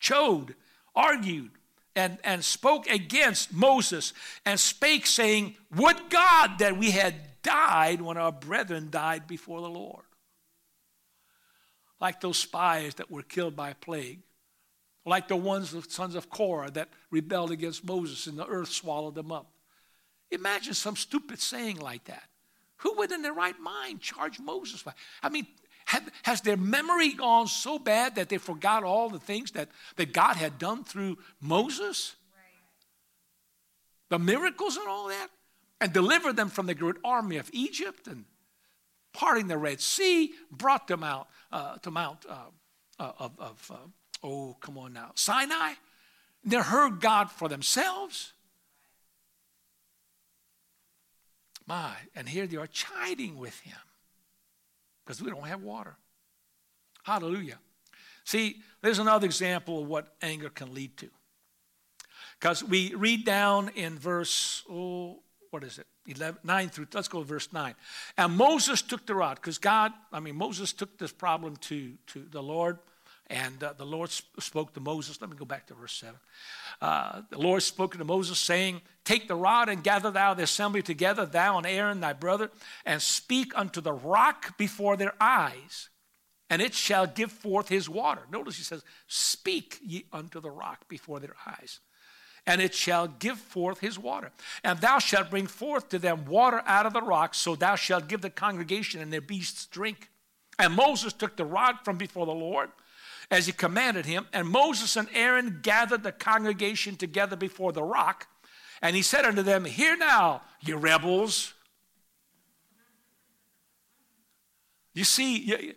chode, 0.00 0.54
argued, 0.94 1.50
and, 1.94 2.18
and 2.24 2.44
spoke 2.44 2.88
against 2.88 3.52
Moses, 3.52 4.12
and 4.46 4.58
spake, 4.58 5.06
saying, 5.06 5.56
Would 5.76 6.10
God 6.10 6.58
that 6.58 6.76
we 6.76 6.90
had 6.90 7.14
died 7.42 8.00
when 8.00 8.16
our 8.16 8.32
brethren 8.32 8.88
died 8.90 9.26
before 9.26 9.60
the 9.60 9.68
Lord. 9.68 10.04
Like 12.00 12.20
those 12.20 12.38
spies 12.38 12.96
that 12.96 13.10
were 13.10 13.22
killed 13.22 13.54
by 13.54 13.74
plague, 13.74 14.20
like 15.04 15.28
the 15.28 15.36
ones, 15.36 15.72
the 15.72 15.82
sons 15.82 16.14
of 16.14 16.30
Korah, 16.30 16.70
that 16.72 16.88
rebelled 17.10 17.50
against 17.50 17.84
Moses 17.84 18.26
and 18.26 18.38
the 18.38 18.46
earth 18.46 18.70
swallowed 18.70 19.14
them 19.14 19.30
up. 19.30 19.50
Imagine 20.30 20.74
some 20.74 20.96
stupid 20.96 21.40
saying 21.40 21.78
like 21.78 22.04
that. 22.04 22.24
Who 22.78 22.94
would 22.94 23.12
in 23.12 23.22
their 23.22 23.34
right 23.34 23.58
mind 23.60 24.00
charge 24.00 24.40
Moses? 24.40 24.82
I 25.22 25.28
mean, 25.28 25.46
have, 25.92 26.10
has 26.22 26.40
their 26.40 26.56
memory 26.56 27.12
gone 27.12 27.46
so 27.46 27.78
bad 27.78 28.14
that 28.14 28.30
they 28.30 28.38
forgot 28.38 28.82
all 28.82 29.10
the 29.10 29.18
things 29.18 29.50
that, 29.50 29.68
that 29.96 30.14
God 30.14 30.36
had 30.36 30.58
done 30.58 30.84
through 30.84 31.18
Moses? 31.38 32.16
The 34.08 34.18
miracles 34.18 34.78
and 34.78 34.88
all 34.88 35.08
that? 35.08 35.28
And 35.82 35.92
delivered 35.92 36.36
them 36.36 36.48
from 36.48 36.64
the 36.64 36.74
great 36.74 36.96
army 37.04 37.36
of 37.36 37.50
Egypt 37.52 38.06
and 38.06 38.24
parting 39.12 39.48
the 39.48 39.58
Red 39.58 39.82
Sea, 39.82 40.32
brought 40.50 40.86
them 40.86 41.04
out 41.04 41.28
uh, 41.50 41.76
to 41.78 41.90
Mount 41.90 42.24
uh, 42.26 42.36
uh 42.98 43.12
of, 43.18 43.38
of 43.38 43.70
uh, 43.70 43.76
oh, 44.26 44.56
come 44.60 44.78
on 44.78 44.94
now, 44.94 45.10
Sinai. 45.14 45.74
They 46.42 46.56
heard 46.56 47.00
God 47.00 47.30
for 47.30 47.50
themselves. 47.50 48.32
My, 51.66 51.92
and 52.16 52.28
here 52.28 52.46
they 52.46 52.56
are 52.56 52.66
chiding 52.66 53.36
with 53.38 53.60
him 53.60 53.76
because 55.04 55.22
we 55.22 55.30
don't 55.30 55.46
have 55.46 55.62
water. 55.62 55.96
Hallelujah. 57.02 57.58
See, 58.24 58.56
there's 58.80 58.98
another 58.98 59.26
example 59.26 59.82
of 59.82 59.88
what 59.88 60.14
anger 60.22 60.48
can 60.48 60.72
lead 60.72 60.96
to. 60.98 61.08
Because 62.38 62.62
we 62.62 62.94
read 62.94 63.24
down 63.24 63.70
in 63.74 63.98
verse, 63.98 64.62
oh, 64.70 65.20
what 65.50 65.64
is 65.64 65.78
it? 65.78 65.86
11, 66.06 66.40
9 66.42 66.68
through, 66.70 66.86
let's 66.92 67.08
go 67.08 67.20
to 67.20 67.24
verse 67.24 67.52
9. 67.52 67.74
And 68.18 68.36
Moses 68.36 68.82
took 68.82 69.06
the 69.06 69.14
rod, 69.14 69.36
because 69.36 69.58
God, 69.58 69.92
I 70.12 70.20
mean, 70.20 70.36
Moses 70.36 70.72
took 70.72 70.98
this 70.98 71.12
problem 71.12 71.56
to, 71.56 71.94
to 72.08 72.26
the 72.30 72.42
Lord. 72.42 72.78
And 73.28 73.62
uh, 73.62 73.72
the 73.76 73.86
Lord 73.86 74.10
spoke 74.10 74.74
to 74.74 74.80
Moses. 74.80 75.20
Let 75.20 75.30
me 75.30 75.36
go 75.36 75.44
back 75.44 75.66
to 75.68 75.74
verse 75.74 75.94
7. 75.94 76.14
Uh, 76.80 77.22
the 77.30 77.38
Lord 77.38 77.62
spoke 77.62 77.96
to 77.96 78.04
Moses, 78.04 78.38
saying, 78.38 78.82
Take 79.04 79.28
the 79.28 79.34
rod 79.34 79.68
and 79.68 79.82
gather 79.82 80.10
thou 80.10 80.34
the 80.34 80.42
assembly 80.42 80.82
together, 80.82 81.24
thou 81.24 81.56
and 81.56 81.66
Aaron 81.66 82.00
thy 82.00 82.12
brother, 82.12 82.50
and 82.84 83.00
speak 83.00 83.52
unto 83.56 83.80
the 83.80 83.92
rock 83.92 84.58
before 84.58 84.96
their 84.96 85.14
eyes, 85.20 85.88
and 86.50 86.60
it 86.60 86.74
shall 86.74 87.06
give 87.06 87.32
forth 87.32 87.68
his 87.68 87.88
water. 87.88 88.22
Notice 88.30 88.58
he 88.58 88.64
says, 88.64 88.82
Speak 89.06 89.78
ye 89.82 90.04
unto 90.12 90.40
the 90.40 90.50
rock 90.50 90.88
before 90.88 91.20
their 91.20 91.36
eyes 91.46 91.80
and 92.46 92.60
it 92.60 92.74
shall 92.74 93.06
give 93.06 93.38
forth 93.38 93.78
his 93.78 93.98
water. 93.98 94.32
And 94.64 94.80
thou 94.80 94.98
shalt 94.98 95.30
bring 95.30 95.46
forth 95.46 95.88
to 95.90 95.98
them 95.98 96.24
water 96.26 96.62
out 96.66 96.86
of 96.86 96.92
the 96.92 97.02
rock, 97.02 97.34
so 97.34 97.54
thou 97.54 97.76
shalt 97.76 98.08
give 98.08 98.20
the 98.20 98.30
congregation 98.30 99.00
and 99.00 99.12
their 99.12 99.20
beasts 99.20 99.66
drink. 99.66 100.10
And 100.58 100.74
Moses 100.74 101.12
took 101.12 101.36
the 101.36 101.44
rod 101.44 101.76
from 101.84 101.96
before 101.96 102.26
the 102.26 102.32
Lord 102.32 102.70
as 103.32 103.46
he 103.46 103.52
commanded 103.52 104.04
him. 104.04 104.26
And 104.32 104.46
Moses 104.46 104.94
and 104.96 105.08
Aaron 105.14 105.60
gathered 105.62 106.02
the 106.02 106.12
congregation 106.12 106.96
together 106.96 107.34
before 107.34 107.72
the 107.72 107.82
rock. 107.82 108.28
And 108.82 108.94
he 108.94 109.02
said 109.02 109.24
unto 109.24 109.42
them, 109.42 109.64
Hear 109.64 109.96
now, 109.96 110.42
ye 110.60 110.74
rebels. 110.74 111.54
You 114.94 115.04
see, 115.04 115.74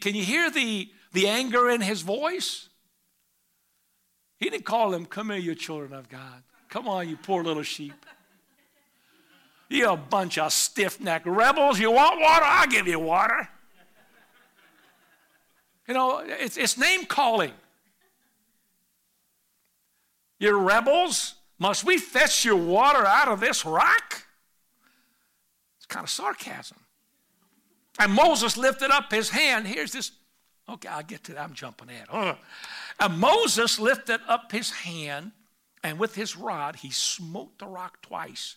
can 0.00 0.14
you 0.14 0.24
hear 0.24 0.50
the, 0.50 0.90
the 1.12 1.28
anger 1.28 1.68
in 1.68 1.82
his 1.82 2.00
voice? 2.00 2.70
He 4.38 4.48
didn't 4.48 4.64
call 4.64 4.90
them, 4.90 5.04
Come 5.04 5.28
here, 5.28 5.38
you 5.38 5.54
children 5.54 5.92
of 5.92 6.08
God. 6.08 6.42
Come 6.70 6.88
on, 6.88 7.06
you 7.08 7.18
poor 7.18 7.44
little 7.44 7.62
sheep. 7.62 8.06
You 9.68 9.90
a 9.90 9.96
bunch 9.96 10.38
of 10.38 10.50
stiff 10.54 10.98
necked 10.98 11.26
rebels. 11.26 11.78
You 11.78 11.90
want 11.90 12.18
water? 12.22 12.44
I'll 12.46 12.66
give 12.66 12.88
you 12.88 12.98
water. 12.98 13.50
You 15.88 15.94
know, 15.94 16.22
it's, 16.24 16.58
it's 16.58 16.76
name 16.76 17.06
calling. 17.06 17.52
You 20.38 20.56
rebels, 20.56 21.34
must 21.58 21.84
we 21.84 21.98
fetch 21.98 22.44
your 22.44 22.56
water 22.56 23.04
out 23.04 23.28
of 23.28 23.40
this 23.40 23.64
rock? 23.64 24.22
It's 25.78 25.86
kind 25.86 26.04
of 26.04 26.10
sarcasm. 26.10 26.76
And 27.98 28.12
Moses 28.12 28.56
lifted 28.56 28.90
up 28.90 29.10
his 29.10 29.30
hand. 29.30 29.66
Here's 29.66 29.92
this. 29.92 30.12
Okay, 30.68 30.88
I'll 30.88 31.02
get 31.02 31.24
to 31.24 31.32
that. 31.32 31.42
I'm 31.42 31.54
jumping 31.54 31.88
ahead. 31.88 32.36
And 33.00 33.18
Moses 33.18 33.80
lifted 33.80 34.20
up 34.28 34.52
his 34.52 34.70
hand, 34.70 35.32
and 35.82 35.98
with 35.98 36.14
his 36.14 36.36
rod, 36.36 36.76
he 36.76 36.90
smote 36.90 37.58
the 37.58 37.66
rock 37.66 38.02
twice. 38.02 38.56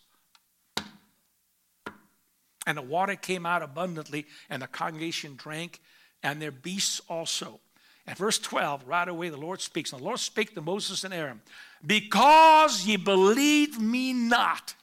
And 2.68 2.78
the 2.78 2.82
water 2.82 3.16
came 3.16 3.46
out 3.46 3.64
abundantly, 3.64 4.28
and 4.50 4.62
the 4.62 4.68
congregation 4.68 5.36
drank, 5.36 5.80
and 6.24 6.42
their 6.42 6.52
beasts 6.52 7.02
also. 7.08 7.60
And 8.08 8.18
verse 8.18 8.40
12, 8.40 8.88
right 8.88 9.08
away, 9.08 9.30
the 9.30 9.38
Lord 9.38 9.62
speaks. 9.62 9.92
And 9.94 10.02
the 10.02 10.06
Lord 10.06 10.20
spake 10.20 10.56
to 10.56 10.62
Moses 10.62 11.04
and 11.04 11.14
Aaron, 11.14 11.42
Because 11.86 12.86
ye 12.86 12.98
believe 12.98 13.80
me 13.80 14.14
not, 14.14 14.76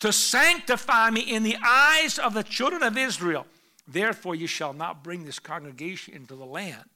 to 0.00 0.12
sanctify 0.12 1.10
me 1.10 1.20
in 1.20 1.42
the 1.42 1.56
eyes 1.62 2.18
of 2.18 2.32
the 2.32 2.42
children 2.42 2.82
of 2.82 2.96
Israel, 2.96 3.46
therefore 3.86 4.34
ye 4.34 4.46
shall 4.46 4.72
not 4.72 5.04
bring 5.04 5.24
this 5.24 5.38
congregation 5.38 6.14
into 6.14 6.34
the 6.34 6.46
land 6.46 6.88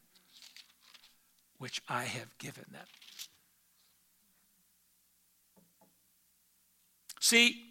which 1.58 1.82
I 1.88 2.04
have 2.04 2.36
given 2.38 2.64
them. 2.72 2.86
See, 7.20 7.63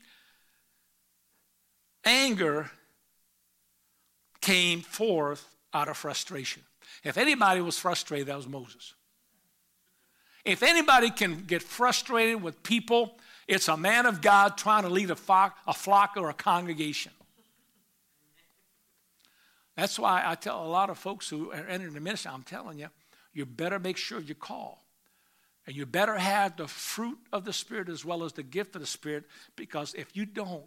Anger 2.06 2.70
came 4.42 4.82
forth 4.82 5.48
out 5.74 5.88
of 5.88 5.98
frustration. 5.98 6.64
If 7.04 7.18
anybody 7.18 7.62
was 7.62 7.80
frustrated, 7.80 8.28
that 8.28 8.38
was 8.38 8.48
Moses. 8.48 8.94
If 10.46 10.62
anybody 10.64 11.10
can 11.10 11.46
get 11.46 11.64
frustrated 11.64 12.42
with 12.42 12.62
people, 12.64 13.18
it's 13.48 13.68
a 13.68 13.78
man 13.78 14.06
of 14.06 14.22
God 14.22 14.58
trying 14.58 14.84
to 14.84 14.90
lead 14.90 15.10
a 15.10 15.16
flock, 15.16 15.58
a 15.66 15.74
flock 15.74 16.16
or 16.18 16.30
a 16.30 16.34
congregation. 16.34 17.12
That's 19.76 19.98
why 19.98 20.22
I 20.26 20.36
tell 20.36 20.64
a 20.64 20.68
lot 20.68 20.90
of 20.90 20.98
folks 20.98 21.30
who 21.30 21.52
are 21.52 21.66
entering 21.68 21.94
the 21.94 22.02
ministry, 22.02 22.32
I'm 22.34 22.44
telling 22.44 22.78
you, 22.78 22.90
you 23.34 23.46
better 23.46 23.80
make 23.80 23.98
sure 23.98 24.20
you 24.20 24.36
call. 24.36 24.84
And 25.66 25.76
you 25.76 25.86
better 25.86 26.18
have 26.18 26.58
the 26.58 26.68
fruit 26.68 27.18
of 27.32 27.46
the 27.46 27.54
Spirit 27.54 27.88
as 27.88 28.04
well 28.04 28.24
as 28.24 28.34
the 28.34 28.44
gift 28.44 28.76
of 28.76 28.82
the 28.82 28.88
Spirit, 28.88 29.24
because 29.56 29.94
if 29.94 30.16
you 30.16 30.26
don't, 30.26 30.66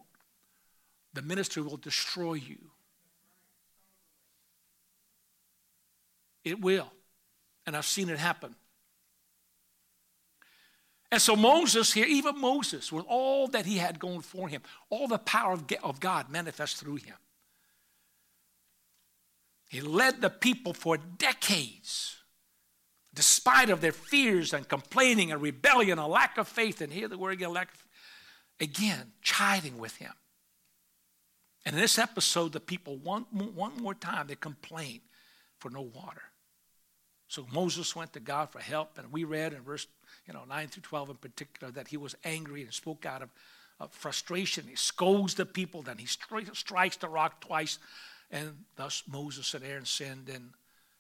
the 1.16 1.22
ministry 1.22 1.62
will 1.62 1.78
destroy 1.78 2.34
you. 2.34 2.58
It 6.44 6.60
will. 6.60 6.92
And 7.66 7.76
I've 7.76 7.86
seen 7.86 8.08
it 8.08 8.18
happen. 8.18 8.54
And 11.10 11.22
so 11.22 11.34
Moses 11.34 11.92
here, 11.92 12.06
even 12.06 12.40
Moses, 12.40 12.92
with 12.92 13.06
all 13.08 13.48
that 13.48 13.64
he 13.64 13.78
had 13.78 13.98
going 13.98 14.20
for 14.20 14.48
him, 14.48 14.60
all 14.90 15.08
the 15.08 15.18
power 15.18 15.58
of 15.82 16.00
God 16.00 16.30
manifest 16.30 16.76
through 16.76 16.96
him. 16.96 17.16
He 19.68 19.80
led 19.80 20.20
the 20.20 20.30
people 20.30 20.74
for 20.74 20.96
decades, 20.96 22.16
despite 23.14 23.70
of 23.70 23.80
their 23.80 23.92
fears 23.92 24.52
and 24.52 24.68
complaining 24.68 25.32
and 25.32 25.40
rebellion, 25.40 25.98
a 25.98 26.06
lack 26.06 26.38
of 26.38 26.46
faith, 26.46 26.80
and 26.80 26.92
here 26.92 27.08
the 27.08 27.18
word 27.18 27.32
again, 27.32 27.52
lack 27.52 27.72
of, 27.72 27.84
again, 28.60 29.12
chiding 29.22 29.78
with 29.78 29.96
him. 29.96 30.12
And 31.66 31.74
in 31.74 31.80
this 31.80 31.98
episode, 31.98 32.52
the 32.52 32.60
people 32.60 32.96
one, 32.96 33.26
one 33.32 33.76
more 33.82 33.92
time 33.92 34.28
they 34.28 34.36
complain 34.36 35.00
for 35.58 35.68
no 35.68 35.82
water. 35.82 36.22
So 37.26 37.44
Moses 37.52 37.96
went 37.96 38.12
to 38.12 38.20
God 38.20 38.50
for 38.50 38.60
help, 38.60 38.98
and 38.98 39.10
we 39.10 39.24
read 39.24 39.52
in 39.52 39.62
verse 39.62 39.88
you 40.28 40.32
know, 40.32 40.44
9 40.48 40.68
through 40.68 40.82
12 40.82 41.10
in 41.10 41.16
particular, 41.16 41.72
that 41.72 41.88
he 41.88 41.96
was 41.96 42.14
angry 42.22 42.62
and 42.62 42.72
spoke 42.72 43.04
out 43.04 43.20
of, 43.20 43.30
of 43.80 43.90
frustration. 43.90 44.66
He 44.68 44.76
scolds 44.76 45.34
the 45.34 45.44
people, 45.44 45.82
then 45.82 45.98
he 45.98 46.06
stri- 46.06 46.54
strikes 46.54 46.98
the 46.98 47.08
rock 47.08 47.40
twice, 47.40 47.80
and 48.30 48.64
thus 48.76 49.02
Moses 49.10 49.52
and 49.52 49.64
Aaron 49.64 49.86
sinned, 49.86 50.28
and 50.28 50.50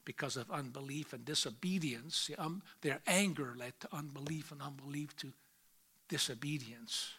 because 0.04 0.36
of 0.36 0.50
unbelief 0.50 1.12
and 1.12 1.24
disobedience, 1.24 2.28
um, 2.38 2.60
their 2.82 3.00
anger 3.06 3.54
led 3.56 3.78
to 3.80 3.88
unbelief, 3.92 4.50
and 4.50 4.60
unbelief 4.60 5.16
to 5.18 5.32
disobedience. 6.08 7.10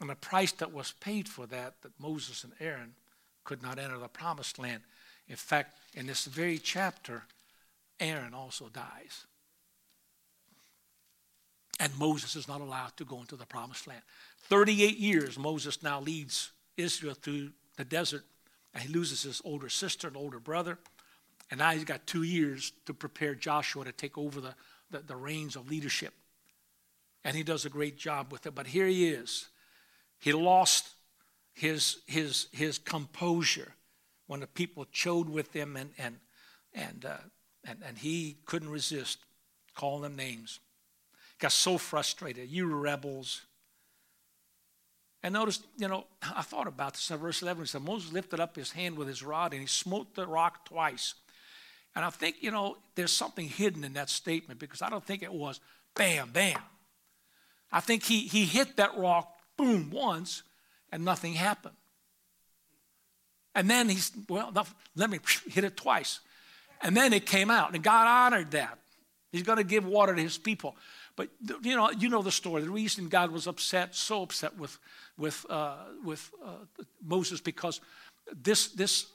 And 0.00 0.10
the 0.10 0.14
price 0.14 0.52
that 0.52 0.72
was 0.72 0.92
paid 1.00 1.28
for 1.28 1.46
that, 1.46 1.82
that 1.82 1.92
Moses 1.98 2.44
and 2.44 2.52
Aaron 2.60 2.94
could 3.44 3.62
not 3.62 3.78
enter 3.78 3.98
the 3.98 4.08
promised 4.08 4.58
land. 4.58 4.82
In 5.28 5.36
fact, 5.36 5.78
in 5.94 6.06
this 6.06 6.26
very 6.26 6.58
chapter, 6.58 7.22
Aaron 7.98 8.34
also 8.34 8.68
dies. 8.68 9.24
And 11.80 11.96
Moses 11.98 12.36
is 12.36 12.48
not 12.48 12.60
allowed 12.60 12.96
to 12.96 13.04
go 13.04 13.20
into 13.20 13.36
the 13.36 13.46
promised 13.46 13.86
land. 13.86 14.02
38 14.44 14.98
years, 14.98 15.38
Moses 15.38 15.82
now 15.82 16.00
leads 16.00 16.50
Israel 16.76 17.14
through 17.14 17.50
the 17.76 17.84
desert, 17.84 18.24
and 18.74 18.82
he 18.82 18.92
loses 18.92 19.22
his 19.22 19.42
older 19.44 19.68
sister 19.68 20.08
and 20.08 20.16
older 20.16 20.38
brother. 20.38 20.78
And 21.50 21.58
now 21.58 21.70
he's 21.70 21.84
got 21.84 22.06
two 22.06 22.22
years 22.22 22.72
to 22.86 22.94
prepare 22.94 23.34
Joshua 23.34 23.84
to 23.84 23.92
take 23.92 24.18
over 24.18 24.40
the, 24.40 24.54
the, 24.90 24.98
the 25.00 25.16
reins 25.16 25.54
of 25.56 25.70
leadership. 25.70 26.14
And 27.24 27.36
he 27.36 27.42
does 27.42 27.64
a 27.64 27.70
great 27.70 27.96
job 27.96 28.32
with 28.32 28.46
it. 28.46 28.54
But 28.54 28.68
here 28.68 28.86
he 28.86 29.08
is. 29.08 29.48
He 30.18 30.32
lost 30.32 30.88
his, 31.52 31.98
his, 32.06 32.48
his 32.52 32.78
composure 32.78 33.72
when 34.26 34.40
the 34.40 34.46
people 34.46 34.86
chode 34.92 35.28
with 35.28 35.52
him, 35.52 35.76
and, 35.76 35.90
and, 35.98 36.16
and, 36.74 37.04
uh, 37.04 37.16
and, 37.64 37.78
and 37.86 37.98
he 37.98 38.38
couldn't 38.44 38.70
resist 38.70 39.18
calling 39.74 40.02
them 40.02 40.16
names. 40.16 40.58
Got 41.38 41.52
so 41.52 41.78
frustrated. 41.78 42.48
You 42.48 42.66
rebels. 42.66 43.42
And 45.22 45.34
notice, 45.34 45.60
you 45.76 45.88
know, 45.88 46.06
I 46.22 46.42
thought 46.42 46.66
about 46.66 46.94
this 46.94 47.10
in 47.10 47.18
verse 47.18 47.42
11. 47.42 47.64
It 47.64 47.66
said, 47.68 47.82
Moses 47.82 48.12
lifted 48.12 48.40
up 48.40 48.56
his 48.56 48.72
hand 48.72 48.96
with 48.96 49.08
his 49.08 49.22
rod 49.22 49.52
and 49.52 49.60
he 49.60 49.66
smote 49.66 50.14
the 50.14 50.26
rock 50.26 50.66
twice. 50.66 51.14
And 51.94 52.04
I 52.04 52.10
think, 52.10 52.36
you 52.40 52.50
know, 52.50 52.76
there's 52.94 53.12
something 53.12 53.48
hidden 53.48 53.82
in 53.82 53.94
that 53.94 54.10
statement 54.10 54.60
because 54.60 54.82
I 54.82 54.90
don't 54.90 55.04
think 55.04 55.22
it 55.22 55.32
was 55.32 55.60
bam, 55.94 56.30
bam. 56.30 56.60
I 57.72 57.80
think 57.80 58.04
he, 58.04 58.20
he 58.20 58.44
hit 58.44 58.76
that 58.76 58.96
rock, 58.96 59.35
boom, 59.56 59.90
once, 59.90 60.42
and 60.92 61.04
nothing 61.04 61.34
happened. 61.34 61.76
And 63.54 63.70
then 63.70 63.88
he's, 63.88 64.12
well, 64.28 64.52
let 64.94 65.10
me 65.10 65.18
hit 65.48 65.64
it 65.64 65.76
twice. 65.76 66.20
And 66.82 66.96
then 66.96 67.12
it 67.12 67.26
came 67.26 67.50
out, 67.50 67.74
and 67.74 67.82
God 67.82 68.06
honored 68.06 68.50
that. 68.52 68.78
He's 69.32 69.42
going 69.42 69.58
to 69.58 69.64
give 69.64 69.86
water 69.86 70.14
to 70.14 70.22
his 70.22 70.38
people. 70.38 70.76
But 71.16 71.30
you 71.62 71.74
know, 71.74 71.90
you 71.90 72.10
know 72.10 72.22
the 72.22 72.30
story. 72.30 72.62
The 72.62 72.70
reason 72.70 73.08
God 73.08 73.30
was 73.30 73.46
upset, 73.46 73.94
so 73.94 74.22
upset 74.22 74.56
with 74.58 74.78
with 75.16 75.46
uh, 75.48 75.76
with 76.04 76.30
uh, 76.44 76.50
Moses, 77.02 77.40
because 77.40 77.80
this 78.34 78.68
this 78.68 79.06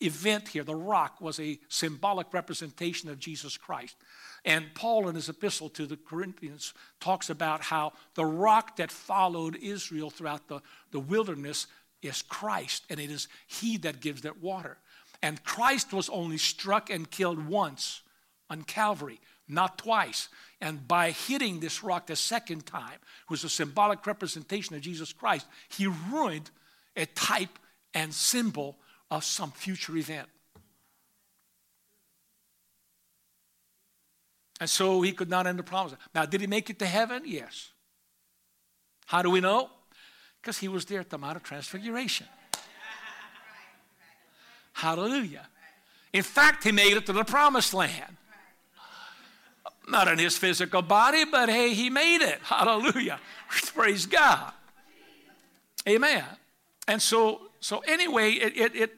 event 0.00 0.48
here, 0.48 0.62
the 0.62 0.74
rock, 0.74 1.20
was 1.20 1.40
a 1.40 1.58
symbolic 1.68 2.32
representation 2.34 3.08
of 3.08 3.18
Jesus 3.18 3.56
Christ. 3.56 3.96
And 4.44 4.74
Paul, 4.74 5.08
in 5.08 5.14
his 5.14 5.28
epistle 5.28 5.68
to 5.70 5.86
the 5.86 5.96
Corinthians, 5.96 6.72
talks 7.00 7.28
about 7.30 7.60
how 7.62 7.92
the 8.14 8.24
rock 8.24 8.76
that 8.76 8.90
followed 8.90 9.56
Israel 9.56 10.10
throughout 10.10 10.48
the, 10.48 10.60
the 10.90 11.00
wilderness 11.00 11.66
is 12.02 12.22
Christ, 12.22 12.84
and 12.88 13.00
it 13.00 13.10
is 13.10 13.28
He 13.46 13.76
that 13.78 14.00
gives 14.00 14.22
that 14.22 14.40
water. 14.40 14.78
And 15.22 15.42
Christ 15.42 15.92
was 15.92 16.08
only 16.08 16.38
struck 16.38 16.90
and 16.90 17.10
killed 17.10 17.48
once 17.48 18.02
on 18.48 18.62
Calvary, 18.62 19.20
not 19.48 19.78
twice. 19.78 20.28
And 20.60 20.86
by 20.86 21.10
hitting 21.10 21.60
this 21.60 21.82
rock 21.82 22.06
the 22.06 22.16
second 22.16 22.66
time, 22.66 22.98
was 23.28 23.44
a 23.44 23.48
symbolic 23.48 24.06
representation 24.06 24.76
of 24.76 24.82
Jesus 24.82 25.12
Christ, 25.12 25.46
he 25.68 25.86
ruined 25.86 26.50
a 26.96 27.06
type 27.06 27.58
and 27.94 28.14
symbol 28.14 28.78
of 29.10 29.24
some 29.24 29.50
future 29.50 29.96
event. 29.96 30.28
And 34.60 34.68
so 34.68 35.02
he 35.02 35.12
could 35.12 35.30
not 35.30 35.46
enter 35.46 35.58
the 35.58 35.62
promise. 35.62 35.94
Now, 36.14 36.26
did 36.26 36.40
he 36.40 36.46
make 36.46 36.68
it 36.68 36.78
to 36.80 36.86
heaven? 36.86 37.22
Yes. 37.24 37.70
How 39.06 39.22
do 39.22 39.30
we 39.30 39.40
know? 39.40 39.70
Because 40.40 40.58
he 40.58 40.68
was 40.68 40.84
there 40.84 41.00
at 41.00 41.10
the 41.10 41.18
Mount 41.18 41.36
of 41.36 41.42
Transfiguration. 41.42 42.26
Hallelujah. 44.72 45.46
In 46.12 46.22
fact, 46.22 46.64
he 46.64 46.72
made 46.72 46.96
it 46.96 47.06
to 47.06 47.12
the 47.12 47.24
promised 47.24 47.74
land. 47.74 48.16
Not 49.88 50.08
in 50.08 50.18
his 50.18 50.36
physical 50.36 50.82
body, 50.82 51.24
but 51.24 51.48
hey, 51.48 51.72
he 51.72 51.90
made 51.90 52.22
it. 52.22 52.38
Hallelujah. 52.42 53.18
Praise 53.74 54.06
God. 54.06 54.52
Amen. 55.88 56.24
And 56.86 57.00
so, 57.00 57.42
so 57.60 57.78
anyway, 57.86 58.32
it, 58.32 58.56
it, 58.56 58.76
it, 58.76 58.96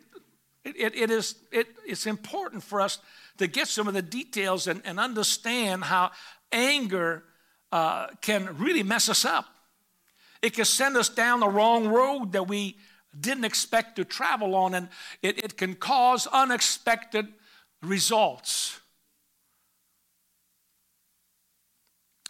it, 0.76 0.94
it 0.96 1.10
is, 1.10 1.34
it, 1.52 1.68
it's 1.86 2.06
important 2.06 2.62
for 2.62 2.80
us 2.80 2.98
to 3.38 3.46
get 3.46 3.68
some 3.68 3.88
of 3.88 3.94
the 3.94 4.02
details 4.02 4.66
and, 4.66 4.82
and 4.84 4.98
understand 4.98 5.84
how 5.84 6.10
anger 6.52 7.24
uh, 7.72 8.08
can 8.20 8.56
really 8.58 8.82
mess 8.82 9.08
us 9.08 9.24
up. 9.24 9.46
It 10.42 10.54
can 10.54 10.64
send 10.64 10.96
us 10.96 11.08
down 11.08 11.40
the 11.40 11.48
wrong 11.48 11.88
road 11.88 12.32
that 12.32 12.48
we 12.48 12.76
didn't 13.18 13.44
expect 13.44 13.96
to 13.96 14.04
travel 14.04 14.54
on, 14.54 14.74
and 14.74 14.88
it, 15.22 15.42
it 15.44 15.56
can 15.56 15.74
cause 15.74 16.26
unexpected 16.26 17.28
results. 17.82 18.79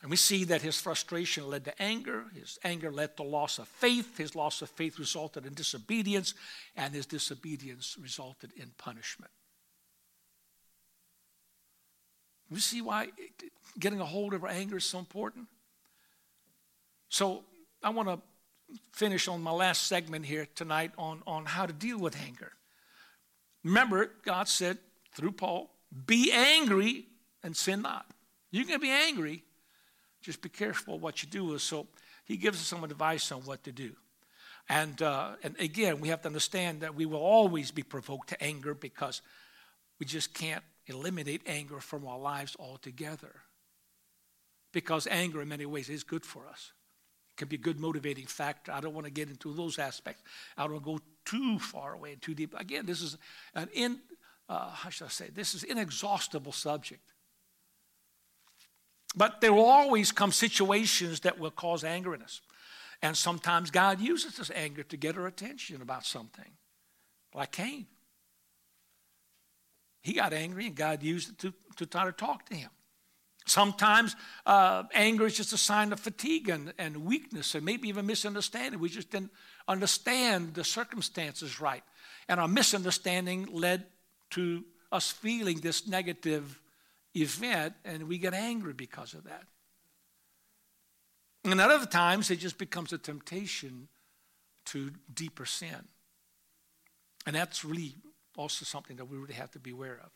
And 0.03 0.11
we 0.11 0.17
see 0.17 0.45
that 0.45 0.63
his 0.63 0.81
frustration 0.81 1.49
led 1.49 1.67
to 1.67 1.83
anger, 1.83 2.25
his 2.35 2.59
anger 2.65 2.91
led 2.91 3.17
to 3.19 3.23
loss 3.23 3.59
of 3.59 3.69
faith, 3.69 4.17
his 4.17 4.35
loss 4.35 4.63
of 4.63 4.71
faith 4.71 4.99
resulted 4.99 5.45
in 5.45 5.53
disobedience, 5.53 6.35
and 6.75 6.95
his 6.95 7.05
disobedience 7.05 7.97
resulted 8.01 8.51
in 8.57 8.71
punishment. 8.79 9.31
We 12.51 12.61
see 12.61 12.81
why 12.81 13.09
getting 13.79 14.01
a 14.01 14.07
hold 14.07 14.33
of 14.33 14.43
our 14.43 14.51
anger 14.51 14.79
is 14.79 14.85
so 14.85 14.99
important. 14.99 15.47
So 17.11 17.45
I 17.83 17.91
want 17.91 18.09
to 18.09 18.19
finish 18.93 19.29
on 19.29 19.43
my 19.43 19.51
last 19.51 19.87
segment 19.87 20.25
here 20.25 20.47
tonight 20.55 20.93
on, 20.97 21.23
on 21.27 21.45
how 21.45 21.67
to 21.67 21.73
deal 21.73 21.99
with 21.99 22.17
anger. 22.25 22.53
Remember, 23.65 24.11
God 24.25 24.49
said 24.49 24.79
through 25.13 25.33
Paul, 25.33 25.71
be 26.07 26.33
angry 26.33 27.07
and 27.43 27.57
sin 27.57 27.83
not. 27.83 28.07
You 28.51 28.65
can 28.65 28.81
be 28.81 28.91
angry, 28.91 29.45
just 30.23 30.43
be 30.43 30.49
careful 30.49 30.99
what 30.99 31.23
you 31.23 31.29
do. 31.29 31.57
So 31.59 31.87
he 32.25 32.37
gives 32.37 32.61
us 32.61 32.67
some 32.67 32.85
advice 32.85 33.33
on 33.33 33.41
what 33.43 33.65
to 33.65 33.73
do. 33.73 33.93
And, 34.69 35.03
uh, 35.03 35.33
and 35.43 35.57
again, 35.59 36.01
we 36.01 36.09
have 36.09 36.23
to 36.23 36.29
understand 36.29 36.83
that 36.83 36.95
we 36.95 37.07
will 37.07 37.19
always 37.19 37.71
be 37.71 37.83
provoked 37.83 38.29
to 38.29 38.43
anger 38.43 38.75
because 38.75 39.21
we 39.99 40.07
just 40.07 40.33
can't 40.33 40.63
eliminate 40.87 41.43
anger 41.47 41.81
from 41.81 42.07
our 42.07 42.19
lives 42.19 42.57
altogether. 42.59 43.35
Because 44.73 45.09
anger, 45.09 45.43
in 45.43 45.49
many 45.49 45.67
ways, 45.67 45.89
is 45.89 46.05
good 46.05 46.25
for 46.25 46.47
us. 46.47 46.73
It 47.31 47.37
can 47.37 47.49
be 47.49 47.57
a 47.57 47.59
good 47.59 47.81
motivating 47.81 48.27
factor. 48.27 48.71
I 48.71 48.81
don't 48.81 48.95
want 48.95 49.07
to 49.07 49.13
get 49.13 49.29
into 49.29 49.53
those 49.53 49.79
aspects. 49.79 50.23
I 50.57 50.63
don't 50.63 50.75
want 50.75 50.85
to 50.85 50.93
go 50.93 51.01
too 51.25 51.59
far 51.59 51.95
away 51.95 52.13
and 52.13 52.23
too 52.23 52.35
deep. 52.35 52.55
Again, 52.57 52.87
this 52.87 53.03
is 53.03 53.17
an 53.55 53.69
in, 53.73 53.99
uh, 54.49 54.71
how 54.71 54.91
should 54.91 55.07
I 55.07 55.11
say, 55.11 55.31
this 55.35 55.55
is 55.55 55.65
inexhaustible 55.65 56.53
subject. 56.53 57.03
But 59.17 59.41
there 59.41 59.53
will 59.53 59.65
always 59.65 60.13
come 60.13 60.33
situations 60.33 61.21
that 61.21 61.39
will 61.39 61.51
cause 61.51 61.85
anger 61.85 62.15
in 62.15 62.23
us. 62.23 62.41
And 63.03 63.17
sometimes 63.17 63.71
God 63.71 64.01
uses 64.01 64.37
this 64.37 64.51
anger 64.55 64.83
to 64.85 64.97
get 64.97 65.17
our 65.17 65.27
attention 65.27 65.83
about 65.83 66.05
something, 66.05 66.53
like 67.35 67.53
Cain. 67.53 67.87
He 70.03 70.15
got 70.15 70.33
angry 70.33 70.67
and 70.67 70.75
God 70.75 71.03
used 71.03 71.31
it 71.31 71.39
to, 71.39 71.55
to 71.77 71.87
try 71.87 72.05
to 72.05 72.13
talk 72.13 72.47
to 72.47 72.55
him. 72.55 72.71
Sometimes 73.47 74.17
uh, 74.47 74.85
anger 74.95 75.27
is 75.27 75.37
just 75.37 75.53
a 75.53 75.59
sign 75.59 75.93
of 75.93 76.01
fatigue 76.01 76.49
and, 76.49 76.73
and 76.79 77.05
weakness 77.05 77.55
and 77.55 77.65
maybe 77.65 77.89
even 77.89 78.07
misunderstanding. 78.07 78.81
We 78.81 78.91
just 78.91 79.11
didn't 79.11 79.33
understand 79.67 80.55
the 80.55 80.63
circumstances 80.63 81.61
right. 81.61 81.83
And 82.29 82.39
our 82.39 82.49
misunderstanding 82.49 83.49
led 83.51 83.87
to 84.31 84.65
us 84.93 85.11
feeling 85.11 85.61
this 85.61 85.87
negative 85.87 86.61
event, 87.15 87.75
and 87.85 88.09
we 88.09 88.19
get 88.19 88.35
angry 88.35 88.73
because 88.73 89.15
of 89.15 89.25
that. 89.25 89.45
And 91.45 91.61
at 91.61 91.71
other 91.71 91.87
times, 91.87 92.31
it 92.31 92.37
just 92.37 92.59
becomes 92.59 92.93
a 92.93 92.99
temptation 92.99 93.89
to 94.67 94.93
deeper 95.13 95.47
sin. 95.47 95.89
And 97.27 97.35
that's 97.35 97.65
really 97.65 97.95
also 98.37 98.65
something 98.65 98.97
that 98.97 99.07
we 99.07 99.17
really 99.17 99.35
have 99.35 99.51
to 99.53 99.59
be 99.59 99.71
aware 99.71 100.01
of. 100.03 100.11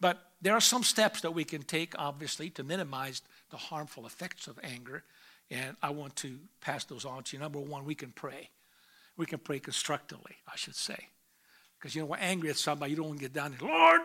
But 0.00 0.18
there 0.42 0.54
are 0.54 0.60
some 0.60 0.82
steps 0.82 1.20
that 1.22 1.32
we 1.32 1.44
can 1.44 1.62
take, 1.62 1.94
obviously, 1.98 2.50
to 2.50 2.64
minimize 2.64 3.22
the 3.50 3.56
harmful 3.56 4.06
effects 4.06 4.46
of 4.46 4.58
anger. 4.62 5.04
And 5.50 5.76
I 5.82 5.90
want 5.90 6.16
to 6.16 6.38
pass 6.60 6.84
those 6.84 7.04
on 7.04 7.22
to 7.24 7.36
you. 7.36 7.40
Number 7.40 7.60
one, 7.60 7.84
we 7.84 7.94
can 7.94 8.10
pray. 8.10 8.50
We 9.16 9.26
can 9.26 9.38
pray 9.38 9.60
constructively, 9.60 10.36
I 10.52 10.56
should 10.56 10.74
say. 10.74 11.08
Because 11.78 11.94
you 11.94 12.02
know, 12.02 12.06
we're 12.06 12.16
angry 12.16 12.50
at 12.50 12.56
somebody, 12.56 12.90
you 12.90 12.96
don't 12.96 13.08
want 13.08 13.18
to 13.18 13.24
get 13.24 13.32
down 13.32 13.54
there, 13.58 13.68
Lord, 13.68 14.00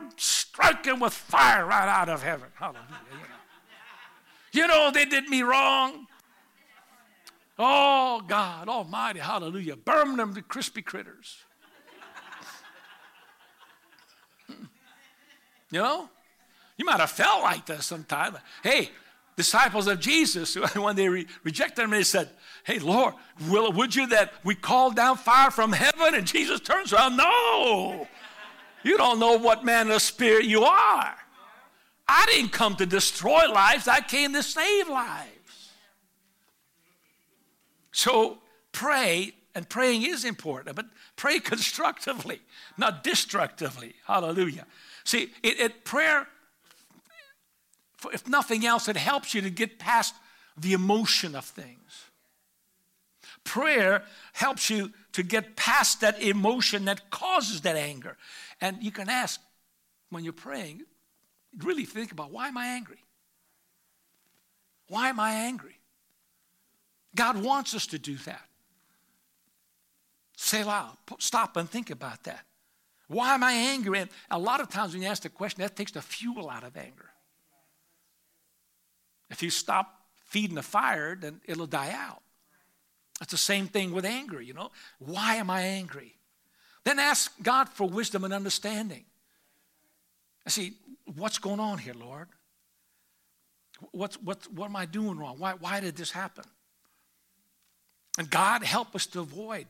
strike 0.49 0.85
him 0.85 0.99
with 0.99 1.13
fire 1.13 1.65
right 1.65 1.87
out 1.87 2.09
of 2.09 2.23
heaven. 2.23 2.49
Hallelujah. 2.55 2.83
You 4.51 4.61
know, 4.61 4.63
you 4.63 4.67
know 4.67 4.91
they 4.91 5.05
did 5.05 5.29
me 5.29 5.43
wrong. 5.43 6.07
Oh, 7.57 8.21
God 8.27 8.67
Almighty, 8.67 9.19
hallelujah. 9.19 9.75
Burn 9.75 10.17
them 10.17 10.33
to 10.33 10.41
crispy 10.41 10.81
critters. 10.81 11.37
Hmm. 14.47 14.63
You 15.71 15.79
know? 15.79 16.09
You 16.77 16.85
might 16.85 16.99
have 16.99 17.11
felt 17.11 17.43
like 17.43 17.65
that 17.67 17.83
sometime. 17.83 18.37
Hey, 18.63 18.89
disciples 19.35 19.87
of 19.87 19.99
Jesus, 19.99 20.55
when 20.75 20.95
they 20.95 21.09
re- 21.09 21.27
rejected 21.43 21.83
him, 21.83 21.91
they 21.91 22.03
said, 22.03 22.29
Hey, 22.63 22.79
Lord, 22.79 23.13
will, 23.49 23.71
would 23.73 23.93
you 23.93 24.07
that 24.07 24.33
we 24.43 24.55
call 24.55 24.91
down 24.91 25.17
fire 25.17 25.51
from 25.51 25.73
heaven? 25.73 26.15
And 26.15 26.25
Jesus 26.25 26.59
turns 26.61 26.93
around, 26.93 27.17
No, 27.17 28.07
you 28.83 28.97
don't 28.97 29.19
know 29.19 29.37
what 29.37 29.63
manner 29.63 29.93
of 29.93 30.01
spirit 30.01 30.45
you 30.45 30.63
are. 30.63 31.15
I 32.07 32.25
didn't 32.25 32.51
come 32.51 32.75
to 32.77 32.85
destroy 32.85 33.49
lives, 33.51 33.87
I 33.87 34.01
came 34.01 34.33
to 34.33 34.43
save 34.43 34.89
lives. 34.89 35.71
So 37.91 38.39
pray, 38.71 39.33
and 39.53 39.67
praying 39.67 40.03
is 40.03 40.25
important, 40.25 40.75
but 40.75 40.85
pray 41.15 41.39
constructively, 41.53 42.41
not 42.77 43.03
destructively. 43.03 43.93
Hallelujah. 44.05 44.65
See, 45.03 45.31
it, 45.43 45.59
it, 45.59 45.85
prayer, 45.85 46.27
if 48.13 48.27
nothing 48.27 48.65
else, 48.65 48.87
it 48.87 48.97
helps 48.97 49.33
you 49.33 49.41
to 49.41 49.49
get 49.49 49.79
past 49.79 50.15
the 50.57 50.73
emotion 50.73 51.35
of 51.35 51.45
things. 51.45 52.05
Prayer 53.43 54.03
helps 54.33 54.69
you 54.69 54.91
to 55.13 55.23
get 55.23 55.55
past 55.55 56.01
that 56.01 56.21
emotion 56.21 56.85
that 56.85 57.09
causes 57.09 57.61
that 57.61 57.75
anger. 57.75 58.17
And 58.61 58.81
you 58.81 58.91
can 58.91 59.09
ask 59.09 59.39
when 60.09 60.23
you're 60.23 60.33
praying, 60.33 60.81
really 61.57 61.85
think 61.85 62.11
about 62.11 62.31
why 62.31 62.47
am 62.47 62.57
I 62.57 62.67
angry? 62.67 63.03
Why 64.87 65.09
am 65.09 65.19
I 65.19 65.31
angry? 65.31 65.77
God 67.15 67.41
wants 67.41 67.73
us 67.73 67.87
to 67.87 67.99
do 67.99 68.15
that. 68.17 68.45
Say 70.35 70.63
loud, 70.63 70.97
stop 71.19 71.57
and 71.57 71.69
think 71.69 71.89
about 71.89 72.23
that. 72.23 72.45
Why 73.07 73.33
am 73.33 73.43
I 73.43 73.53
angry? 73.53 73.99
And 73.99 74.09
a 74.29 74.37
lot 74.37 74.61
of 74.61 74.69
times 74.69 74.93
when 74.93 75.01
you 75.01 75.07
ask 75.07 75.23
the 75.23 75.29
question, 75.29 75.61
that 75.61 75.75
takes 75.75 75.91
the 75.91 76.01
fuel 76.01 76.49
out 76.49 76.63
of 76.63 76.77
anger. 76.77 77.09
If 79.29 79.43
you 79.43 79.49
stop 79.49 80.05
feeding 80.25 80.55
the 80.55 80.63
fire, 80.63 81.15
then 81.15 81.41
it'll 81.45 81.67
die 81.67 81.91
out. 81.91 82.21
It's 83.21 83.31
the 83.31 83.37
same 83.37 83.67
thing 83.67 83.91
with 83.91 84.05
anger, 84.05 84.41
you 84.41 84.53
know. 84.53 84.71
Why 84.99 85.35
am 85.35 85.49
I 85.49 85.61
angry? 85.63 86.15
Then 86.85 86.99
ask 86.99 87.31
God 87.41 87.69
for 87.69 87.87
wisdom 87.87 88.23
and 88.23 88.33
understanding. 88.33 89.05
I 90.45 90.49
see, 90.49 90.73
what's 91.15 91.37
going 91.37 91.59
on 91.59 91.77
here, 91.77 91.93
Lord? 91.93 92.27
What's, 93.91 94.21
what, 94.21 94.47
what 94.53 94.65
am 94.65 94.75
I 94.75 94.85
doing 94.85 95.17
wrong? 95.17 95.37
Why, 95.37 95.53
why 95.53 95.79
did 95.79 95.95
this 95.95 96.11
happen? 96.11 96.45
And 98.17 98.29
God, 98.29 98.63
help 98.63 98.95
us 98.95 99.05
to 99.07 99.21
avoid 99.21 99.67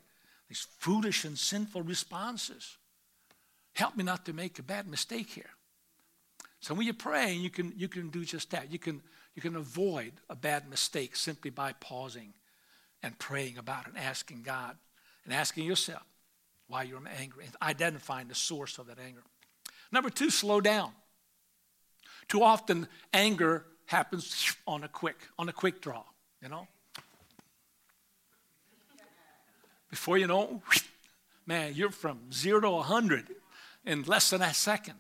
these 0.48 0.66
foolish 0.80 1.26
and 1.26 1.38
sinful 1.38 1.84
responses. 1.84 2.78
Help 3.74 3.96
me 3.96 4.04
not 4.04 4.26
to 4.26 4.34
make 4.34 4.58
a 4.58 4.64
bad 4.64 4.88
mistake 4.88 5.30
here. 5.30 5.52
So 6.60 6.74
when 6.74 6.86
you're 6.86 6.94
praying, 6.94 7.42
you 7.42 7.50
can, 7.50 7.74
you 7.78 7.88
can 7.88 8.10
do 8.10 8.26
just 8.26 8.52
that. 8.52 8.72
You 8.72 8.80
can, 8.80 9.02
you 9.36 9.42
can 9.42 9.56
avoid 9.56 10.14
a 10.30 10.36
bad 10.36 10.70
mistake 10.70 11.16
simply 11.16 11.52
by 11.52 11.74
pausing 11.74 12.34
and 13.02 13.18
praying 13.18 13.58
about 13.58 13.88
it 13.88 13.94
asking 13.96 14.42
God 14.42 14.76
and 15.24 15.34
asking 15.34 15.66
yourself 15.66 16.04
why 16.70 16.84
you're 16.84 17.02
angry 17.20 17.46
identifying 17.62 18.30
the 18.30 18.36
source 18.36 18.78
of 18.78 18.88
that 18.88 19.00
anger. 19.06 19.24
Number 19.92 20.10
two, 20.10 20.30
slow 20.30 20.62
down. 20.62 20.92
Too 22.28 22.44
often, 22.44 22.88
anger 23.12 23.66
happens 23.88 24.56
on 24.68 24.84
a 24.84 24.88
quick, 24.88 25.18
on 25.38 25.50
a 25.50 25.54
quick 25.54 25.82
draw, 25.82 26.04
you 26.42 26.48
know? 26.48 26.68
Before 29.90 30.18
you 30.20 30.28
know, 30.28 30.62
man, 31.48 31.74
you're 31.74 31.90
from 31.90 32.32
zero 32.32 32.62
to 32.62 32.70
100 32.70 33.30
in 33.86 34.04
less 34.04 34.30
than 34.30 34.44
a 34.44 34.54
second. 34.54 35.00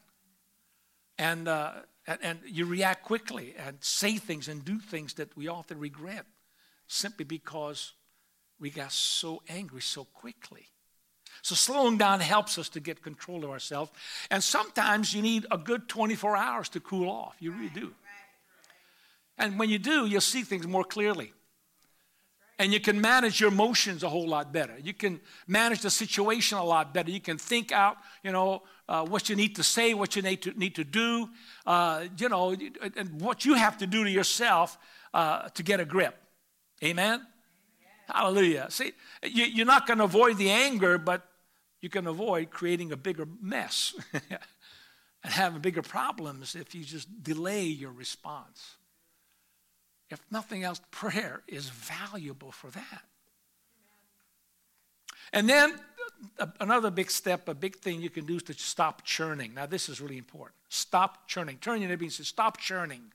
And, 1.20 1.47
uh, 1.47 1.74
and, 2.07 2.20
and 2.24 2.39
you 2.47 2.65
react 2.65 3.03
quickly 3.03 3.53
and 3.55 3.78
say 3.82 4.17
things 4.17 4.47
and 4.47 4.65
do 4.65 4.80
things 4.80 5.13
that 5.15 5.38
we 5.38 5.47
often 5.47 5.78
regret 5.78 6.26
simply 6.88 7.26
because 7.26 7.93
we 8.59 8.72
got 8.72 8.91
so 8.91 9.43
angry 9.47 9.82
so 9.82 10.05
quickly. 10.05 10.65
So 11.41 11.55
slowing 11.55 11.97
down 11.97 12.19
helps 12.19 12.57
us 12.57 12.69
to 12.69 12.79
get 12.79 13.01
control 13.01 13.43
of 13.43 13.49
ourselves. 13.49 13.91
And 14.29 14.43
sometimes 14.43 15.13
you 15.13 15.21
need 15.21 15.45
a 15.51 15.57
good 15.57 15.87
24 15.87 16.35
hours 16.35 16.69
to 16.69 16.79
cool 16.79 17.09
off. 17.09 17.35
You 17.39 17.51
really 17.51 17.69
do. 17.69 17.93
And 19.37 19.57
when 19.57 19.69
you 19.69 19.79
do, 19.79 20.05
you'll 20.05 20.21
see 20.21 20.43
things 20.43 20.67
more 20.67 20.83
clearly 20.83 21.33
and 22.59 22.73
you 22.73 22.79
can 22.81 22.99
manage 22.99 23.39
your 23.39 23.49
emotions 23.49 24.03
a 24.03 24.09
whole 24.09 24.27
lot 24.27 24.51
better. 24.51 24.77
You 24.83 24.93
can 24.93 25.21
manage 25.47 25.81
the 25.81 25.89
situation 25.89 26.57
a 26.57 26.63
lot 26.63 26.93
better. 26.93 27.09
You 27.09 27.21
can 27.21 27.37
think 27.37 27.71
out, 27.71 27.95
you 28.21 28.33
know, 28.33 28.63
uh, 28.89 29.05
what 29.05 29.29
you 29.29 29.37
need 29.37 29.55
to 29.55 29.63
say, 29.63 29.93
what 29.93 30.17
you 30.17 30.21
need 30.21 30.41
to, 30.41 30.51
need 30.59 30.75
to 30.75 30.83
do, 30.83 31.29
uh, 31.65 32.03
you 32.17 32.27
know, 32.27 32.53
and 32.97 33.21
what 33.21 33.45
you 33.45 33.53
have 33.53 33.77
to 33.77 33.87
do 33.87 34.03
to 34.03 34.11
yourself 34.11 34.77
uh, 35.13 35.47
to 35.49 35.63
get 35.63 35.79
a 35.79 35.85
grip. 35.85 36.21
Amen? 36.83 37.25
Hallelujah. 38.14 38.68
See, 38.70 38.93
you, 39.24 39.45
you're 39.45 39.66
not 39.66 39.86
going 39.86 39.99
to 39.99 40.05
avoid 40.05 40.38
the 40.38 40.49
anger, 40.49 40.97
but 40.97 41.28
you 41.82 41.89
can 41.89 42.07
avoid 42.07 42.49
creating 42.49 42.91
a 42.91 42.97
bigger 42.97 43.28
mess 43.41 43.93
and 44.14 45.34
having 45.34 45.62
bigger 45.62 45.82
problems 45.82 46.55
if 46.55 46.74
you 46.74 46.84
just 46.84 47.24
delay 47.24 47.64
your 47.64 47.91
response. 47.91 48.76
If 50.10 50.20
nothing 50.32 50.64
else, 50.64 50.82
prayer 50.91 51.43
is 51.47 51.70
valuable 51.70 52.51
for 52.51 52.72
that. 52.72 53.03
And 55.32 55.47
then 55.47 55.76
uh, 56.39 56.47
another 56.60 56.89
big 56.89 57.12
step, 57.12 57.47
a 57.47 57.53
big 57.53 57.76
thing 57.76 58.01
you 58.01 58.10
can 58.10 58.26
do 58.26 58.38
is 58.38 58.43
to 58.43 58.53
stop 58.53 59.03
churning. 59.03 59.53
Now, 59.53 59.68
this 59.68 59.88
is 59.88 60.01
really 60.01 60.18
important. 60.18 60.55
Stop 60.70 61.28
churning. 61.28 61.57
Turn 61.57 61.80
your 61.80 61.89
neighbor 61.89 62.03
and 62.03 62.12
say, 62.12 62.24
Stop 62.24 62.57
churning. 62.57 63.12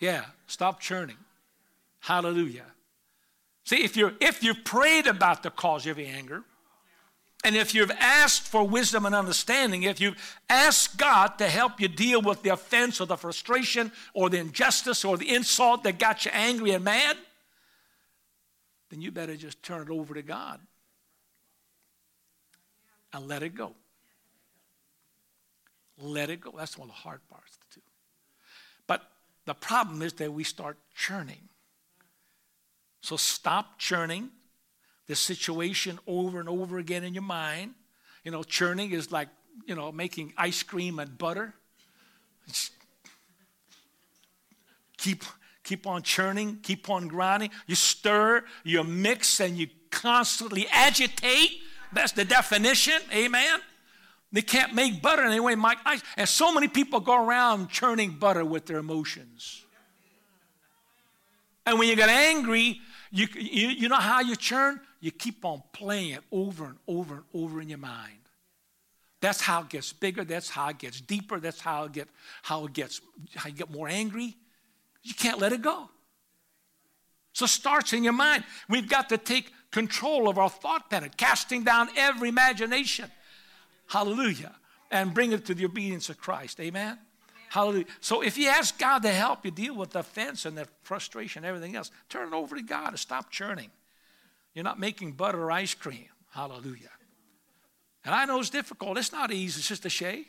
Yeah, 0.00 0.24
stop 0.46 0.80
churning. 0.80 1.18
Hallelujah. 2.00 2.66
See, 3.64 3.84
if 3.84 3.96
you 3.96 4.14
if 4.20 4.42
you 4.42 4.54
prayed 4.54 5.06
about 5.06 5.42
the 5.42 5.50
cause 5.50 5.86
of 5.86 5.98
your 5.98 6.08
anger, 6.08 6.42
and 7.44 7.56
if 7.56 7.74
you've 7.74 7.90
asked 7.92 8.42
for 8.42 8.66
wisdom 8.66 9.06
and 9.06 9.14
understanding, 9.14 9.84
if 9.84 10.00
you've 10.00 10.16
asked 10.48 10.98
God 10.98 11.38
to 11.38 11.48
help 11.48 11.80
you 11.80 11.88
deal 11.88 12.20
with 12.20 12.42
the 12.42 12.50
offense 12.50 13.00
or 13.00 13.06
the 13.06 13.16
frustration 13.16 13.92
or 14.12 14.28
the 14.28 14.38
injustice 14.38 15.04
or 15.04 15.16
the 15.16 15.34
insult 15.34 15.84
that 15.84 15.98
got 15.98 16.24
you 16.24 16.30
angry 16.34 16.72
and 16.72 16.84
mad, 16.84 17.16
then 18.90 19.00
you 19.00 19.10
better 19.10 19.36
just 19.36 19.62
turn 19.62 19.82
it 19.82 19.90
over 19.90 20.14
to 20.14 20.22
God 20.22 20.60
and 23.12 23.26
let 23.26 23.42
it 23.42 23.54
go. 23.54 23.74
Let 25.96 26.30
it 26.30 26.40
go. 26.40 26.52
That's 26.56 26.76
one 26.76 26.88
of 26.88 26.94
the 26.94 27.00
hard 27.00 27.20
parts 27.28 27.56
to 27.56 27.78
do. 27.78 27.84
But 28.86 29.02
the 29.46 29.54
problem 29.54 30.02
is 30.02 30.14
that 30.14 30.32
we 30.32 30.44
start 30.44 30.76
churning. 30.94 31.48
So 33.00 33.16
stop 33.16 33.78
churning 33.78 34.30
the 35.06 35.16
situation 35.16 35.98
over 36.06 36.38
and 36.38 36.48
over 36.48 36.78
again 36.78 37.02
in 37.04 37.14
your 37.14 37.22
mind. 37.22 37.74
You 38.24 38.30
know, 38.30 38.42
churning 38.42 38.92
is 38.92 39.10
like, 39.10 39.28
you 39.66 39.74
know, 39.74 39.90
making 39.90 40.32
ice 40.36 40.62
cream 40.62 40.98
and 40.98 41.16
butter. 41.16 41.54
keep, 44.96 45.24
keep 45.64 45.86
on 45.86 46.02
churning, 46.02 46.58
keep 46.62 46.88
on 46.90 47.08
grinding. 47.08 47.50
You 47.66 47.74
stir, 47.74 48.44
you 48.64 48.84
mix, 48.84 49.40
and 49.40 49.56
you 49.56 49.68
constantly 49.90 50.68
agitate. 50.70 51.60
That's 51.92 52.12
the 52.12 52.24
definition. 52.24 53.00
Amen. 53.12 53.60
They 54.32 54.42
can't 54.42 54.74
make 54.74 55.02
butter 55.02 55.22
anyway, 55.22 55.56
Mike. 55.56 55.78
And 56.16 56.28
so 56.28 56.52
many 56.52 56.68
people 56.68 57.00
go 57.00 57.26
around 57.26 57.68
churning 57.68 58.12
butter 58.12 58.44
with 58.44 58.66
their 58.66 58.78
emotions. 58.78 59.64
And 61.66 61.78
when 61.78 61.88
you 61.88 61.96
get 61.96 62.08
angry, 62.08 62.80
you, 63.10 63.26
you, 63.34 63.68
you 63.68 63.88
know 63.88 63.96
how 63.96 64.20
you 64.20 64.36
churn? 64.36 64.80
You 65.00 65.10
keep 65.10 65.44
on 65.44 65.62
playing 65.72 66.10
it 66.10 66.22
over 66.30 66.66
and 66.66 66.76
over 66.86 67.14
and 67.14 67.24
over 67.34 67.60
in 67.60 67.68
your 67.68 67.78
mind. 67.78 68.18
That's 69.20 69.40
how 69.40 69.62
it 69.62 69.68
gets 69.68 69.92
bigger. 69.92 70.24
That's 70.24 70.48
how 70.48 70.68
it 70.68 70.78
gets 70.78 71.00
deeper. 71.00 71.40
That's 71.40 71.60
how 71.60 71.84
it 71.84 71.92
get 71.92 72.08
how 72.42 72.64
it 72.66 72.72
gets 72.72 73.00
how 73.34 73.48
you 73.48 73.54
get 73.54 73.70
more 73.70 73.88
angry. 73.88 74.36
You 75.02 75.14
can't 75.14 75.38
let 75.38 75.52
it 75.52 75.62
go. 75.62 75.90
So 77.32 77.44
it 77.44 77.48
starts 77.48 77.92
in 77.92 78.02
your 78.02 78.12
mind. 78.12 78.44
We've 78.68 78.88
got 78.88 79.08
to 79.10 79.18
take 79.18 79.52
control 79.70 80.28
of 80.28 80.38
our 80.38 80.50
thought 80.50 80.90
pattern, 80.90 81.10
casting 81.16 81.64
down 81.64 81.88
every 81.96 82.28
imagination. 82.28 83.10
Hallelujah. 83.86 84.54
And 84.90 85.14
bring 85.14 85.32
it 85.32 85.44
to 85.46 85.54
the 85.54 85.64
obedience 85.64 86.08
of 86.08 86.18
Christ. 86.18 86.58
Amen. 86.60 86.98
Hallelujah. 87.50 87.86
So 88.00 88.22
if 88.22 88.38
you 88.38 88.48
ask 88.48 88.78
God 88.78 89.02
to 89.02 89.08
help 89.08 89.44
you 89.44 89.50
deal 89.50 89.74
with 89.74 89.90
the 89.90 89.98
offense 89.98 90.46
and 90.46 90.56
the 90.56 90.68
frustration 90.84 91.42
and 91.42 91.48
everything 91.48 91.74
else, 91.74 91.90
turn 92.08 92.28
it 92.28 92.32
over 92.32 92.54
to 92.54 92.62
God 92.62 92.90
and 92.90 92.98
stop 92.98 93.28
churning. 93.28 93.70
You're 94.54 94.62
not 94.62 94.78
making 94.78 95.12
butter 95.12 95.42
or 95.42 95.50
ice 95.50 95.74
cream. 95.74 96.06
Hallelujah. 96.30 96.90
And 98.04 98.14
I 98.14 98.24
know 98.24 98.38
it's 98.38 98.50
difficult. 98.50 98.98
It's 98.98 99.10
not 99.10 99.32
easy, 99.32 99.62
Sister 99.62 99.90
Shay. 99.90 100.26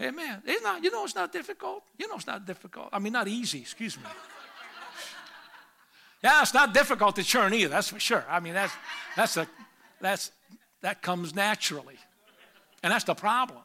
Amen. 0.00 0.42
It's 0.46 0.62
not, 0.62 0.82
you 0.82 0.90
know 0.90 1.04
it's 1.04 1.14
not 1.14 1.32
difficult. 1.32 1.82
You 1.98 2.08
know 2.08 2.14
it's 2.14 2.26
not 2.26 2.46
difficult. 2.46 2.88
I 2.94 2.98
mean, 2.98 3.12
not 3.12 3.28
easy, 3.28 3.60
excuse 3.60 3.98
me. 3.98 4.04
yeah, 6.22 6.40
it's 6.40 6.54
not 6.54 6.72
difficult 6.72 7.14
to 7.16 7.22
churn 7.22 7.52
either, 7.52 7.68
that's 7.68 7.90
for 7.90 8.00
sure. 8.00 8.24
I 8.26 8.40
mean, 8.40 8.54
that's, 8.54 8.72
that's, 9.16 9.36
a, 9.36 9.46
that's, 10.00 10.32
that 10.80 11.02
comes 11.02 11.34
naturally. 11.34 11.98
And 12.82 12.90
that's 12.90 13.04
the 13.04 13.14
problem. 13.14 13.60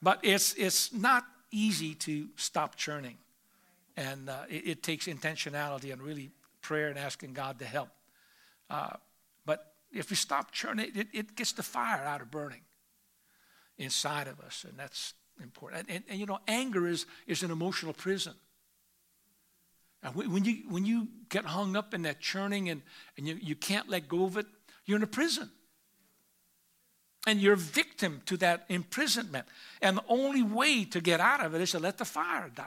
But 0.00 0.20
it's, 0.22 0.54
it's 0.54 0.94
not 0.94 1.24
easy 1.52 1.94
to 1.94 2.28
stop 2.36 2.76
churning. 2.76 3.16
And 3.96 4.28
uh, 4.28 4.44
it, 4.48 4.66
it, 4.66 4.82
takes 4.82 5.06
intentionality 5.06 5.92
and 5.92 6.02
really 6.02 6.30
prayer 6.62 6.88
and 6.88 6.98
asking 6.98 7.34
God 7.34 7.58
to 7.58 7.66
help. 7.66 7.90
Uh, 8.70 8.94
but 9.44 9.74
if 9.92 10.08
we 10.08 10.16
stop 10.16 10.50
churning, 10.50 10.90
it, 10.94 11.08
it 11.12 11.36
gets 11.36 11.52
the 11.52 11.62
fire 11.62 12.02
out 12.02 12.22
of 12.22 12.30
burning 12.30 12.62
inside 13.76 14.28
of 14.28 14.40
us, 14.40 14.64
and 14.66 14.78
that's 14.78 15.12
important. 15.42 15.82
And, 15.82 15.96
and, 15.96 16.04
and 16.08 16.20
you 16.20 16.26
know, 16.26 16.38
anger 16.48 16.88
is, 16.88 17.04
is 17.26 17.42
an 17.42 17.50
emotional 17.50 17.92
prison. 17.92 18.34
And 20.02 20.14
when 20.14 20.44
you, 20.44 20.64
when 20.68 20.84
you 20.84 21.08
get 21.28 21.44
hung 21.44 21.76
up 21.76 21.94
in 21.94 22.02
that 22.02 22.18
churning 22.18 22.68
and, 22.70 22.82
and 23.16 23.28
you, 23.28 23.38
you 23.40 23.54
can't 23.54 23.88
let 23.88 24.08
go 24.08 24.24
of 24.24 24.36
it, 24.36 24.46
you're 24.84 24.96
in 24.96 25.02
a 25.02 25.06
prison. 25.06 25.50
And 27.26 27.40
you're 27.40 27.56
victim 27.56 28.20
to 28.26 28.36
that 28.38 28.64
imprisonment. 28.68 29.46
And 29.80 29.98
the 29.98 30.04
only 30.08 30.42
way 30.42 30.84
to 30.86 31.00
get 31.00 31.20
out 31.20 31.44
of 31.44 31.54
it 31.54 31.60
is 31.60 31.70
to 31.70 31.78
let 31.78 31.98
the 31.98 32.04
fire 32.04 32.50
die. 32.54 32.66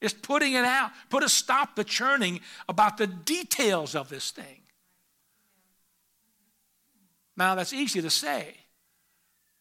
It's 0.00 0.14
putting 0.14 0.54
it 0.54 0.64
out, 0.64 0.90
put 1.10 1.22
a 1.22 1.28
stop 1.28 1.76
to 1.76 1.84
churning 1.84 2.40
about 2.68 2.96
the 2.96 3.06
details 3.06 3.94
of 3.94 4.08
this 4.08 4.30
thing. 4.32 4.62
Now, 7.36 7.54
that's 7.54 7.72
easy 7.72 8.02
to 8.02 8.10
say, 8.10 8.54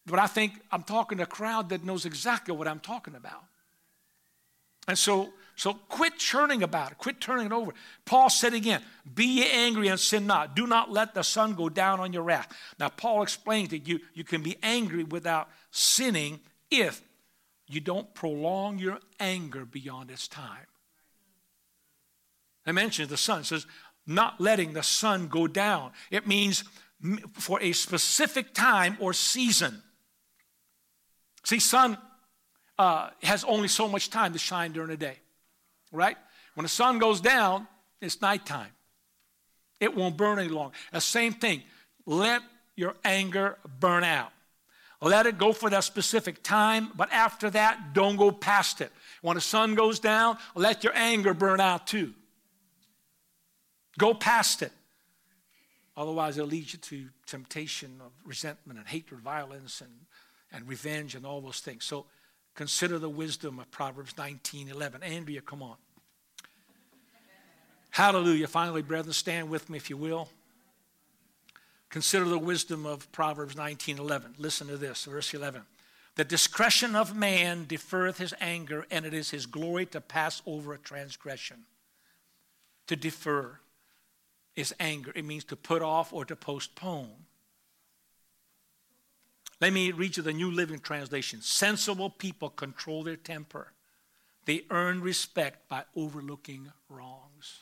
but 0.06 0.20
I 0.20 0.28
think 0.28 0.54
I'm 0.72 0.84
talking 0.84 1.20
to 1.20 1.26
a 1.26 1.28
crowd 1.28 1.70
that 1.70 1.84
knows 1.84 2.06
exactly 2.06 2.56
what 2.56 2.68
I'm 2.68 2.80
talking 2.80 3.16
about. 3.16 3.44
And 4.88 4.98
so, 4.98 5.32
so 5.62 5.76
quit 5.76 6.18
churning 6.18 6.64
about 6.64 6.94
it. 6.94 6.98
Quit 6.98 7.22
turning 7.22 7.46
it 7.46 7.52
over. 7.52 7.72
Paul 8.04 8.32
said 8.32 8.56
again, 8.56 8.82
Be 9.14 9.26
ye 9.26 9.52
angry 9.52 9.90
and 9.90 10.00
sin 10.00 10.26
not. 10.26 10.56
Do 10.56 10.66
not 10.66 10.92
let 10.92 11.14
the 11.14 11.22
sun 11.22 11.54
go 11.54 11.70
down 11.70 12.00
on 12.00 12.14
your 12.14 12.24
wrath. 12.24 12.52
Now, 12.80 12.90
Paul 12.90 13.22
explains 13.22 13.70
that 13.70 13.88
you, 13.88 14.00
you 14.16 14.24
can 14.24 14.42
be 14.42 14.58
angry 14.64 15.04
without 15.04 15.50
sinning 15.70 16.40
if 16.72 17.04
you 17.68 17.80
don't 17.80 18.12
prolong 18.16 18.80
your 18.80 18.98
anger 19.20 19.64
beyond 19.64 20.10
its 20.10 20.28
time. 20.28 20.66
I 22.66 22.72
mentioned 22.72 23.10
the 23.10 23.16
sun. 23.16 23.42
It 23.42 23.46
says, 23.46 23.68
not 24.08 24.42
letting 24.42 24.74
the 24.74 24.82
sun 24.82 25.28
go 25.28 25.46
down. 25.46 25.92
It 26.10 26.26
means 26.26 26.64
for 27.34 27.62
a 27.62 27.74
specific 27.74 28.56
time 28.56 28.98
or 29.00 29.14
season. 29.14 29.84
See, 31.44 31.60
sun 31.60 32.00
uh, 32.80 33.12
has 33.22 33.44
only 33.44 33.68
so 33.68 33.88
much 33.88 34.10
time 34.10 34.34
to 34.34 34.40
shine 34.40 34.72
during 34.72 34.90
the 34.90 34.98
day, 34.98 35.20
right? 35.92 36.18
When 36.56 36.64
the 36.64 36.70
sun 36.70 37.00
goes 37.00 37.22
down, 37.22 37.68
it's 38.02 38.22
nighttime. 38.22 38.72
It 39.80 39.96
won't 39.96 40.18
burn 40.18 40.40
any 40.40 40.50
longer. 40.50 40.76
The 40.92 41.02
same 41.02 41.34
thing. 41.34 41.64
Let 42.06 42.42
your 42.76 42.96
anger 43.04 43.58
burn 43.80 44.04
out. 44.04 44.32
Let 45.02 45.26
it 45.26 45.40
go 45.40 45.52
for 45.52 45.70
that 45.72 45.84
specific 45.84 46.44
time, 46.44 46.92
but 46.96 47.12
after 47.12 47.50
that, 47.50 47.94
don't 47.94 48.18
go 48.18 48.32
past 48.32 48.82
it. 48.82 48.92
When 49.24 49.36
the 49.36 49.42
sun 49.42 49.74
goes 49.74 50.00
down, 50.00 50.38
let 50.54 50.84
your 50.84 50.94
anger 50.96 51.34
burn 51.34 51.60
out 51.60 51.88
too. 51.88 52.14
Go 53.98 54.14
past 54.14 54.62
it. 54.62 54.72
Otherwise, 55.98 56.38
it'll 56.38 56.50
lead 56.50 56.72
you 56.72 56.80
to 56.80 57.10
temptation 57.26 58.00
of 58.00 58.12
resentment 58.26 58.80
and 58.80 58.88
hatred, 58.88 59.22
violence, 59.22 59.82
and, 59.82 59.92
and 60.52 60.68
revenge, 60.68 61.16
and 61.16 61.26
all 61.26 61.42
those 61.42 61.60
things. 61.60 61.84
So 61.84 62.06
consider 62.56 63.00
the 63.00 63.10
wisdom 63.10 63.60
of 63.60 63.70
Proverbs 63.72 64.18
19 64.18 64.70
11. 64.70 65.04
Andrea, 65.04 65.42
come 65.42 65.64
on. 65.64 65.76
Hallelujah. 67.92 68.48
Finally, 68.48 68.82
brethren, 68.84 69.14
stand 69.14 69.50
with 69.50 69.70
me 69.70 69.78
if 69.78 69.90
you 69.90 69.98
will. 69.98 70.30
Consider 71.90 72.26
the 72.26 72.40
wisdom 72.40 72.86
of 72.86 73.12
Proverbs 73.12 73.56
19 73.58 74.00
11. 74.00 74.36
Listen 74.38 74.68
to 74.68 74.78
this, 74.78 75.06
verse 75.06 75.34
11. 75.34 75.64
The 76.16 76.24
discretion 76.24 76.96
of 76.96 77.16
man 77.16 77.66
deferreth 77.66 78.18
his 78.18 78.34
anger, 78.40 78.86
and 78.92 79.06
it 79.06 79.14
is 79.14 79.30
his 79.30 79.46
glory 79.46 79.86
to 79.88 80.02
pass 80.02 80.42
over 80.46 80.74
a 80.74 80.78
transgression. 80.78 81.64
To 82.88 82.96
defer 82.96 83.60
is 84.56 84.74
anger. 84.80 85.12
It 85.16 85.26
means 85.26 85.44
to 85.46 85.56
put 85.56 85.82
off 85.82 86.12
or 86.12 86.26
to 86.26 86.36
postpone. 86.36 87.12
Let 89.62 89.74
me 89.74 89.92
read 89.92 90.18
you 90.18 90.24
the 90.24 90.34
New 90.34 90.50
Living 90.50 90.80
Translation. 90.80 91.42
Sensible 91.42 92.10
people 92.10 92.50
control 92.50 93.04
their 93.04 93.16
temper. 93.16 93.74
They 94.46 94.64
earn 94.72 95.02
respect 95.02 95.70
by 95.70 95.84
overlooking 95.96 96.72
wrongs. 96.90 97.60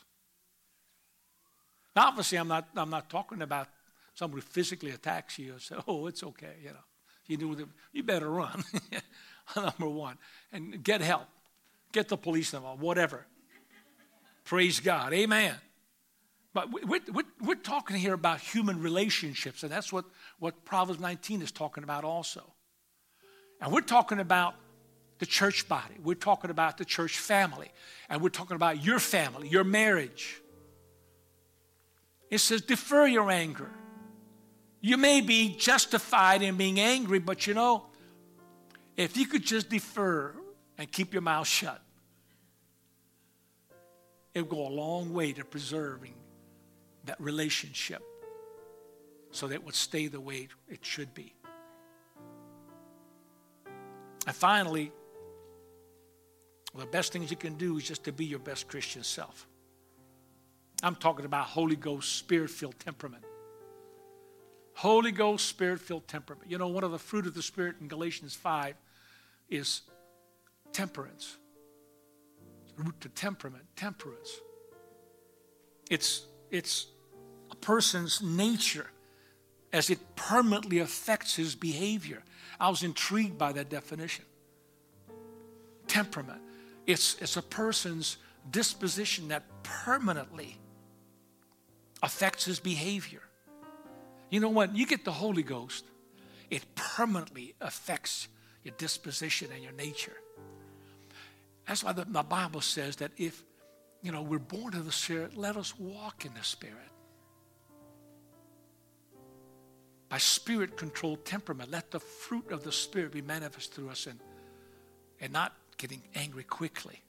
Now, 1.95 2.07
obviously, 2.07 2.37
I'm 2.37 2.47
not, 2.47 2.69
I'm 2.77 2.89
not 2.89 3.09
talking 3.09 3.41
about 3.41 3.67
somebody 4.13 4.41
physically 4.41 4.91
attacks 4.91 5.37
you 5.37 5.51
and 5.53 5.61
say, 5.61 5.75
oh, 5.87 6.07
it's 6.07 6.23
okay, 6.23 6.55
you 6.63 6.69
know. 6.69 6.79
You, 7.27 7.69
you 7.91 8.01
better 8.01 8.29
run, 8.29 8.63
number 9.55 9.87
one. 9.87 10.17
And 10.51 10.81
get 10.81 11.01
help. 11.01 11.27
Get 11.91 12.07
the 12.07 12.17
police 12.17 12.53
involved, 12.53 12.81
whatever. 12.81 13.27
Praise 14.45 14.79
God. 14.79 15.13
Amen. 15.13 15.53
But 16.53 16.71
we're, 16.71 16.99
we're, 17.13 17.23
we're, 17.41 17.55
talking 17.55 17.95
here 17.95 18.13
about 18.13 18.39
human 18.39 18.81
relationships, 18.81 19.61
and 19.61 19.71
that's 19.71 19.93
what, 19.93 20.05
what 20.39 20.65
Proverbs 20.65 20.99
19 20.99 21.43
is 21.43 21.51
talking 21.51 21.83
about 21.83 22.03
also. 22.03 22.53
And 23.61 23.71
we're 23.71 23.81
talking 23.81 24.19
about 24.19 24.55
the 25.19 25.25
church 25.25 25.67
body, 25.67 25.95
we're 26.03 26.15
talking 26.15 26.49
about 26.49 26.77
the 26.77 26.85
church 26.85 27.19
family, 27.19 27.69
and 28.09 28.21
we're 28.21 28.29
talking 28.29 28.55
about 28.55 28.83
your 28.83 28.99
family, 28.99 29.47
your 29.47 29.63
marriage. 29.63 30.41
It 32.31 32.39
says, 32.39 32.61
defer 32.61 33.05
your 33.05 33.29
anger. 33.29 33.69
You 34.81 34.97
may 34.97 35.19
be 35.21 35.55
justified 35.55 36.41
in 36.41 36.55
being 36.55 36.79
angry, 36.79 37.19
but 37.19 37.45
you 37.45 37.53
know, 37.53 37.85
if 38.95 39.17
you 39.17 39.27
could 39.27 39.43
just 39.43 39.69
defer 39.69 40.33
and 40.77 40.91
keep 40.91 41.13
your 41.13 41.21
mouth 41.21 41.47
shut, 41.47 41.81
it 44.33 44.41
would 44.41 44.49
go 44.49 44.67
a 44.67 44.69
long 44.69 45.13
way 45.13 45.33
to 45.33 45.43
preserving 45.43 46.13
that 47.05 47.19
relationship 47.19 48.01
so 49.31 49.47
that 49.47 49.55
it 49.55 49.63
would 49.63 49.75
stay 49.75 50.07
the 50.07 50.19
way 50.19 50.47
it 50.67 50.83
should 50.83 51.13
be. 51.13 51.33
And 54.27 54.35
finally, 54.35 54.91
the 56.75 56.85
best 56.85 57.11
things 57.11 57.31
you 57.31 57.37
can 57.37 57.55
do 57.55 57.77
is 57.77 57.83
just 57.83 58.03
to 58.03 58.11
be 58.11 58.25
your 58.25 58.39
best 58.39 58.67
Christian 58.67 59.03
self. 59.03 59.47
I'm 60.83 60.95
talking 60.95 61.25
about 61.25 61.45
Holy 61.45 61.75
Ghost, 61.75 62.15
Spirit 62.15 62.49
filled 62.49 62.79
temperament. 62.79 63.23
Holy 64.75 65.11
Ghost, 65.11 65.45
Spirit 65.47 65.81
filled 65.81 66.07
temperament. 66.07 66.49
You 66.49 66.57
know, 66.57 66.67
one 66.67 66.83
of 66.83 66.91
the 66.91 66.99
fruit 66.99 67.27
of 67.27 67.33
the 67.33 67.41
Spirit 67.41 67.75
in 67.81 67.87
Galatians 67.87 68.33
5 68.35 68.75
is 69.49 69.81
temperance. 70.71 71.37
root 72.77 73.01
to 73.01 73.09
temperament, 73.09 73.65
temperance. 73.75 74.39
It's 75.89 76.21
it's 76.51 76.87
a 77.51 77.55
person's 77.55 78.21
nature 78.21 78.87
as 79.71 79.89
it 79.89 79.99
permanently 80.15 80.79
affects 80.79 81.35
his 81.35 81.55
behavior. 81.55 82.23
I 82.59 82.69
was 82.69 82.83
intrigued 82.83 83.37
by 83.37 83.51
that 83.53 83.69
definition. 83.69 84.25
Temperament. 85.87 86.41
It's, 86.85 87.15
it's 87.21 87.37
a 87.37 87.41
person's 87.41 88.17
disposition 88.49 89.27
that 89.29 89.43
permanently 89.63 90.57
affects 92.01 92.45
his 92.45 92.59
behavior. 92.59 93.21
You 94.29 94.39
know 94.39 94.49
what? 94.49 94.75
You 94.75 94.85
get 94.85 95.05
the 95.05 95.11
Holy 95.11 95.43
Ghost, 95.43 95.85
it 96.49 96.63
permanently 96.75 97.55
affects 97.61 98.27
your 98.63 98.73
disposition 98.77 99.49
and 99.53 99.63
your 99.63 99.73
nature. 99.73 100.17
That's 101.67 101.83
why 101.83 101.93
the, 101.93 102.05
the 102.05 102.23
Bible 102.23 102.61
says 102.61 102.95
that 102.97 103.11
if, 103.17 103.43
you 104.01 104.11
know, 104.11 104.21
we're 104.21 104.39
born 104.39 104.75
of 104.75 104.85
the 104.85 104.91
Spirit, 104.91 105.35
let 105.35 105.57
us 105.57 105.77
walk 105.77 106.25
in 106.25 106.33
the 106.33 106.43
Spirit. 106.43 106.75
By 110.07 110.17
spirit 110.17 110.75
controlled 110.75 111.23
temperament, 111.23 111.69
let 111.69 111.91
the 111.91 111.99
fruit 111.99 112.51
of 112.51 112.63
the 112.63 112.71
Spirit 112.71 113.11
be 113.11 113.21
manifest 113.21 113.73
through 113.73 113.89
us 113.89 114.07
and, 114.07 114.19
and 115.21 115.31
not 115.31 115.53
getting 115.77 116.01
angry 116.15 116.43
quickly, 116.43 117.03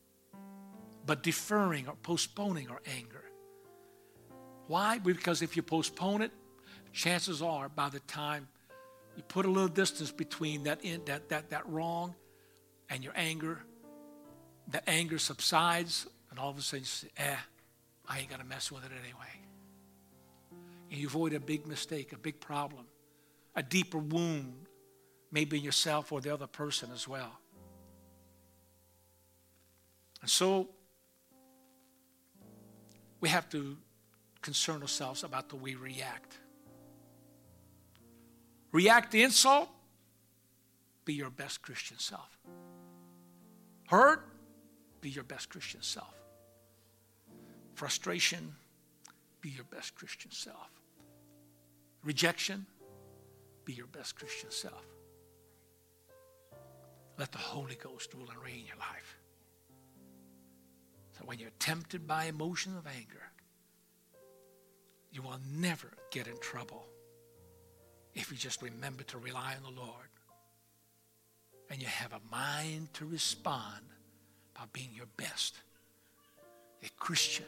but 1.07 1.23
deferring 1.23 1.89
or 1.89 1.95
postponing 2.03 2.69
our 2.69 2.83
anger. 2.99 3.25
Why? 4.67 4.99
Because 4.99 5.41
if 5.43 5.57
you 5.57 5.63
postpone 5.63 6.23
it, 6.23 6.31
chances 6.93 7.41
are 7.41 7.69
by 7.69 7.89
the 7.89 8.01
time 8.01 8.49
you 9.17 9.23
put 9.23 9.47
a 9.47 9.49
little 9.49 9.69
distance 9.69 10.13
between 10.13 10.65
that, 10.65 10.85
in, 10.85 11.03
that, 11.07 11.29
that, 11.31 11.51
that 11.51 11.67
wrong 11.69 12.15
and 12.91 13.03
your 13.03 13.15
anger, 13.17 13.63
the 14.69 14.89
anger 14.89 15.19
subsides, 15.19 16.07
and 16.31 16.39
all 16.39 16.51
of 16.51 16.59
a 16.59 16.63
sudden 16.63 16.81
you 16.81 16.87
say, 16.87 17.09
eh, 17.17 17.37
I 18.09 18.19
ain't 18.19 18.29
going 18.29 18.41
to 18.41 18.47
mess 18.47 18.71
with 18.71 18.85
it 18.85 18.91
anyway. 18.93 19.29
And 20.91 20.99
you 20.99 21.07
avoid 21.07 21.33
a 21.33 21.41
big 21.41 21.67
mistake, 21.67 22.13
a 22.13 22.19
big 22.19 22.41
problem, 22.41 22.87
a 23.55 23.63
deeper 23.63 23.99
wound, 23.99 24.67
maybe 25.31 25.59
in 25.59 25.65
yourself 25.65 26.13
or 26.13 26.21
the 26.21 26.33
other 26.33 26.47
person 26.47 26.91
as 26.93 27.07
well. 27.07 27.39
And 30.21 30.31
so 30.31 30.69
we 33.21 33.29
have 33.29 33.49
to 33.51 33.77
concern 34.43 34.83
ourselves 34.83 35.23
about 35.23 35.49
the 35.49 35.57
way 35.57 35.75
we 35.75 35.95
react. 35.95 36.37
React 38.73 39.13
to 39.13 39.23
insult, 39.23 39.69
be 41.05 41.15
your 41.15 41.31
best 41.31 41.63
Christian 41.63 41.99
self. 41.99 42.39
Hurt, 43.89 44.25
be 45.01 45.11
your 45.11 45.25
best 45.25 45.49
Christian 45.49 45.83
self. 45.83 46.20
Frustration, 47.81 48.55
be 49.41 49.49
your 49.49 49.65
best 49.65 49.95
Christian 49.95 50.31
self. 50.31 50.69
Rejection, 52.05 52.67
be 53.65 53.73
your 53.73 53.87
best 53.87 54.17
Christian 54.17 54.51
self. 54.51 54.85
Let 57.19 57.33
the 57.33 57.39
Holy 57.39 57.77
Ghost 57.77 58.13
rule 58.13 58.29
and 58.29 58.45
reign 58.45 58.61
in 58.61 58.67
your 58.67 58.77
life. 58.77 59.17
So 61.13 61.25
when 61.25 61.39
you're 61.39 61.57
tempted 61.59 62.07
by 62.07 62.25
emotions 62.27 62.77
of 62.77 62.87
anger, 62.87 63.23
you 65.11 65.23
will 65.23 65.41
never 65.51 65.91
get 66.11 66.27
in 66.27 66.37
trouble 66.39 66.85
if 68.15 68.31
you 68.31 68.37
just 68.37 68.61
remember 68.61 69.05
to 69.05 69.17
rely 69.17 69.55
on 69.57 69.63
the 69.75 69.81
Lord 69.81 70.11
and 71.71 71.81
you 71.81 71.89
have 71.89 72.13
a 72.13 72.21
mind 72.31 72.93
to 72.93 73.07
respond 73.07 73.87
by 74.53 74.65
being 74.71 74.91
your 74.93 75.09
best. 75.17 75.55
A 76.83 76.89
Christian, 76.99 77.47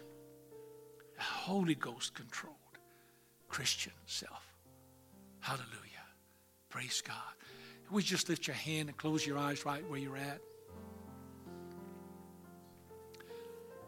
Holy 1.22 1.74
Ghost 1.74 2.14
controlled 2.14 2.56
Christian 3.48 3.92
self. 4.06 4.56
Hallelujah. 5.40 5.68
Praise 6.68 7.02
God. 7.06 7.16
We 7.90 8.02
just 8.02 8.28
lift 8.28 8.46
your 8.46 8.56
hand 8.56 8.88
and 8.88 8.96
close 8.96 9.26
your 9.26 9.36
eyes 9.36 9.66
right 9.66 9.86
where 9.90 9.98
you're 9.98 10.16
at. 10.16 10.40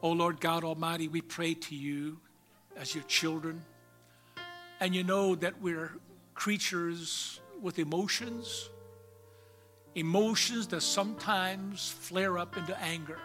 Oh 0.02 0.12
Lord 0.12 0.38
God 0.38 0.64
Almighty, 0.64 1.08
we 1.08 1.22
pray 1.22 1.54
to 1.54 1.74
you 1.74 2.18
as 2.76 2.94
your 2.94 3.04
children. 3.04 3.64
And 4.80 4.94
you 4.94 5.02
know 5.02 5.34
that 5.36 5.62
we're 5.62 5.92
creatures 6.34 7.40
with 7.62 7.78
emotions, 7.78 8.68
emotions 9.94 10.66
that 10.66 10.82
sometimes 10.82 11.88
flare 11.88 12.36
up 12.36 12.58
into 12.58 12.78
anger. 12.82 13.18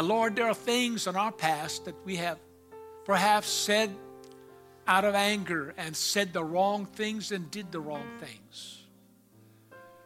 And 0.00 0.08
Lord, 0.08 0.34
there 0.34 0.46
are 0.46 0.54
things 0.54 1.06
in 1.06 1.14
our 1.14 1.30
past 1.30 1.84
that 1.84 1.94
we 2.06 2.16
have 2.16 2.38
perhaps 3.04 3.48
said 3.50 3.90
out 4.86 5.04
of 5.04 5.14
anger 5.14 5.74
and 5.76 5.94
said 5.94 6.32
the 6.32 6.42
wrong 6.42 6.86
things 6.86 7.32
and 7.32 7.50
did 7.50 7.70
the 7.70 7.80
wrong 7.80 8.06
things. 8.18 8.82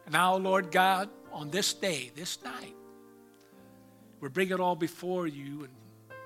And 0.03 0.11
now, 0.11 0.35
Lord 0.35 0.69
God, 0.69 1.07
on 1.31 1.49
this 1.49 1.73
day, 1.73 2.11
this 2.13 2.43
night, 2.43 2.75
we 4.19 4.27
bring 4.27 4.49
it 4.49 4.59
all 4.59 4.75
before 4.75 5.27
you 5.27 5.63
and 5.63 6.17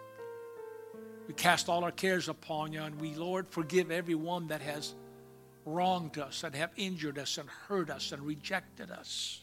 we 1.28 1.36
cast 1.36 1.70
all 1.70 1.84
our 1.84 1.92
cares 1.92 2.28
upon 2.28 2.74
you, 2.74 2.82
and 2.82 3.00
we, 3.00 3.14
Lord, 3.14 3.48
forgive 3.50 3.92
everyone 3.92 4.48
that 4.48 4.62
has 4.62 4.96
wronged 5.64 6.18
us 6.18 6.44
and 6.44 6.56
have 6.56 6.72
injured 6.76 7.20
us 7.20 7.38
and 7.38 7.48
hurt 7.48 7.92
us 7.92 8.14
and 8.14 8.26
rejected 8.26 8.90
us. 8.90 9.42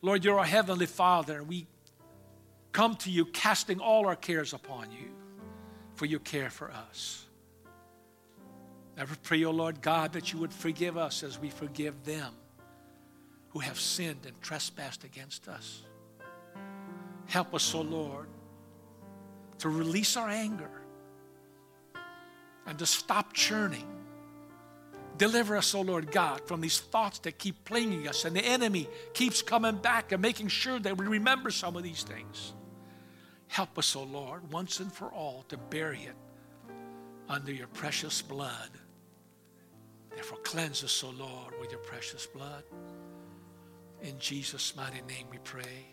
Lord, 0.00 0.24
you're 0.24 0.38
our 0.38 0.44
Heavenly 0.44 0.86
Father, 0.86 1.38
and 1.38 1.48
we 1.48 1.66
come 2.74 2.96
to 2.96 3.10
you 3.10 3.24
casting 3.24 3.78
all 3.78 4.06
our 4.06 4.16
cares 4.16 4.52
upon 4.52 4.90
you 4.90 5.08
for 5.94 6.06
your 6.06 6.18
care 6.18 6.50
for 6.50 6.70
us. 6.70 7.24
I 8.98 9.04
pray, 9.22 9.44
O 9.44 9.48
oh 9.48 9.52
Lord 9.52 9.80
God, 9.80 10.12
that 10.12 10.32
you 10.32 10.40
would 10.40 10.52
forgive 10.52 10.96
us 10.96 11.22
as 11.22 11.38
we 11.38 11.50
forgive 11.50 12.04
them 12.04 12.34
who 13.50 13.60
have 13.60 13.78
sinned 13.78 14.26
and 14.26 14.40
trespassed 14.42 15.04
against 15.04 15.48
us. 15.48 15.82
Help 17.26 17.54
us, 17.54 17.74
O 17.74 17.78
oh 17.78 17.82
Lord, 17.82 18.26
to 19.58 19.68
release 19.68 20.16
our 20.16 20.28
anger 20.28 20.70
and 22.66 22.76
to 22.80 22.86
stop 22.86 23.32
churning. 23.32 23.86
Deliver 25.16 25.56
us, 25.56 25.76
O 25.76 25.78
oh 25.78 25.82
Lord 25.82 26.10
God, 26.10 26.40
from 26.46 26.60
these 26.60 26.80
thoughts 26.80 27.20
that 27.20 27.38
keep 27.38 27.64
plaguing 27.64 28.08
us, 28.08 28.24
and 28.24 28.34
the 28.34 28.44
enemy 28.44 28.88
keeps 29.12 29.42
coming 29.42 29.76
back 29.76 30.10
and 30.10 30.20
making 30.20 30.48
sure 30.48 30.80
that 30.80 30.98
we 30.98 31.06
remember 31.06 31.52
some 31.52 31.76
of 31.76 31.84
these 31.84 32.02
things. 32.02 32.52
Help 33.54 33.78
us, 33.78 33.94
O 33.94 34.00
oh 34.00 34.02
Lord, 34.02 34.50
once 34.50 34.80
and 34.80 34.92
for 34.92 35.12
all 35.12 35.44
to 35.48 35.56
bury 35.56 36.00
it 36.00 36.16
under 37.28 37.52
your 37.52 37.68
precious 37.68 38.20
blood. 38.20 38.70
Therefore, 40.12 40.38
cleanse 40.42 40.82
us, 40.82 41.04
O 41.04 41.06
oh 41.06 41.10
Lord, 41.12 41.54
with 41.60 41.70
your 41.70 41.78
precious 41.78 42.26
blood. 42.26 42.64
In 44.02 44.18
Jesus' 44.18 44.74
mighty 44.74 45.02
name 45.02 45.26
we 45.30 45.38
pray. 45.44 45.86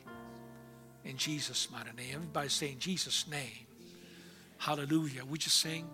In 1.05 1.18
Jesus' 1.18 1.70
mighty 1.70 1.95
name. 1.95 2.16
Everybody 2.16 2.49
saying 2.49 2.80
Jesus' 2.80 3.28
name. 3.28 3.68
Hallelujah. 4.57 5.24
We 5.24 5.38
just 5.38 5.59
sing. 5.59 5.88